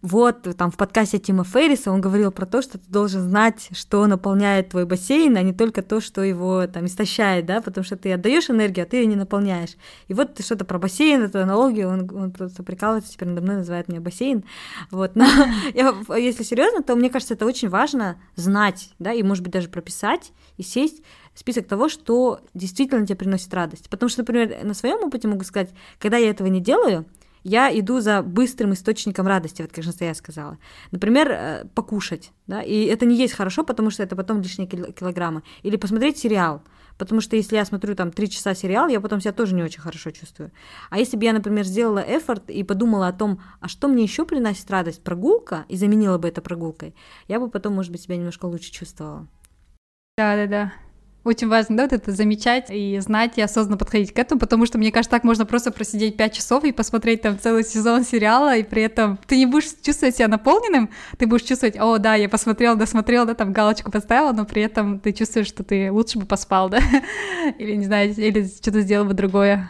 вот 0.02 0.48
там 0.58 0.72
в 0.72 0.78
подкасте 0.78 1.20
Тима 1.20 1.44
Ферриса 1.44 1.92
он 1.92 2.02
говорил 2.02 2.32
про 2.32 2.46
то, 2.46 2.62
что 2.62 2.78
ты 2.78 2.86
должен 2.90 3.22
знать, 3.22 3.70
что 3.74 4.06
наполняет 4.08 4.70
твой 4.70 4.86
бассейн, 4.86 5.36
а 5.38 5.42
не 5.42 5.54
только 5.54 5.82
то, 5.82 6.02
что 6.02 6.24
его 6.24 6.68
там 6.68 6.86
истощает, 6.86 7.46
да, 7.46 7.62
потому 7.62 7.84
что 7.84 7.98
ты 7.98 8.14
отдаешь 8.14 8.50
энергию, 8.50 8.86
а 8.86 8.90
ты 8.90 8.98
ее 8.98 9.06
не 9.06 9.16
наполняешь. 9.16 9.76
И 10.08 10.14
вот 10.14 10.36
ты 10.36 10.44
что-то 10.44 10.66
про 10.66 10.80
бассейн, 10.80 11.24
эту 11.24 11.40
аналогию, 11.40 11.90
он, 11.90 12.10
он 12.14 12.32
просто 12.32 12.64
прикалывается, 12.64 13.12
теперь 13.12 13.30
надо 13.30 13.42
мной 13.42 13.58
называет 13.58 13.88
меня 13.88 14.02
бассейн. 14.02 14.44
Вот, 14.92 15.16
но 15.16 15.26
я, 15.74 15.94
если 16.18 16.44
серьезно, 16.44 16.84
то 16.84 16.96
мне 16.96 17.10
кажется, 17.10 17.36
это 17.40 17.46
очень 17.46 17.70
важно 17.70 18.18
знать, 18.36 18.90
да, 19.00 19.14
и, 19.14 19.24
может 19.24 19.46
быть, 19.46 19.54
даже 19.54 19.70
прописать 19.70 20.34
и 20.58 20.62
сесть 20.62 21.02
список 21.34 21.68
того, 21.68 21.88
что 21.88 22.42
действительно 22.54 23.06
тебе 23.06 23.16
приносит 23.16 23.54
радость. 23.54 23.90
Потому 23.90 24.10
что, 24.10 24.24
например, 24.24 24.66
на 24.66 24.74
своем 24.74 25.02
опыте 25.06 25.30
могу 25.30 25.46
сказать, 25.46 25.70
когда 26.00 26.18
я 26.18 26.32
этого 26.32 26.48
не 26.48 26.60
делаю, 26.60 27.06
я 27.44 27.72
иду 27.80 28.02
за 28.02 28.22
быстрым 28.24 28.74
источником 28.74 29.26
радости, 29.26 29.62
вот 29.62 29.72
как 29.72 29.86
же 29.86 29.92
я 30.02 30.14
сказала. 30.14 30.58
Например, 30.92 31.32
э, 31.32 31.66
покушать, 31.74 32.34
да, 32.46 32.62
и 32.62 32.84
это 32.84 33.06
не 33.06 33.16
есть 33.16 33.34
хорошо, 33.34 33.64
потому 33.64 33.90
что 33.90 34.04
это 34.04 34.18
потом 34.18 34.42
лишние 34.42 34.68
килограммы. 34.68 35.44
Или 35.64 35.78
посмотреть 35.78 36.18
сериал, 36.18 36.62
потому 37.00 37.22
что 37.22 37.36
если 37.36 37.56
я 37.56 37.66
смотрю 37.66 37.96
там 37.96 38.12
три 38.12 38.30
часа 38.30 38.54
сериал, 38.54 38.90
я 38.90 39.00
потом 39.00 39.22
себя 39.22 39.32
тоже 39.32 39.56
не 39.56 39.64
очень 39.64 39.82
хорошо 39.82 40.12
чувствую. 40.12 40.52
А 40.92 41.00
если 41.00 41.18
бы 41.18 41.24
я, 41.24 41.34
например, 41.34 41.66
сделала 41.66 42.04
эфорт 42.06 42.50
и 42.52 42.62
подумала 42.64 43.08
о 43.08 43.14
том, 43.14 43.42
а 43.62 43.68
что 43.68 43.88
мне 43.88 44.04
еще 44.04 44.26
приносит 44.26 44.70
радость, 44.70 45.04
прогулка, 45.04 45.66
и 45.70 45.78
заменила 45.78 46.20
бы 46.20 46.28
это 46.28 46.42
прогулкой, 46.42 46.94
я 47.28 47.40
бы 47.40 47.50
потом, 47.50 47.74
может 47.74 47.92
быть, 47.92 48.02
себя 48.02 48.18
немножко 48.18 48.46
лучше 48.46 48.72
чувствовала. 48.72 49.28
Да-да-да. 50.18 50.74
Очень 51.30 51.48
важно, 51.48 51.78
да, 51.78 51.84
вот 51.84 51.94
это 51.94 52.12
замечать 52.12 52.72
и 52.72 52.98
знать, 53.02 53.38
и 53.38 53.42
осознанно 53.44 53.78
подходить 53.78 54.16
к 54.16 54.18
этому, 54.18 54.40
потому 54.40 54.66
что, 54.66 54.80
мне 54.80 54.92
кажется, 54.92 55.12
так 55.12 55.24
можно 55.24 55.46
просто 55.46 55.72
просидеть 55.72 56.18
5 56.18 56.34
часов 56.34 56.64
и 56.64 56.72
посмотреть 56.72 57.22
там 57.22 57.38
целый 57.38 57.64
сезон 57.64 58.04
сериала, 58.04 58.58
и 58.58 58.64
при 58.64 58.82
этом 58.82 59.20
ты 59.28 59.38
не 59.38 59.46
будешь 59.46 59.70
чувствовать 59.84 60.16
себя 60.16 60.28
наполненным, 60.28 60.90
ты 61.20 61.28
будешь 61.28 61.44
чувствовать, 61.44 61.78
о, 61.80 62.00
да, 62.00 62.16
я 62.16 62.30
посмотрел, 62.30 62.76
досмотрел, 62.76 63.28
да, 63.28 63.36
там 63.36 63.54
галочку 63.54 63.92
поставила, 63.92 64.32
но 64.32 64.46
при 64.46 64.64
этом 64.64 65.00
ты 65.00 65.14
чувствуешь, 65.14 65.46
что 65.46 65.64
ты 65.64 65.92
лучше 65.92 66.18
бы 66.18 66.26
поспал, 66.26 66.68
да, 66.68 66.80
или, 67.60 67.76
не 67.76 67.86
знаю, 67.86 68.10
или 68.10 68.48
что-то 68.48 68.82
сделал 68.82 69.06
бы 69.06 69.14
другое. 69.14 69.70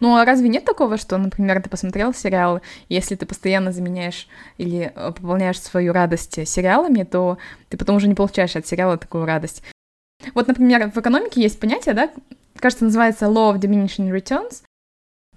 Ну 0.00 0.14
а 0.14 0.26
разве 0.26 0.50
нет 0.50 0.66
такого, 0.66 0.98
что, 0.98 1.16
например, 1.16 1.62
ты 1.62 1.70
посмотрел 1.70 2.12
сериал, 2.12 2.60
если 2.90 3.14
ты 3.14 3.24
постоянно 3.24 3.72
заменяешь 3.72 4.28
или 4.58 4.92
э, 4.94 5.12
пополняешь 5.12 5.58
свою 5.58 5.94
радость 5.94 6.46
сериалами, 6.46 7.04
то 7.04 7.38
ты 7.70 7.78
потом 7.78 7.96
уже 7.96 8.08
не 8.08 8.14
получаешь 8.14 8.56
от 8.56 8.66
сериала 8.66 8.98
такую 8.98 9.24
радость. 9.24 9.62
Вот, 10.34 10.48
например, 10.48 10.90
в 10.90 10.96
экономике 10.96 11.40
есть 11.40 11.60
понятие, 11.60 11.94
да, 11.94 12.10
кажется, 12.56 12.84
называется 12.84 13.26
law 13.26 13.54
of 13.54 13.60
diminishing 13.60 14.10
returns. 14.10 14.62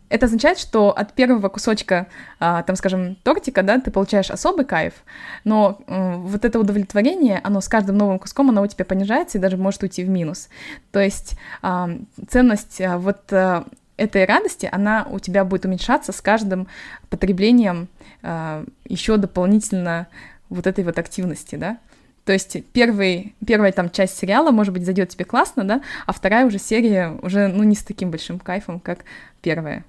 Это 0.10 0.26
означает, 0.26 0.58
что 0.58 0.91
от 0.91 1.13
первого 1.13 1.48
кусочка, 1.48 2.08
а, 2.38 2.63
там, 2.63 2.76
скажем, 2.76 3.15
тортика, 3.24 3.63
да, 3.63 3.80
ты 3.80 3.91
получаешь 3.91 4.30
особый 4.30 4.65
кайф, 4.65 4.94
но 5.46 5.80
вот 5.88 6.44
это 6.44 6.60
удовлетворение, 6.60 7.39
оно 7.41 7.62
с 7.62 7.70
каждым 7.70 7.98
новым 7.98 8.20
куском, 8.20 8.50
оно 8.50 8.62
у 8.62 8.67
тебя 8.67 8.84
понижается 8.84 9.38
и 9.38 9.41
даже 9.41 9.56
может 9.56 9.84
уйти 9.84 10.04
в 10.04 10.10
минус. 10.10 10.50
То 10.91 11.00
есть 11.00 11.38
а, 11.62 11.89
ценность 12.28 12.82
а, 12.82 12.98
вот 12.98 13.32
этой 13.98 14.26
радости, 14.26 14.67
она 14.70 15.08
у 15.10 15.20
тебя 15.20 15.46
будет 15.46 15.63
уменьшаться 15.63 16.12
с 16.12 16.22
каждым 16.22 16.67
потреблением 17.10 17.88
еще 18.86 19.17
дополнительно 19.17 20.08
вот 20.50 20.65
этой 20.65 20.84
вот 20.84 20.98
активности, 20.98 21.56
да. 21.56 21.78
То 22.26 22.34
есть 22.34 22.58
первый, 22.72 23.36
первая 23.46 23.72
там 23.72 23.90
часть 23.90 24.18
сериала, 24.18 24.52
может 24.52 24.74
быть, 24.74 24.86
зайдет 24.86 25.10
тебе 25.10 25.26
классно, 25.26 25.64
да, 25.64 25.82
а 26.06 26.14
вторая 26.14 26.46
уже 26.46 26.60
серия 26.60 27.18
уже, 27.22 27.48
ну, 27.48 27.64
не 27.64 27.76
с 27.76 27.84
таким 27.84 28.12
большим 28.12 28.40
кайфом, 28.40 28.80
как 28.80 29.06
первая. 29.42 29.84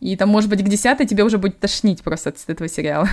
И 0.00 0.16
там, 0.16 0.28
может 0.30 0.48
быть, 0.48 0.64
к 0.64 0.68
десятой 0.68 1.06
тебе 1.06 1.24
уже 1.24 1.38
будет 1.38 1.58
тошнить 1.58 2.02
просто 2.02 2.30
от 2.30 2.36
этого 2.46 2.68
сериала. 2.68 3.08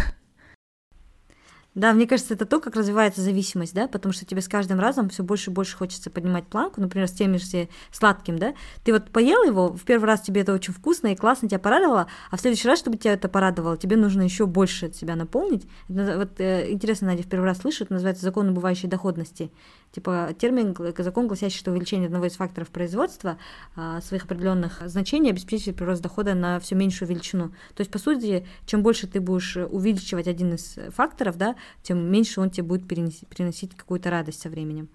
Да, 1.75 1.91
мне 1.91 2.07
кажется, 2.07 2.33
это 2.33 2.45
то, 2.45 2.61
как 2.61 2.77
развивается 2.77 3.21
зависимость, 3.21 3.73
да, 3.73 3.87
потому 3.87 4.13
что 4.13 4.25
тебе 4.25 4.41
с 4.41 4.47
каждым 4.47 4.79
разом 4.79 5.09
все 5.09 5.23
больше 5.23 5.51
и 5.51 5.53
больше 5.53 5.75
хочется 5.75 6.09
поднимать 6.09 6.47
планку, 6.47 6.79
например, 6.79 7.09
с 7.09 7.11
тем 7.11 7.37
же 7.37 7.67
сладким, 7.91 8.39
да. 8.39 8.55
Ты 8.85 8.93
вот 8.93 9.09
поел 9.11 9.43
его, 9.43 9.73
в 9.73 9.83
первый 9.83 10.05
раз 10.05 10.21
тебе 10.21 10.41
это 10.41 10.53
очень 10.53 10.73
вкусно 10.73 11.07
и 11.07 11.15
классно 11.15 11.49
тебя 11.49 11.59
порадовало, 11.59 12.07
а 12.31 12.37
в 12.37 12.41
следующий 12.41 12.69
раз, 12.69 12.79
чтобы 12.79 12.97
тебя 12.97 13.13
это 13.13 13.27
порадовало, 13.27 13.75
тебе 13.75 13.97
нужно 13.97 14.21
еще 14.21 14.45
больше 14.45 14.91
себя 14.93 15.17
наполнить. 15.17 15.67
Вот 15.89 16.39
э, 16.39 16.71
интересно, 16.71 17.07
Надя 17.07 17.23
в 17.23 17.27
первый 17.27 17.45
раз 17.45 17.57
слышит, 17.57 17.89
называется 17.89 18.23
закон 18.23 18.49
убывающей 18.49 18.87
доходности 18.87 19.51
типа 19.95 20.35
термин, 20.37 20.75
закон, 20.97 21.27
гласящий, 21.27 21.57
что 21.57 21.71
увеличение 21.71 22.07
одного 22.07 22.25
из 22.25 22.33
факторов 22.33 22.67
производства 22.67 23.37
а, 23.75 24.01
своих 24.01 24.25
определенных 24.25 24.81
значений 24.85 25.29
обеспечивает 25.29 25.77
прирост 25.77 26.01
дохода 26.01 26.33
на 26.33 26.59
все 26.59 26.75
меньшую 26.75 27.07
величину. 27.07 27.49
То 27.75 27.81
есть, 27.81 27.91
по 27.91 27.97
сути, 27.97 28.45
чем 28.65 28.83
больше 28.83 29.07
ты 29.07 29.21
будешь 29.21 29.55
увеличивать 29.55 30.27
один 30.27 30.55
из 30.55 30.77
факторов, 30.89 31.37
да, 31.37 31.55
тем 31.83 32.11
меньше 32.11 32.41
он 32.41 32.49
тебе 32.49 32.67
будет 32.67 32.87
переносить, 32.87 33.27
переносить 33.27 33.75
какую-то 33.75 34.09
радость 34.09 34.41
со 34.41 34.49
временем. 34.49 34.89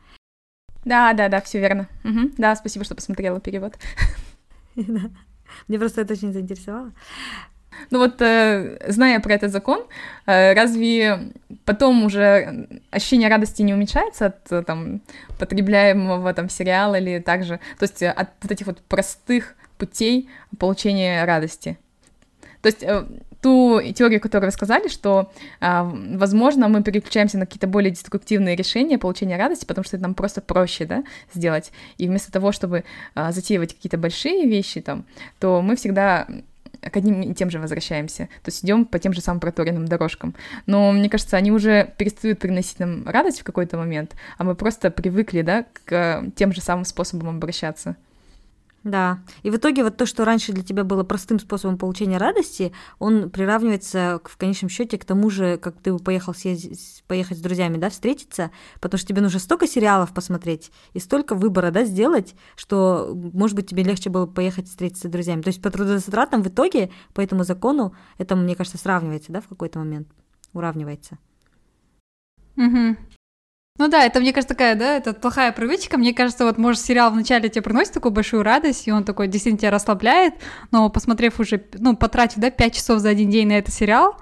Да, 0.84 1.12
да, 1.12 1.28
да, 1.28 1.40
все 1.40 1.60
верно. 1.60 1.88
Угу. 2.04 2.32
Да, 2.38 2.56
спасибо, 2.56 2.84
что 2.84 2.94
посмотрела 2.94 3.40
перевод. 3.40 3.74
Мне 4.76 5.78
просто 5.78 6.00
это 6.02 6.14
очень 6.14 6.32
заинтересовало. 6.32 6.92
Ну 7.90 7.98
вот, 7.98 8.20
э, 8.20 8.78
зная 8.90 9.20
про 9.20 9.34
этот 9.34 9.52
закон, 9.52 9.84
э, 10.26 10.54
разве 10.54 11.32
потом 11.64 12.04
уже 12.04 12.68
ощущение 12.90 13.28
радости 13.28 13.62
не 13.62 13.72
уменьшается 13.72 14.26
от 14.26 14.52
э, 14.52 14.62
там, 14.62 15.00
потребляемого 15.38 16.34
там 16.34 16.48
сериала 16.48 16.96
или 16.96 17.20
также, 17.20 17.58
то 17.78 17.84
есть 17.84 18.02
от 18.02 18.30
вот 18.42 18.52
этих 18.52 18.66
вот 18.66 18.82
простых 18.82 19.54
путей 19.78 20.28
получения 20.58 21.24
радости. 21.24 21.78
То 22.60 22.66
есть 22.66 22.82
э, 22.82 23.06
ту 23.40 23.80
теорию, 23.94 24.20
которую 24.20 24.48
вы 24.48 24.52
сказали, 24.52 24.88
что, 24.88 25.32
а, 25.60 25.84
возможно, 25.84 26.68
мы 26.68 26.82
переключаемся 26.82 27.38
на 27.38 27.46
какие-то 27.46 27.66
более 27.66 27.90
деструктивные 27.90 28.56
решения 28.56 28.98
получения 28.98 29.36
радости, 29.36 29.64
потому 29.64 29.84
что 29.84 29.96
это 29.96 30.02
нам 30.04 30.14
просто 30.14 30.40
проще, 30.40 30.84
да, 30.84 31.04
сделать. 31.34 31.72
И 31.98 32.06
вместо 32.06 32.30
того, 32.30 32.52
чтобы 32.52 32.84
а, 33.14 33.32
затеивать 33.32 33.74
какие-то 33.74 33.98
большие 33.98 34.46
вещи 34.46 34.80
там, 34.80 35.04
то 35.38 35.62
мы 35.62 35.76
всегда 35.76 36.26
к 36.80 36.96
одним 36.96 37.20
и 37.22 37.34
тем 37.34 37.50
же 37.50 37.58
возвращаемся. 37.58 38.26
То 38.42 38.48
есть 38.48 38.64
идем 38.64 38.84
по 38.84 38.98
тем 38.98 39.12
же 39.12 39.20
самым 39.20 39.40
проторенным 39.40 39.86
дорожкам. 39.86 40.34
Но 40.66 40.92
мне 40.92 41.10
кажется, 41.10 41.36
они 41.36 41.52
уже 41.52 41.92
перестают 41.98 42.38
приносить 42.38 42.78
нам 42.78 43.06
радость 43.06 43.40
в 43.40 43.44
какой-то 43.44 43.76
момент, 43.76 44.14
а 44.38 44.44
мы 44.44 44.54
просто 44.54 44.90
привыкли, 44.90 45.42
да, 45.42 45.66
к 45.84 46.24
тем 46.36 46.52
же 46.52 46.60
самым 46.60 46.84
способам 46.84 47.36
обращаться. 47.36 47.96
Да. 48.82 49.22
И 49.42 49.50
в 49.50 49.56
итоге 49.56 49.84
вот 49.84 49.98
то, 49.98 50.06
что 50.06 50.24
раньше 50.24 50.52
для 50.52 50.62
тебя 50.62 50.84
было 50.84 51.04
простым 51.04 51.38
способом 51.38 51.76
получения 51.76 52.16
радости, 52.16 52.72
он 52.98 53.28
приравнивается 53.28 54.20
в 54.24 54.36
конечном 54.38 54.70
счете 54.70 54.96
к 54.96 55.04
тому 55.04 55.28
же, 55.28 55.58
как 55.58 55.78
ты 55.80 55.92
бы 55.92 55.98
поехал 55.98 56.32
съездить, 56.32 57.04
поехать 57.06 57.38
с 57.38 57.40
друзьями, 57.42 57.76
да, 57.76 57.90
встретиться, 57.90 58.50
потому 58.80 58.98
что 58.98 59.08
тебе 59.08 59.20
нужно 59.20 59.38
столько 59.38 59.66
сериалов 59.66 60.14
посмотреть 60.14 60.72
и 60.94 60.98
столько 60.98 61.34
выбора, 61.34 61.70
да, 61.70 61.84
сделать, 61.84 62.34
что, 62.56 63.12
может 63.14 63.54
быть, 63.54 63.68
тебе 63.68 63.82
легче 63.82 64.08
было 64.08 64.24
поехать 64.24 64.66
встретиться 64.66 65.08
с 65.08 65.10
друзьями. 65.10 65.42
То 65.42 65.48
есть 65.48 65.60
по 65.60 65.70
трудозатратам 65.70 66.42
в 66.42 66.48
итоге, 66.48 66.90
по 67.12 67.20
этому 67.20 67.44
закону, 67.44 67.94
это, 68.16 68.34
мне 68.34 68.56
кажется, 68.56 68.78
сравнивается, 68.78 69.30
да, 69.30 69.42
в 69.42 69.48
какой-то 69.48 69.78
момент, 69.78 70.08
уравнивается. 70.54 71.18
Угу. 72.56 72.96
Ну 73.80 73.88
да, 73.88 74.04
это, 74.04 74.20
мне 74.20 74.34
кажется, 74.34 74.54
такая, 74.54 74.74
да, 74.74 74.98
это 74.98 75.14
плохая 75.14 75.52
привычка. 75.52 75.96
Мне 75.96 76.12
кажется, 76.12 76.44
вот, 76.44 76.58
может, 76.58 76.82
сериал 76.82 77.10
вначале 77.12 77.48
тебе 77.48 77.62
приносит 77.62 77.94
такую 77.94 78.12
большую 78.12 78.42
радость, 78.42 78.86
и 78.86 78.92
он 78.92 79.04
такой 79.04 79.26
действительно 79.26 79.58
тебя 79.58 79.70
расслабляет, 79.70 80.34
но 80.70 80.90
посмотрев 80.90 81.40
уже, 81.40 81.64
ну, 81.78 81.96
потратив, 81.96 82.40
да, 82.40 82.50
5 82.50 82.74
часов 82.74 82.98
за 82.98 83.08
один 83.08 83.30
день 83.30 83.48
на 83.48 83.54
этот 83.54 83.72
сериал, 83.72 84.18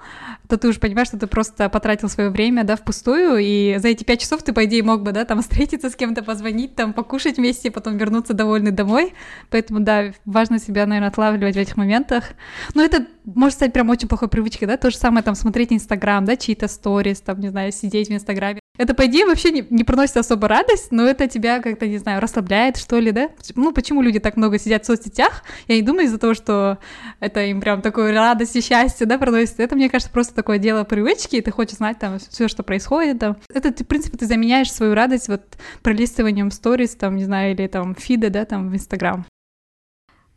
то 0.47 0.57
ты 0.57 0.69
уже 0.69 0.79
понимаешь, 0.79 1.09
что 1.09 1.19
ты 1.19 1.27
просто 1.27 1.67
потратил 1.67 2.07
свое 2.07 2.29
время, 2.29 2.63
да, 2.63 2.77
впустую, 2.77 3.39
и 3.39 3.75
за 3.79 3.89
эти 3.89 4.05
5 4.05 4.21
часов 4.21 4.43
ты, 4.43 4.53
по 4.53 4.63
идее, 4.63 4.81
мог 4.81 5.03
бы, 5.03 5.11
да, 5.11 5.25
там 5.25 5.41
встретиться 5.41 5.89
с 5.89 5.95
кем-то, 5.97 6.23
позвонить, 6.23 6.75
там, 6.75 6.93
покушать 6.93 7.35
вместе, 7.35 7.69
потом 7.69 7.97
вернуться 7.97 8.33
довольный 8.33 8.71
домой. 8.71 9.13
Поэтому, 9.49 9.81
да, 9.81 10.13
важно 10.23 10.59
себя, 10.59 10.85
наверное, 10.85 11.09
отлавливать 11.09 11.55
в 11.55 11.59
этих 11.59 11.75
моментах. 11.75 12.29
Но 12.75 12.81
это 12.81 13.07
может 13.25 13.55
стать 13.55 13.73
прям 13.73 13.89
очень 13.89 14.07
плохой 14.07 14.29
привычкой, 14.29 14.69
да, 14.69 14.77
то 14.77 14.89
же 14.89 14.95
самое, 14.95 15.21
там, 15.21 15.35
смотреть 15.35 15.73
Инстаграм, 15.73 16.23
да, 16.23 16.37
чьи-то 16.37 16.69
сторис, 16.69 17.19
там, 17.19 17.41
не 17.41 17.49
знаю, 17.49 17.73
сидеть 17.73 18.07
в 18.07 18.13
Инстаграме. 18.13 18.61
Это, 18.79 18.93
по 18.93 19.07
идее, 19.07 19.25
вообще 19.25 19.51
не, 19.51 19.65
не 19.69 19.83
приносит 19.83 20.15
особо 20.15 20.47
радость, 20.47 20.93
но 20.93 21.05
это 21.05 21.27
тебя 21.27 21.59
как-то, 21.61 21.85
не 21.85 21.97
знаю, 21.97 22.21
расслабляет, 22.21 22.77
что 22.77 22.97
ли, 22.97 23.11
да? 23.11 23.29
Ну, 23.55 23.73
почему 23.73 24.01
люди 24.01 24.21
так 24.21 24.37
много 24.37 24.57
сидят 24.57 24.83
в 24.83 24.85
соцсетях? 24.85 25.43
Я 25.67 25.75
не 25.75 25.81
думаю 25.81 26.05
из-за 26.05 26.17
того, 26.17 26.33
что 26.33 26.77
это 27.19 27.41
им 27.41 27.59
прям 27.59 27.81
такую 27.81 28.13
радость 28.13 28.55
и 28.55 28.61
счастье, 28.61 29.05
да, 29.05 29.17
приносит. 29.17 29.59
Это, 29.59 29.75
мне 29.75 29.89
кажется, 29.89 30.09
просто 30.09 30.33
такое 30.33 30.59
дело 30.59 30.85
привычки, 30.85 31.35
и 31.35 31.41
ты 31.41 31.51
хочешь 31.51 31.75
знать 31.75 31.99
там 31.99 32.19
все, 32.19 32.47
что 32.47 32.63
происходит, 32.63 33.19
там. 33.19 33.35
Это, 33.53 33.73
в 33.73 33.85
принципе, 33.85 34.17
ты 34.17 34.25
заменяешь 34.25 34.71
свою 34.71 34.93
радость 34.93 35.27
вот 35.27 35.41
пролистыванием 35.83 36.49
сторис, 36.49 36.95
там, 36.95 37.17
не 37.17 37.25
знаю, 37.25 37.55
или 37.55 37.67
там 37.67 37.95
фида, 37.95 38.29
да, 38.29 38.45
там, 38.45 38.69
в 38.69 38.75
Инстаграм. 38.75 39.25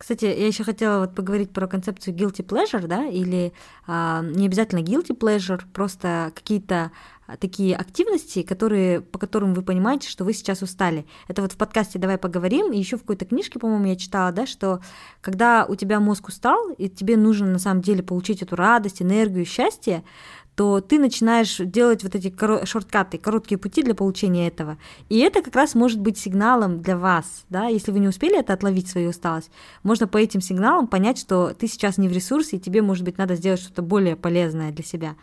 Кстати, 0.03 0.25
я 0.25 0.49
еще 0.49 0.65
хотела 0.65 0.99
вот 0.99 1.15
поговорить 1.15 1.53
про 1.53 1.69
концепцию 1.69 2.17
guilty 2.17 2.45
pleasure, 2.45 2.89
да, 2.89 3.07
или 3.07 3.53
а, 3.87 4.21
не 4.21 4.47
обязательно 4.47 4.81
guilty 4.81 5.17
pleasure, 5.17 5.61
просто 5.73 6.33
какие-то 6.35 6.91
такие 7.41 7.77
активности, 7.77 8.43
которые, 8.43 9.01
по 9.01 9.19
которым 9.19 9.55
вы 9.55 9.63
понимаете, 9.63 10.09
что 10.09 10.25
вы 10.25 10.33
сейчас 10.33 10.63
устали. 10.63 11.07
Это 11.29 11.43
вот 11.43 11.53
в 11.53 11.57
подкасте 11.57 11.99
«Давай 11.99 12.19
поговорим», 12.19 12.73
и 12.73 12.79
еще 12.79 12.97
в 12.97 13.01
какой-то 13.01 13.25
книжке, 13.25 13.59
по-моему, 13.59 13.87
я 13.87 13.97
читала, 13.97 14.33
да, 14.33 14.47
что 14.47 14.81
когда 15.21 15.67
у 15.69 15.75
тебя 15.75 16.01
мозг 16.01 16.29
устал, 16.29 16.71
и 16.73 16.89
тебе 16.89 17.17
нужно 17.17 17.47
на 17.47 17.59
самом 17.59 17.83
деле 17.83 18.03
получить 18.03 18.43
эту 18.43 18.57
радость, 18.57 19.03
энергию, 19.03 19.45
счастье, 19.45 20.05
то 20.55 20.81
ты 20.81 20.99
начинаешь 20.99 21.57
делать 21.59 22.03
вот 22.03 22.15
эти 22.15 22.29
коро- 22.29 22.67
шорткаты, 22.67 23.19
короткие 23.19 23.59
пути 23.59 23.83
для 23.83 23.95
получения 23.95 24.49
этого. 24.49 24.77
И 25.09 25.19
это 25.19 25.43
как 25.43 25.57
раз 25.57 25.75
может 25.75 25.99
быть 26.01 26.19
сигналом 26.19 26.83
для 26.83 26.97
вас, 26.97 27.45
да, 27.49 27.67
если 27.67 27.91
вы 27.91 28.01
не 28.01 28.09
успели 28.09 28.39
это 28.39 28.53
отловить, 28.53 28.89
свою 28.89 29.11
усталость, 29.11 29.51
можно 29.83 30.07
по 30.07 30.19
этим 30.19 30.41
сигналам 30.41 30.87
понять, 30.87 31.19
что 31.19 31.53
ты 31.59 31.69
сейчас 31.69 31.99
не 31.99 32.09
в 32.09 32.13
ресурсе, 32.13 32.57
и 32.57 32.61
тебе, 32.61 32.83
может 32.83 33.05
быть, 33.05 33.17
надо 33.17 33.37
сделать 33.37 33.61
что-то 33.61 33.83
более 33.83 34.17
полезное 34.17 34.73
для 34.73 34.85
себя. 34.85 35.15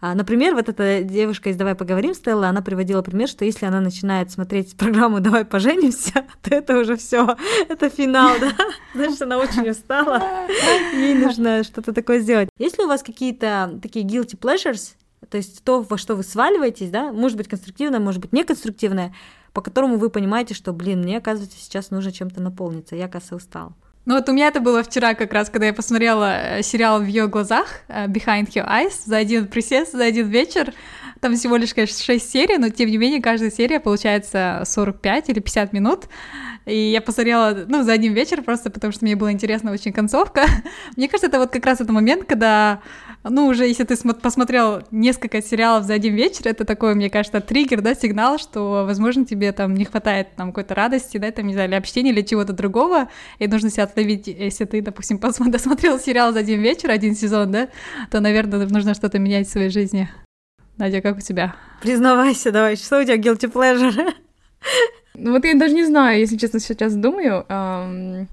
А, 0.00 0.14
например, 0.14 0.54
вот 0.54 0.68
эта 0.68 1.02
девушка 1.02 1.50
из 1.50 1.56
«Давай 1.56 1.74
поговорим», 1.74 2.14
Стелла, 2.14 2.48
она 2.48 2.62
приводила 2.62 3.02
пример, 3.02 3.28
что 3.28 3.44
если 3.44 3.66
она 3.66 3.80
начинает 3.80 4.30
смотреть 4.30 4.76
программу 4.76 5.20
«Давай 5.20 5.44
поженимся», 5.44 6.24
то 6.42 6.54
это 6.54 6.78
уже 6.78 6.96
все, 6.96 7.36
это 7.68 7.90
финал, 7.90 8.30
да? 8.40 8.52
Значит, 8.94 9.22
она 9.22 9.38
очень 9.38 9.68
устала, 9.68 10.22
ей 10.94 11.14
нужно 11.14 11.64
что-то 11.64 11.92
такое 11.92 12.20
сделать. 12.20 12.48
Есть 12.58 12.78
ли 12.78 12.84
у 12.84 12.88
вас 12.88 13.02
какие-то 13.02 13.78
такие 13.82 14.06
guilty 14.06 14.38
pleasures, 14.60 14.94
то 15.28 15.36
есть 15.36 15.62
то, 15.64 15.82
во 15.82 15.98
что 15.98 16.14
вы 16.16 16.22
сваливаетесь, 16.22 16.90
да, 16.90 17.12
может 17.12 17.36
быть 17.36 17.48
конструктивное, 17.48 18.00
может 18.00 18.20
быть 18.20 18.32
неконструктивное, 18.32 19.14
по 19.52 19.60
которому 19.60 19.96
вы 19.96 20.10
понимаете, 20.10 20.54
что, 20.54 20.72
блин, 20.72 21.00
мне, 21.00 21.18
оказывается, 21.18 21.58
сейчас 21.58 21.90
нужно 21.90 22.12
чем-то 22.12 22.42
наполниться, 22.42 22.96
я, 22.96 23.06
оказывается, 23.06 23.36
устал. 23.36 23.72
Ну 24.06 24.14
вот 24.14 24.28
у 24.28 24.32
меня 24.32 24.48
это 24.48 24.60
было 24.60 24.82
вчера 24.82 25.14
как 25.14 25.32
раз, 25.32 25.50
когда 25.50 25.66
я 25.66 25.74
посмотрела 25.74 26.58
э, 26.58 26.62
сериал 26.62 27.00
в 27.00 27.06
ее 27.06 27.28
глазах 27.28 27.82
э, 27.88 28.06
Behind 28.06 28.48
Her 28.48 28.66
Eyes 28.66 29.02
за 29.04 29.18
один 29.18 29.46
присест, 29.46 29.92
за 29.92 30.04
один 30.04 30.26
вечер. 30.28 30.72
Там 31.20 31.36
всего 31.36 31.56
лишь, 31.56 31.74
конечно, 31.74 32.02
6 32.02 32.30
серий, 32.30 32.56
но 32.56 32.70
тем 32.70 32.88
не 32.88 32.96
менее 32.96 33.20
каждая 33.20 33.50
серия 33.50 33.78
получается 33.78 34.62
45 34.64 35.28
или 35.28 35.40
50 35.40 35.72
минут. 35.74 36.06
И 36.64 36.90
я 36.90 37.02
посмотрела, 37.02 37.66
ну, 37.68 37.82
за 37.82 37.92
один 37.92 38.14
вечер 38.14 38.42
просто 38.42 38.70
потому, 38.70 38.92
что 38.92 39.04
мне 39.04 39.16
было 39.16 39.30
интересно 39.30 39.70
очень 39.70 39.92
концовка. 39.92 40.46
Мне 40.96 41.08
кажется, 41.08 41.26
это 41.26 41.38
вот 41.38 41.50
как 41.50 41.64
раз 41.66 41.80
этот 41.80 41.90
момент, 41.90 42.24
когда 42.24 42.80
ну, 43.28 43.46
уже 43.46 43.66
если 43.66 43.84
ты 43.84 43.96
посмотрел 44.14 44.82
несколько 44.90 45.42
сериалов 45.42 45.84
за 45.84 45.94
один 45.94 46.14
вечер, 46.14 46.48
это 46.48 46.64
такой, 46.64 46.94
мне 46.94 47.10
кажется, 47.10 47.40
триггер, 47.40 47.82
да, 47.82 47.94
сигнал, 47.94 48.38
что, 48.38 48.84
возможно, 48.86 49.26
тебе 49.26 49.52
там 49.52 49.74
не 49.74 49.84
хватает 49.84 50.28
там 50.36 50.52
какой-то 50.52 50.74
радости, 50.74 51.18
да, 51.18 51.30
там, 51.30 51.46
не 51.46 51.52
знаю, 51.52 51.68
или 51.68 51.74
общения, 51.74 52.10
или 52.10 52.22
чего-то 52.22 52.54
другого, 52.54 53.08
и 53.38 53.46
нужно 53.46 53.68
себя 53.70 53.84
отловить, 53.84 54.26
если 54.26 54.64
ты, 54.64 54.80
допустим, 54.80 55.18
посмотрел, 55.20 55.52
досмотрел 55.52 55.98
сериал 55.98 56.32
за 56.32 56.40
один 56.40 56.60
вечер, 56.60 56.90
один 56.90 57.14
сезон, 57.14 57.52
да, 57.52 57.68
то, 58.10 58.20
наверное, 58.20 58.66
нужно 58.66 58.94
что-то 58.94 59.18
менять 59.18 59.48
в 59.48 59.52
своей 59.52 59.68
жизни. 59.68 60.08
Надя, 60.78 61.02
как 61.02 61.18
у 61.18 61.20
тебя? 61.20 61.54
Признавайся, 61.82 62.52
давай, 62.52 62.76
что 62.76 63.00
у 63.00 63.04
тебя 63.04 63.18
guilty 63.18 63.52
pleasure? 63.52 64.14
Ну 65.14 65.32
вот 65.32 65.44
я 65.44 65.54
даже 65.54 65.74
не 65.74 65.84
знаю, 65.84 66.18
если 66.18 66.36
честно, 66.36 66.60
сейчас 66.60 66.94
думаю, 66.94 67.44
эм, 67.48 68.28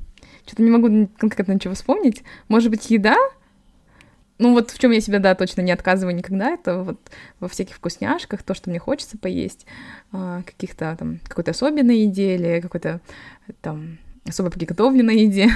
что-то 0.45 0.63
не 0.63 0.71
могу 0.71 1.09
конкретно 1.17 1.53
ничего 1.53 1.73
вспомнить. 1.73 2.23
Может 2.47 2.69
быть, 2.69 2.89
еда? 2.89 3.17
Ну 4.39 4.53
вот 4.53 4.69
в 4.69 4.77
чем 4.77 4.91
я 4.91 5.01
себя, 5.01 5.19
да, 5.19 5.33
точно 5.33 5.61
не 5.61 5.71
отказываю 5.71 6.15
никогда, 6.15 6.51
это 6.51 6.83
вот 6.83 6.99
во 7.39 7.47
всяких 7.47 7.75
вкусняшках, 7.75 8.43
то, 8.43 8.53
что 8.53 8.69
мне 8.69 8.77
хочется 8.77 9.17
поесть, 9.17 9.65
а, 10.11 10.43
каких-то 10.43 10.95
там, 10.97 11.19
какой-то 11.27 11.51
особенной 11.51 11.99
еде 11.99 12.35
или 12.35 12.61
какой-то 12.61 13.01
там 13.61 13.97
особо 14.27 14.51
приготовленной 14.51 15.21
еде. 15.21 15.49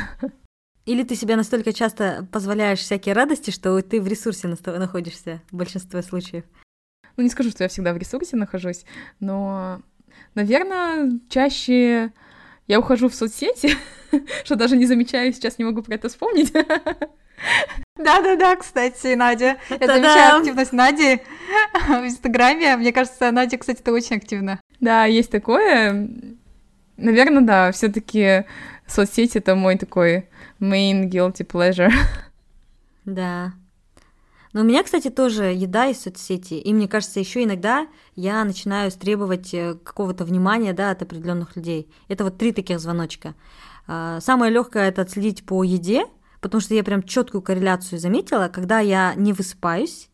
Или 0.85 1.03
ты 1.03 1.15
себе 1.15 1.35
настолько 1.35 1.73
часто 1.73 2.27
позволяешь 2.31 2.79
всякие 2.79 3.13
радости, 3.13 3.51
что 3.51 3.79
ты 3.83 4.01
в 4.01 4.07
ресурсе 4.07 4.47
находишься 4.47 5.41
в 5.51 5.57
большинстве 5.57 6.01
случаев? 6.01 6.43
Ну, 7.17 7.23
не 7.23 7.29
скажу, 7.29 7.51
что 7.51 7.63
я 7.63 7.69
всегда 7.69 7.93
в 7.93 7.97
ресурсе 7.97 8.35
нахожусь, 8.35 8.85
но, 9.19 9.81
наверное, 10.33 11.19
чаще 11.29 12.11
я 12.67 12.79
ухожу 12.79 13.09
в 13.09 13.13
соцсети, 13.15 13.77
что 14.43 14.55
даже 14.55 14.75
не 14.75 14.87
замечаю, 14.87 15.31
сейчас 15.33 15.59
не 15.59 15.65
могу 15.65 15.83
про 15.83 15.95
это 15.95 16.09
вспомнить. 16.09 16.51
Да-да-да, 17.97 18.55
кстати, 18.55 19.13
Надя. 19.15 19.57
Я 19.69 19.87
замечаю 19.87 20.37
активность 20.37 20.73
Нади 20.73 21.19
в 21.87 22.05
Инстаграме. 22.05 22.77
Мне 22.77 22.91
кажется, 22.91 23.31
Надя, 23.31 23.57
кстати, 23.57 23.79
это 23.81 23.91
очень 23.91 24.17
активно. 24.17 24.59
Да, 24.79 25.05
есть 25.05 25.29
такое. 25.29 26.09
Наверное, 26.97 27.41
да, 27.41 27.71
все 27.71 27.89
таки 27.89 28.45
соцсети— 28.87 29.37
это 29.39 29.55
мой 29.55 29.77
такой 29.77 30.29
main 30.59 31.09
guilty 31.09 31.45
pleasure. 31.45 31.91
Да. 33.05 33.53
Но 34.53 34.61
у 34.61 34.63
меня, 34.63 34.83
кстати, 34.83 35.09
тоже 35.09 35.45
еда 35.45 35.87
из 35.87 36.01
соцсети, 36.01 36.55
и 36.55 36.73
мне 36.73 36.87
кажется, 36.87 37.19
еще 37.19 37.43
иногда 37.43 37.87
я 38.15 38.43
начинаю 38.43 38.91
требовать 38.91 39.53
э, 39.53 39.75
какого-то 39.75 40.25
внимания, 40.25 40.73
да, 40.73 40.91
от 40.91 41.01
определенных 41.01 41.55
людей. 41.55 41.89
Это 42.09 42.25
вот 42.25 42.37
три 42.37 42.51
таких 42.51 42.79
звоночка. 42.79 43.33
А, 43.87 44.19
самое 44.19 44.51
легкое 44.51 44.89
это 44.89 45.03
отследить 45.03 45.45
по 45.45 45.63
еде, 45.63 46.05
потому 46.41 46.59
что 46.59 46.73
я 46.73 46.83
прям 46.83 47.03
четкую 47.03 47.41
корреляцию 47.41 47.99
заметила, 47.99 48.49
когда 48.49 48.79
я 48.79 49.13
не 49.15 49.31
высыпаюсь, 49.31 50.09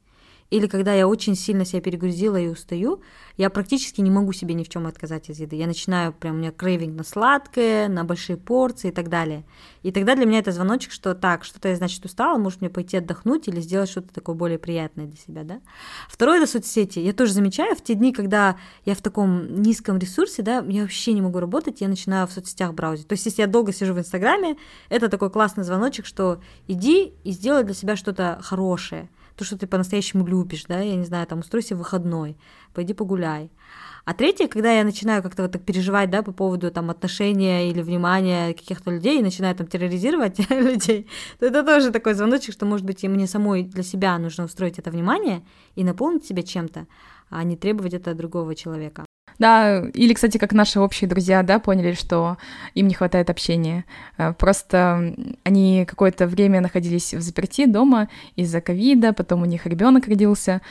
или 0.49 0.67
когда 0.67 0.93
я 0.93 1.07
очень 1.07 1.35
сильно 1.35 1.65
себя 1.65 1.81
перегрузила 1.81 2.37
и 2.37 2.47
устаю, 2.47 3.01
я 3.35 3.49
практически 3.49 4.01
не 4.01 4.09
могу 4.09 4.31
себе 4.31 4.53
ни 4.53 4.63
в 4.63 4.69
чем 4.69 4.87
отказать 4.87 5.29
из 5.29 5.39
еды. 5.39 5.57
Я 5.57 5.67
начинаю 5.67 6.13
прям, 6.13 6.35
у 6.35 6.37
меня 6.39 6.51
крейвинг 6.51 6.95
на 6.95 7.03
сладкое, 7.03 7.89
на 7.89 8.03
большие 8.03 8.37
порции 8.37 8.87
и 8.87 8.91
так 8.91 9.09
далее. 9.09 9.43
И 9.83 9.91
тогда 9.91 10.15
для 10.15 10.25
меня 10.25 10.39
это 10.39 10.51
звоночек, 10.51 10.91
что 10.91 11.13
так, 11.13 11.43
что-то 11.43 11.67
я, 11.67 11.75
значит, 11.75 12.03
устала, 12.05 12.37
может 12.37 12.61
мне 12.61 12.69
пойти 12.69 12.97
отдохнуть 12.97 13.47
или 13.47 13.59
сделать 13.59 13.89
что-то 13.89 14.13
такое 14.13 14.35
более 14.35 14.57
приятное 14.57 15.05
для 15.05 15.17
себя, 15.17 15.43
да. 15.43 15.59
Второе, 16.09 16.37
это 16.37 16.47
соцсети. 16.47 16.99
Я 16.99 17.13
тоже 17.13 17.33
замечаю, 17.33 17.75
в 17.75 17.83
те 17.83 17.93
дни, 17.93 18.13
когда 18.13 18.57
я 18.85 18.95
в 18.95 19.01
таком 19.01 19.61
низком 19.61 19.97
ресурсе, 19.97 20.41
да, 20.43 20.63
я 20.67 20.83
вообще 20.83 21.13
не 21.13 21.21
могу 21.21 21.39
работать, 21.39 21.81
я 21.81 21.89
начинаю 21.89 22.25
в 22.25 22.31
соцсетях 22.31 22.73
браузить. 22.73 23.07
То 23.07 23.13
есть, 23.13 23.25
если 23.25 23.41
я 23.41 23.47
долго 23.47 23.73
сижу 23.73 23.93
в 23.93 23.99
Инстаграме, 23.99 24.55
это 24.89 25.09
такой 25.09 25.29
классный 25.29 25.65
звоночек, 25.65 26.05
что 26.05 26.41
иди 26.67 27.13
и 27.23 27.31
сделай 27.31 27.63
для 27.63 27.73
себя 27.73 27.97
что-то 27.97 28.39
хорошее 28.41 29.09
то, 29.37 29.45
что 29.45 29.57
ты 29.57 29.67
по-настоящему 29.67 30.25
любишь, 30.25 30.65
да, 30.67 30.79
я 30.79 30.95
не 30.95 31.05
знаю, 31.05 31.27
там, 31.27 31.39
устройся 31.39 31.75
выходной, 31.75 32.37
пойди 32.73 32.93
погуляй. 32.93 33.51
А 34.03 34.13
третье, 34.13 34.47
когда 34.47 34.71
я 34.71 34.83
начинаю 34.83 35.21
как-то 35.21 35.43
вот 35.43 35.51
так 35.51 35.63
переживать, 35.63 36.09
да, 36.09 36.23
по 36.23 36.31
поводу 36.31 36.71
там 36.71 36.89
отношения 36.89 37.69
или 37.69 37.81
внимания 37.81 38.53
каких-то 38.53 38.89
людей 38.89 39.19
и 39.19 39.23
начинаю 39.23 39.55
там 39.55 39.67
терроризировать 39.67 40.39
людей, 40.49 41.07
то 41.39 41.45
это 41.45 41.63
тоже 41.63 41.91
такой 41.91 42.13
звоночек, 42.13 42.53
что, 42.53 42.65
может 42.65 42.85
быть, 42.85 43.03
и 43.03 43.07
мне 43.07 43.27
самой 43.27 43.63
для 43.63 43.83
себя 43.83 44.17
нужно 44.17 44.45
устроить 44.45 44.79
это 44.79 44.91
внимание 44.91 45.45
и 45.75 45.83
наполнить 45.83 46.25
себя 46.25 46.41
чем-то, 46.41 46.87
а 47.29 47.43
не 47.43 47.57
требовать 47.57 47.93
это 47.93 48.11
от 48.11 48.17
другого 48.17 48.55
человека. 48.55 49.06
Да, 49.39 49.83
или, 49.93 50.13
кстати, 50.13 50.37
как 50.37 50.53
наши 50.53 50.79
общие 50.79 51.07
друзья, 51.07 51.43
да, 51.43 51.59
поняли, 51.59 51.93
что 51.93 52.37
им 52.73 52.87
не 52.87 52.93
хватает 52.93 53.29
общения. 53.29 53.85
Э, 54.17 54.33
просто 54.33 55.15
они 55.43 55.85
какое-то 55.85 56.27
время 56.27 56.61
находились 56.61 57.13
в 57.13 57.21
заперти 57.21 57.65
дома 57.65 58.09
из-за 58.35 58.61
ковида, 58.61 59.13
потом 59.13 59.43
у 59.43 59.45
них 59.45 59.65
ребенок 59.65 60.07
родился, 60.07 60.61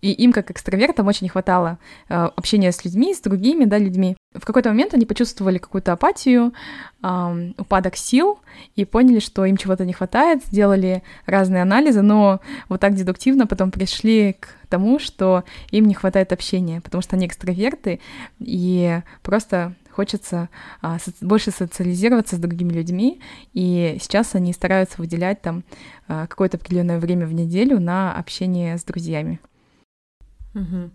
и 0.00 0.12
им, 0.12 0.32
как 0.32 0.50
экстравертам, 0.50 1.06
очень 1.06 1.26
не 1.26 1.28
хватало 1.28 1.78
э, 2.08 2.14
общения 2.14 2.72
с 2.72 2.84
людьми, 2.84 3.14
с 3.14 3.20
другими, 3.20 3.64
да, 3.64 3.78
людьми. 3.78 4.16
В 4.34 4.44
какой-то 4.44 4.70
момент 4.70 4.94
они 4.94 5.06
почувствовали 5.06 5.58
какую-то 5.58 5.92
апатию, 5.92 6.52
э, 7.02 7.52
упадок 7.58 7.96
сил 7.96 8.38
и 8.76 8.84
поняли, 8.84 9.18
что 9.18 9.44
им 9.44 9.56
чего-то 9.56 9.84
не 9.84 9.92
хватает, 9.92 10.44
сделали 10.44 11.02
разные 11.26 11.62
анализы, 11.62 12.02
но 12.02 12.40
вот 12.68 12.80
так 12.80 12.94
дедуктивно 12.94 13.46
потом 13.46 13.70
пришли 13.70 14.36
к 14.38 14.48
тому, 14.68 14.98
что 14.98 15.44
им 15.70 15.86
не 15.86 15.94
хватает 15.94 16.32
общения, 16.32 16.80
потому 16.80 17.02
что 17.02 17.16
они 17.16 17.26
экстраверты, 17.26 18.00
и 18.38 19.00
просто 19.22 19.74
хочется 19.90 20.48
а, 20.80 20.98
со- 20.98 21.12
больше 21.20 21.50
социализироваться 21.50 22.36
с 22.36 22.38
другими 22.38 22.72
людьми, 22.72 23.20
и 23.52 23.98
сейчас 24.00 24.34
они 24.34 24.52
стараются 24.52 24.94
выделять 24.98 25.42
там 25.42 25.64
а, 26.08 26.26
какое-то 26.26 26.56
определенное 26.56 26.98
время 26.98 27.26
в 27.26 27.34
неделю 27.34 27.80
на 27.80 28.14
общение 28.14 28.78
с 28.78 28.84
друзьями. 28.84 29.40
Угу. 30.54 30.90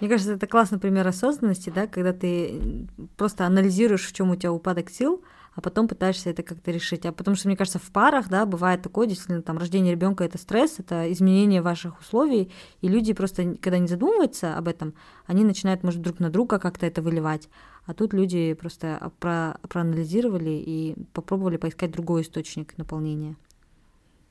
Мне 0.00 0.08
кажется, 0.08 0.32
это 0.32 0.46
классный 0.46 0.78
пример 0.78 1.06
осознанности, 1.06 1.70
да, 1.70 1.86
когда 1.86 2.12
ты 2.12 2.86
просто 3.16 3.44
анализируешь, 3.44 4.06
в 4.06 4.12
чем 4.14 4.30
у 4.30 4.36
тебя 4.36 4.52
упадок 4.52 4.88
сил, 4.88 5.22
а 5.54 5.60
потом 5.60 5.88
пытаешься 5.88 6.30
это 6.30 6.42
как-то 6.42 6.70
решить. 6.70 7.04
А 7.04 7.12
потому 7.12 7.36
что, 7.36 7.48
мне 7.48 7.56
кажется, 7.56 7.78
в 7.78 7.90
парах, 7.90 8.28
да, 8.28 8.46
бывает 8.46 8.82
такое, 8.82 9.06
действительно, 9.06 9.42
там, 9.42 9.58
рождение 9.58 9.92
ребенка 9.92 10.24
это 10.24 10.38
стресс, 10.38 10.78
это 10.78 11.12
изменение 11.12 11.60
ваших 11.60 12.00
условий, 12.00 12.50
и 12.80 12.88
люди 12.88 13.12
просто, 13.12 13.56
когда 13.60 13.78
не 13.78 13.88
задумываются 13.88 14.56
об 14.56 14.68
этом, 14.68 14.94
они 15.26 15.44
начинают, 15.44 15.82
может, 15.82 16.00
друг 16.00 16.18
на 16.18 16.30
друга 16.30 16.58
как-то 16.58 16.86
это 16.86 17.02
выливать. 17.02 17.48
А 17.84 17.92
тут 17.92 18.14
люди 18.14 18.54
просто 18.54 19.12
про 19.18 19.58
проанализировали 19.68 20.50
и 20.50 20.94
попробовали 21.12 21.56
поискать 21.56 21.90
другой 21.90 22.22
источник 22.22 22.78
наполнения. 22.78 23.36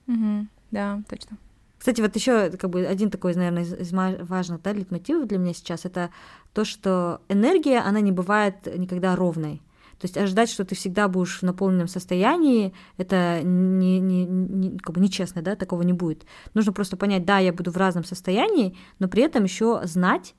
Угу, 0.08 0.48
да, 0.72 1.04
точно. 1.10 1.38
Кстати, 1.80 2.02
вот 2.02 2.14
еще 2.16 2.52
как 2.52 2.70
бы 2.70 2.86
один 2.86 3.10
такой, 3.10 3.34
наверное, 3.36 3.64
из 3.64 3.94
важных 3.94 4.62
да, 4.62 4.74
литмотивов 4.74 5.28
для 5.28 5.38
меня 5.38 5.54
сейчас 5.54 5.86
это 5.86 6.10
то, 6.54 6.66
что 6.66 7.22
энергия, 7.30 7.80
она 7.80 8.02
не 8.02 8.12
бывает 8.12 8.68
никогда 8.78 9.16
ровной. 9.16 9.62
То 9.98 10.06
есть 10.06 10.18
ожидать, 10.18 10.50
что 10.50 10.66
ты 10.66 10.76
всегда 10.76 11.08
будешь 11.08 11.40
в 11.40 11.44
наполненном 11.44 11.88
состоянии, 11.88 12.74
это 12.98 13.42
не, 13.44 14.00
не, 14.00 14.26
не, 14.26 14.78
как 14.78 14.96
бы 14.96 15.02
нечестно, 15.02 15.42
да, 15.42 15.56
такого 15.56 15.82
не 15.82 15.94
будет. 15.94 16.26
Нужно 16.54 16.74
просто 16.74 16.98
понять, 16.98 17.26
да, 17.26 17.40
я 17.40 17.54
буду 17.54 17.72
в 17.72 17.78
разном 17.78 18.04
состоянии, 18.04 18.78
но 19.00 19.08
при 19.08 19.24
этом 19.24 19.46
еще 19.46 19.82
знать, 19.86 20.36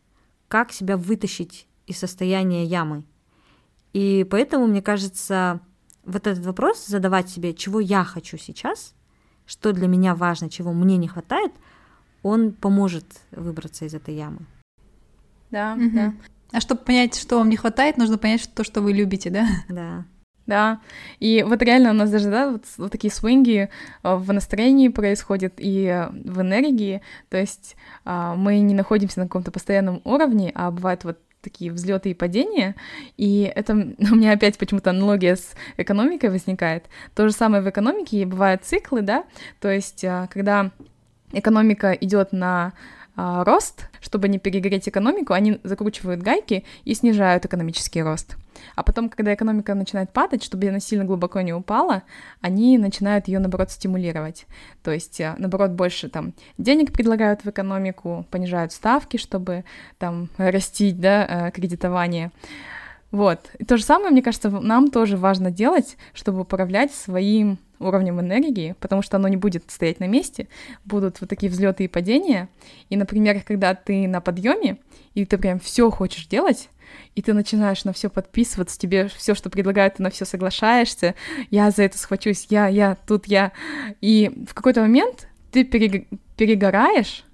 как 0.49 0.73
себя 0.73 0.97
вытащить 0.97 1.67
из 1.87 1.99
состояния 1.99 2.65
ямы. 2.65 3.05
И 3.93 4.27
поэтому, 4.31 4.67
мне 4.67 4.83
кажется, 4.83 5.61
вот 6.05 6.27
этот 6.27 6.45
вопрос 6.45 6.87
задавать 6.87 7.29
себе, 7.29 7.55
чего 7.55 7.81
я 7.81 8.05
хочу 8.05 8.37
сейчас, 8.37 8.95
что 9.51 9.73
для 9.73 9.89
меня 9.89 10.15
важно, 10.15 10.49
чего 10.49 10.73
мне 10.73 10.97
не 10.97 11.09
хватает, 11.09 11.51
он 12.23 12.53
поможет 12.53 13.05
выбраться 13.33 13.85
из 13.85 13.95
этой 13.95 14.15
ямы. 14.15 14.39
Да, 15.51 15.75
угу. 15.75 15.91
да. 15.93 16.15
А 16.53 16.61
чтобы 16.61 16.83
понять, 16.83 17.17
что 17.17 17.39
вам 17.39 17.49
не 17.49 17.57
хватает, 17.57 17.97
нужно 17.97 18.17
понять 18.17 18.49
то, 18.55 18.63
что 18.63 18.81
вы 18.81 18.93
любите, 18.93 19.29
да? 19.29 19.49
Да. 19.69 20.05
Да, 20.47 20.81
и 21.21 21.45
вот 21.47 21.63
реально 21.63 21.91
у 21.91 21.93
нас 21.93 22.11
даже, 22.11 22.29
да, 22.29 22.51
вот, 22.51 22.65
вот 22.77 22.91
такие 22.91 23.13
свинги 23.13 23.69
э, 24.03 24.15
в 24.15 24.33
настроении 24.33 24.89
происходят 24.89 25.55
и 25.59 26.09
в 26.11 26.41
энергии, 26.41 27.03
то 27.29 27.37
есть 27.37 27.77
а, 28.05 28.35
мы 28.35 28.59
не 28.59 28.75
находимся 28.75 29.21
на 29.21 29.27
каком-то 29.27 29.53
постоянном 29.53 30.01
уровне, 30.03 30.51
а 30.57 30.73
бывают 30.73 31.05
вот 31.05 31.19
такие 31.43 31.73
взлеты 31.73 32.11
и 32.11 32.15
падения, 32.15 32.75
и 33.17 33.51
это 33.55 33.73
у 33.99 34.15
меня 34.15 34.33
опять 34.33 34.59
почему-то 34.59 34.91
аналогия 34.91 35.37
с 35.37 35.55
экономикой 35.77 36.31
возникает. 36.31 36.87
То 37.15 37.29
же 37.29 37.35
самое 37.35 37.63
в 37.63 37.69
экономике 37.69 38.27
бывают 38.27 38.65
циклы, 38.65 39.03
да, 39.03 39.25
то 39.61 39.71
есть 39.71 40.05
а, 40.05 40.27
когда 40.29 40.71
экономика 41.33 41.93
идет 41.93 42.33
на 42.33 42.73
а, 43.23 43.45
рост, 43.45 43.91
чтобы 44.01 44.29
не 44.29 44.39
перегреть 44.39 44.89
экономику, 44.89 45.35
они 45.35 45.61
закручивают 45.63 46.23
гайки 46.23 46.65
и 46.87 46.95
снижают 46.95 47.45
экономический 47.45 48.03
рост. 48.03 48.39
А 48.77 48.83
потом, 48.83 49.11
когда 49.11 49.35
экономика 49.35 49.75
начинает 49.75 50.11
падать, 50.11 50.43
чтобы 50.43 50.69
она 50.69 50.81
сильно 50.81 51.05
глубоко 51.05 51.43
не 51.43 51.53
упала, 51.53 52.03
они 52.41 52.79
начинают 52.79 53.29
ее, 53.29 53.39
наоборот, 53.39 53.71
стимулировать. 53.71 54.47
То 54.83 54.91
есть, 54.91 55.21
а, 55.21 55.35
наоборот, 55.37 55.73
больше 55.73 56.09
там 56.09 56.33
денег 56.57 56.95
предлагают 56.95 57.45
в 57.45 57.51
экономику, 57.51 58.25
понижают 58.31 58.73
ставки, 58.73 59.19
чтобы 59.19 59.65
там 59.99 60.31
растить, 60.39 60.99
да, 60.99 61.27
а, 61.29 61.51
кредитование. 61.51 62.31
Вот. 63.11 63.51
И 63.59 63.67
то 63.67 63.77
же 63.77 63.85
самое, 63.85 64.13
мне 64.13 64.23
кажется, 64.23 64.49
нам 64.49 64.91
тоже 64.91 65.19
важно 65.19 65.51
делать, 65.51 65.99
чтобы 66.15 66.41
управлять 66.41 66.95
своим 66.95 67.59
уровнем 67.81 68.21
энергии, 68.21 68.75
потому 68.79 69.03
что 69.03 69.17
оно 69.17 69.29
не 69.29 69.37
будет 69.37 69.71
стоять 69.71 70.01
на 70.01 70.07
месте, 70.07 70.49
будут 70.85 71.21
вот 71.21 71.31
такие 71.31 71.51
взлеты 71.51 71.85
и 71.85 71.89
падения. 71.89 72.49
И, 72.89 72.97
например, 72.97 73.43
когда 73.43 73.75
ты 73.75 74.07
на 74.07 74.21
подъеме, 74.21 74.79
и 75.15 75.25
ты 75.25 75.39
прям 75.39 75.59
все 75.59 75.91
хочешь 75.91 76.27
делать, 76.27 76.69
и 77.15 77.23
ты 77.23 77.33
начинаешь 77.33 77.85
на 77.85 77.93
все 77.93 78.11
подписываться, 78.11 78.79
тебе 78.79 79.09
все, 79.09 79.35
что 79.35 79.51
предлагают, 79.51 79.95
ты 79.95 80.03
на 80.03 80.11
все 80.11 80.25
соглашаешься, 80.25 81.15
я 81.51 81.71
за 81.71 81.85
это 81.85 81.99
схвачусь, 81.99 82.47
я, 82.51 82.69
я, 82.69 82.97
тут 83.07 83.27
я. 83.27 83.53
И 84.01 84.31
в 84.49 84.55
какой-то 84.55 84.81
момент 84.83 85.29
ты 85.51 85.65
перегораешь, 85.65 87.25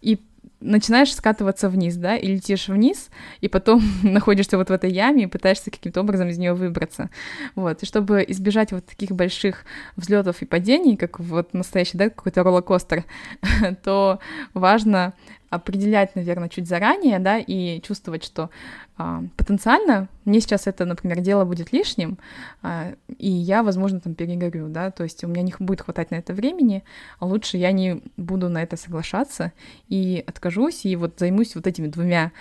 и 0.00 0.20
начинаешь 0.66 1.14
скатываться 1.14 1.68
вниз, 1.68 1.96
да, 1.96 2.16
и 2.16 2.26
летишь 2.26 2.68
вниз, 2.68 3.10
и 3.40 3.48
потом 3.48 3.82
находишься 4.02 4.56
вот 4.56 4.68
в 4.68 4.72
этой 4.72 4.90
яме 4.90 5.24
и 5.24 5.26
пытаешься 5.26 5.70
каким-то 5.70 6.00
образом 6.00 6.28
из 6.28 6.38
нее 6.38 6.54
выбраться. 6.54 7.10
Вот. 7.54 7.82
И 7.82 7.86
чтобы 7.86 8.24
избежать 8.28 8.72
вот 8.72 8.84
таких 8.86 9.10
больших 9.10 9.64
взлетов 9.96 10.42
и 10.42 10.46
падений, 10.46 10.96
как 10.96 11.20
вот 11.20 11.54
настоящий, 11.54 11.98
да, 11.98 12.10
какой-то 12.10 12.42
роллокостер, 12.42 13.04
то 13.84 14.18
важно 14.54 15.14
определять, 15.50 16.14
наверное, 16.16 16.48
чуть 16.48 16.68
заранее, 16.68 17.18
да, 17.18 17.38
и 17.38 17.80
чувствовать, 17.80 18.24
что 18.24 18.50
а, 18.96 19.22
потенциально 19.36 20.08
мне 20.24 20.40
сейчас 20.40 20.66
это, 20.66 20.84
например, 20.84 21.20
дело 21.20 21.44
будет 21.44 21.72
лишним, 21.72 22.18
а, 22.62 22.94
и 23.18 23.28
я, 23.30 23.62
возможно, 23.62 24.00
там 24.00 24.14
перегорю, 24.14 24.68
да, 24.68 24.90
то 24.90 25.04
есть 25.04 25.22
у 25.24 25.28
меня 25.28 25.42
не 25.42 25.54
будет 25.58 25.82
хватать 25.82 26.10
на 26.10 26.16
это 26.16 26.32
времени, 26.34 26.84
а 27.18 27.26
лучше 27.26 27.56
я 27.56 27.72
не 27.72 28.02
буду 28.16 28.48
на 28.48 28.62
это 28.62 28.76
соглашаться 28.76 29.52
и 29.88 30.22
откажусь, 30.26 30.84
и 30.84 30.96
вот 30.96 31.18
займусь 31.18 31.54
вот 31.54 31.66
этими 31.66 31.88
двумя 31.88 32.32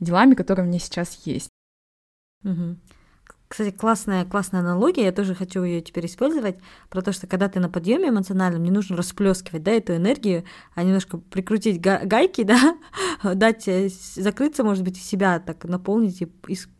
делами, 0.00 0.34
которые 0.34 0.66
у 0.66 0.68
меня 0.68 0.78
сейчас 0.78 1.20
есть. 1.24 1.50
Угу. 2.44 2.76
Кстати, 3.48 3.70
классная, 3.70 4.24
классная 4.24 4.60
аналогия, 4.60 5.04
я 5.04 5.12
тоже 5.12 5.34
хочу 5.34 5.62
ее 5.62 5.80
теперь 5.80 6.06
использовать, 6.06 6.56
про 6.88 7.02
то, 7.02 7.12
что 7.12 7.26
когда 7.26 7.48
ты 7.48 7.60
на 7.60 7.68
подъеме 7.68 8.08
эмоциональном, 8.08 8.62
не 8.62 8.70
нужно 8.70 8.96
расплескивать, 8.96 9.62
да, 9.62 9.72
эту 9.72 9.94
энергию, 9.94 10.44
а 10.74 10.82
немножко 10.82 11.18
прикрутить 11.18 11.80
гайки, 11.80 12.42
да, 12.44 12.76
дать, 13.22 13.68
э, 13.68 13.88
закрыться, 14.16 14.64
может 14.64 14.82
быть, 14.82 14.96
себя 14.96 15.38
так 15.38 15.64
наполнить 15.64 16.22
и 16.22 16.28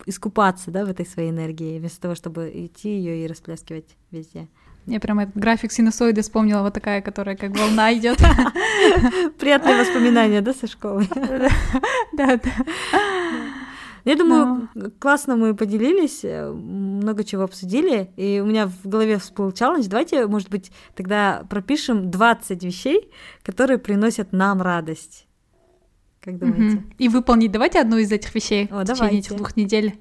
искупаться, 0.07 0.71
да, 0.71 0.85
в 0.85 0.91
этой 0.91 1.07
своей 1.07 1.31
энергии, 1.31 1.79
вместо 1.79 2.01
того, 2.01 2.15
чтобы 2.15 2.51
идти 2.53 2.89
ее 2.89 3.25
и 3.25 3.29
расплескивать 3.29 3.97
везде. 4.11 4.49
Я 4.87 5.01
прям 5.01 5.19
этот 5.19 5.37
график 5.37 5.73
синусоиды 5.73 6.21
вспомнила, 6.21 6.63
вот 6.63 6.75
такая, 6.75 7.01
которая 7.01 7.37
как 7.37 7.57
волна 7.57 7.95
идет. 7.95 8.19
Приятные 9.39 9.81
воспоминания, 9.81 10.41
да, 10.43 10.53
со 10.53 10.67
школы? 10.67 11.07
Да, 12.13 12.37
да. 12.37 12.51
Я 14.05 14.17
думаю, 14.17 14.69
Но... 14.75 14.91
классно 14.99 15.37
мы 15.37 15.55
поделились, 15.55 16.21
э, 16.25 16.51
много 16.51 17.25
чего 17.25 17.45
обсудили, 17.45 18.11
и 18.17 18.41
у 18.41 18.47
меня 18.47 18.67
в 18.67 18.87
голове 18.87 19.19
всплыл 19.19 19.51
челлендж. 19.53 19.87
Давайте, 19.89 20.27
может 20.27 20.51
быть, 20.51 20.71
тогда 20.95 21.45
пропишем 21.49 22.11
20 22.11 22.63
вещей, 22.65 23.11
которые 23.43 23.79
приносят 23.79 24.33
нам 24.33 24.61
радость. 24.61 25.27
Как 26.21 26.39
думаете? 26.39 26.77
Мгм. 26.77 26.93
И 26.99 27.09
выполнить 27.09 27.53
давайте 27.53 27.81
одну 27.81 27.97
из 27.97 28.13
этих 28.13 28.35
вещей 28.35 28.67
О, 28.71 28.81
в 28.81 28.83
течение 28.83 28.97
давайте. 28.97 29.19
этих 29.19 29.37
двух 29.37 29.57
недель, 29.57 29.99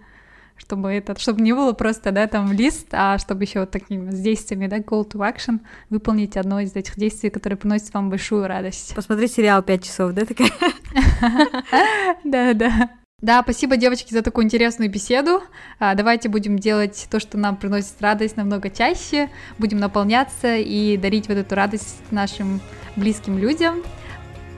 чтобы 0.57 0.89
это, 0.91 1.17
чтобы 1.17 1.41
не 1.41 1.53
было 1.53 1.71
просто, 1.71 2.11
да, 2.11 2.27
там 2.27 2.51
лист, 2.51 2.87
а 2.91 3.17
чтобы 3.17 3.43
еще 3.43 3.61
вот 3.61 3.71
такими 3.71 4.11
с 4.11 4.19
действиями, 4.19 4.67
да, 4.67 4.79
call 4.79 5.09
to 5.09 5.19
action, 5.19 5.59
выполнить 5.89 6.35
одно 6.35 6.59
из 6.59 6.75
этих 6.75 6.97
действий, 6.97 7.29
которое 7.29 7.55
приносит 7.55 7.93
вам 7.93 8.09
большую 8.09 8.47
радость. 8.47 8.95
Посмотреть 8.95 9.33
сериал 9.33 9.63
пять 9.63 9.83
часов, 9.83 10.13
да, 10.13 10.25
такая? 10.25 10.51
Да, 12.23 12.53
да. 12.53 12.89
Да, 13.23 13.41
спасибо, 13.41 13.77
девочки, 13.77 14.13
за 14.13 14.21
такую 14.21 14.43
интересную 14.43 14.91
беседу. 14.91 15.43
А, 15.79 15.95
Давайте 15.95 16.27
будем 16.27 16.59
делать 16.59 17.07
то, 17.09 17.21
что 17.21 17.37
нам 17.37 17.55
приносит 17.55 18.01
радость 18.01 18.35
намного 18.35 18.69
чаще, 18.69 19.29
будем 19.57 19.77
наполняться 19.77 20.57
и 20.57 20.97
дарить 20.97 21.29
вот 21.29 21.37
эту 21.37 21.55
радость 21.55 22.01
нашим 22.11 22.59
близким 22.97 23.37
людям. 23.37 23.81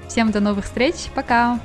Всем 0.08 0.32
до 0.32 0.40
новых 0.40 0.66
встреч, 0.66 0.96
пока! 1.14 1.60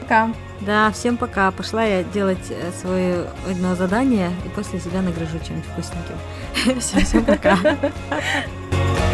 Пока. 0.00 0.32
Да, 0.62 0.90
всем 0.90 1.18
пока. 1.18 1.50
Пошла 1.50 1.84
я 1.84 2.02
делать 2.02 2.46
э, 2.48 2.70
свое 2.80 3.26
одно 3.46 3.74
задание 3.74 4.30
и 4.46 4.48
после 4.48 4.80
себя 4.80 5.02
награжу 5.02 5.38
чем-нибудь 5.46 5.68
вкусненьким. 5.68 6.80
Все, 6.80 7.00
всем 7.00 7.26
пока. 7.26 7.58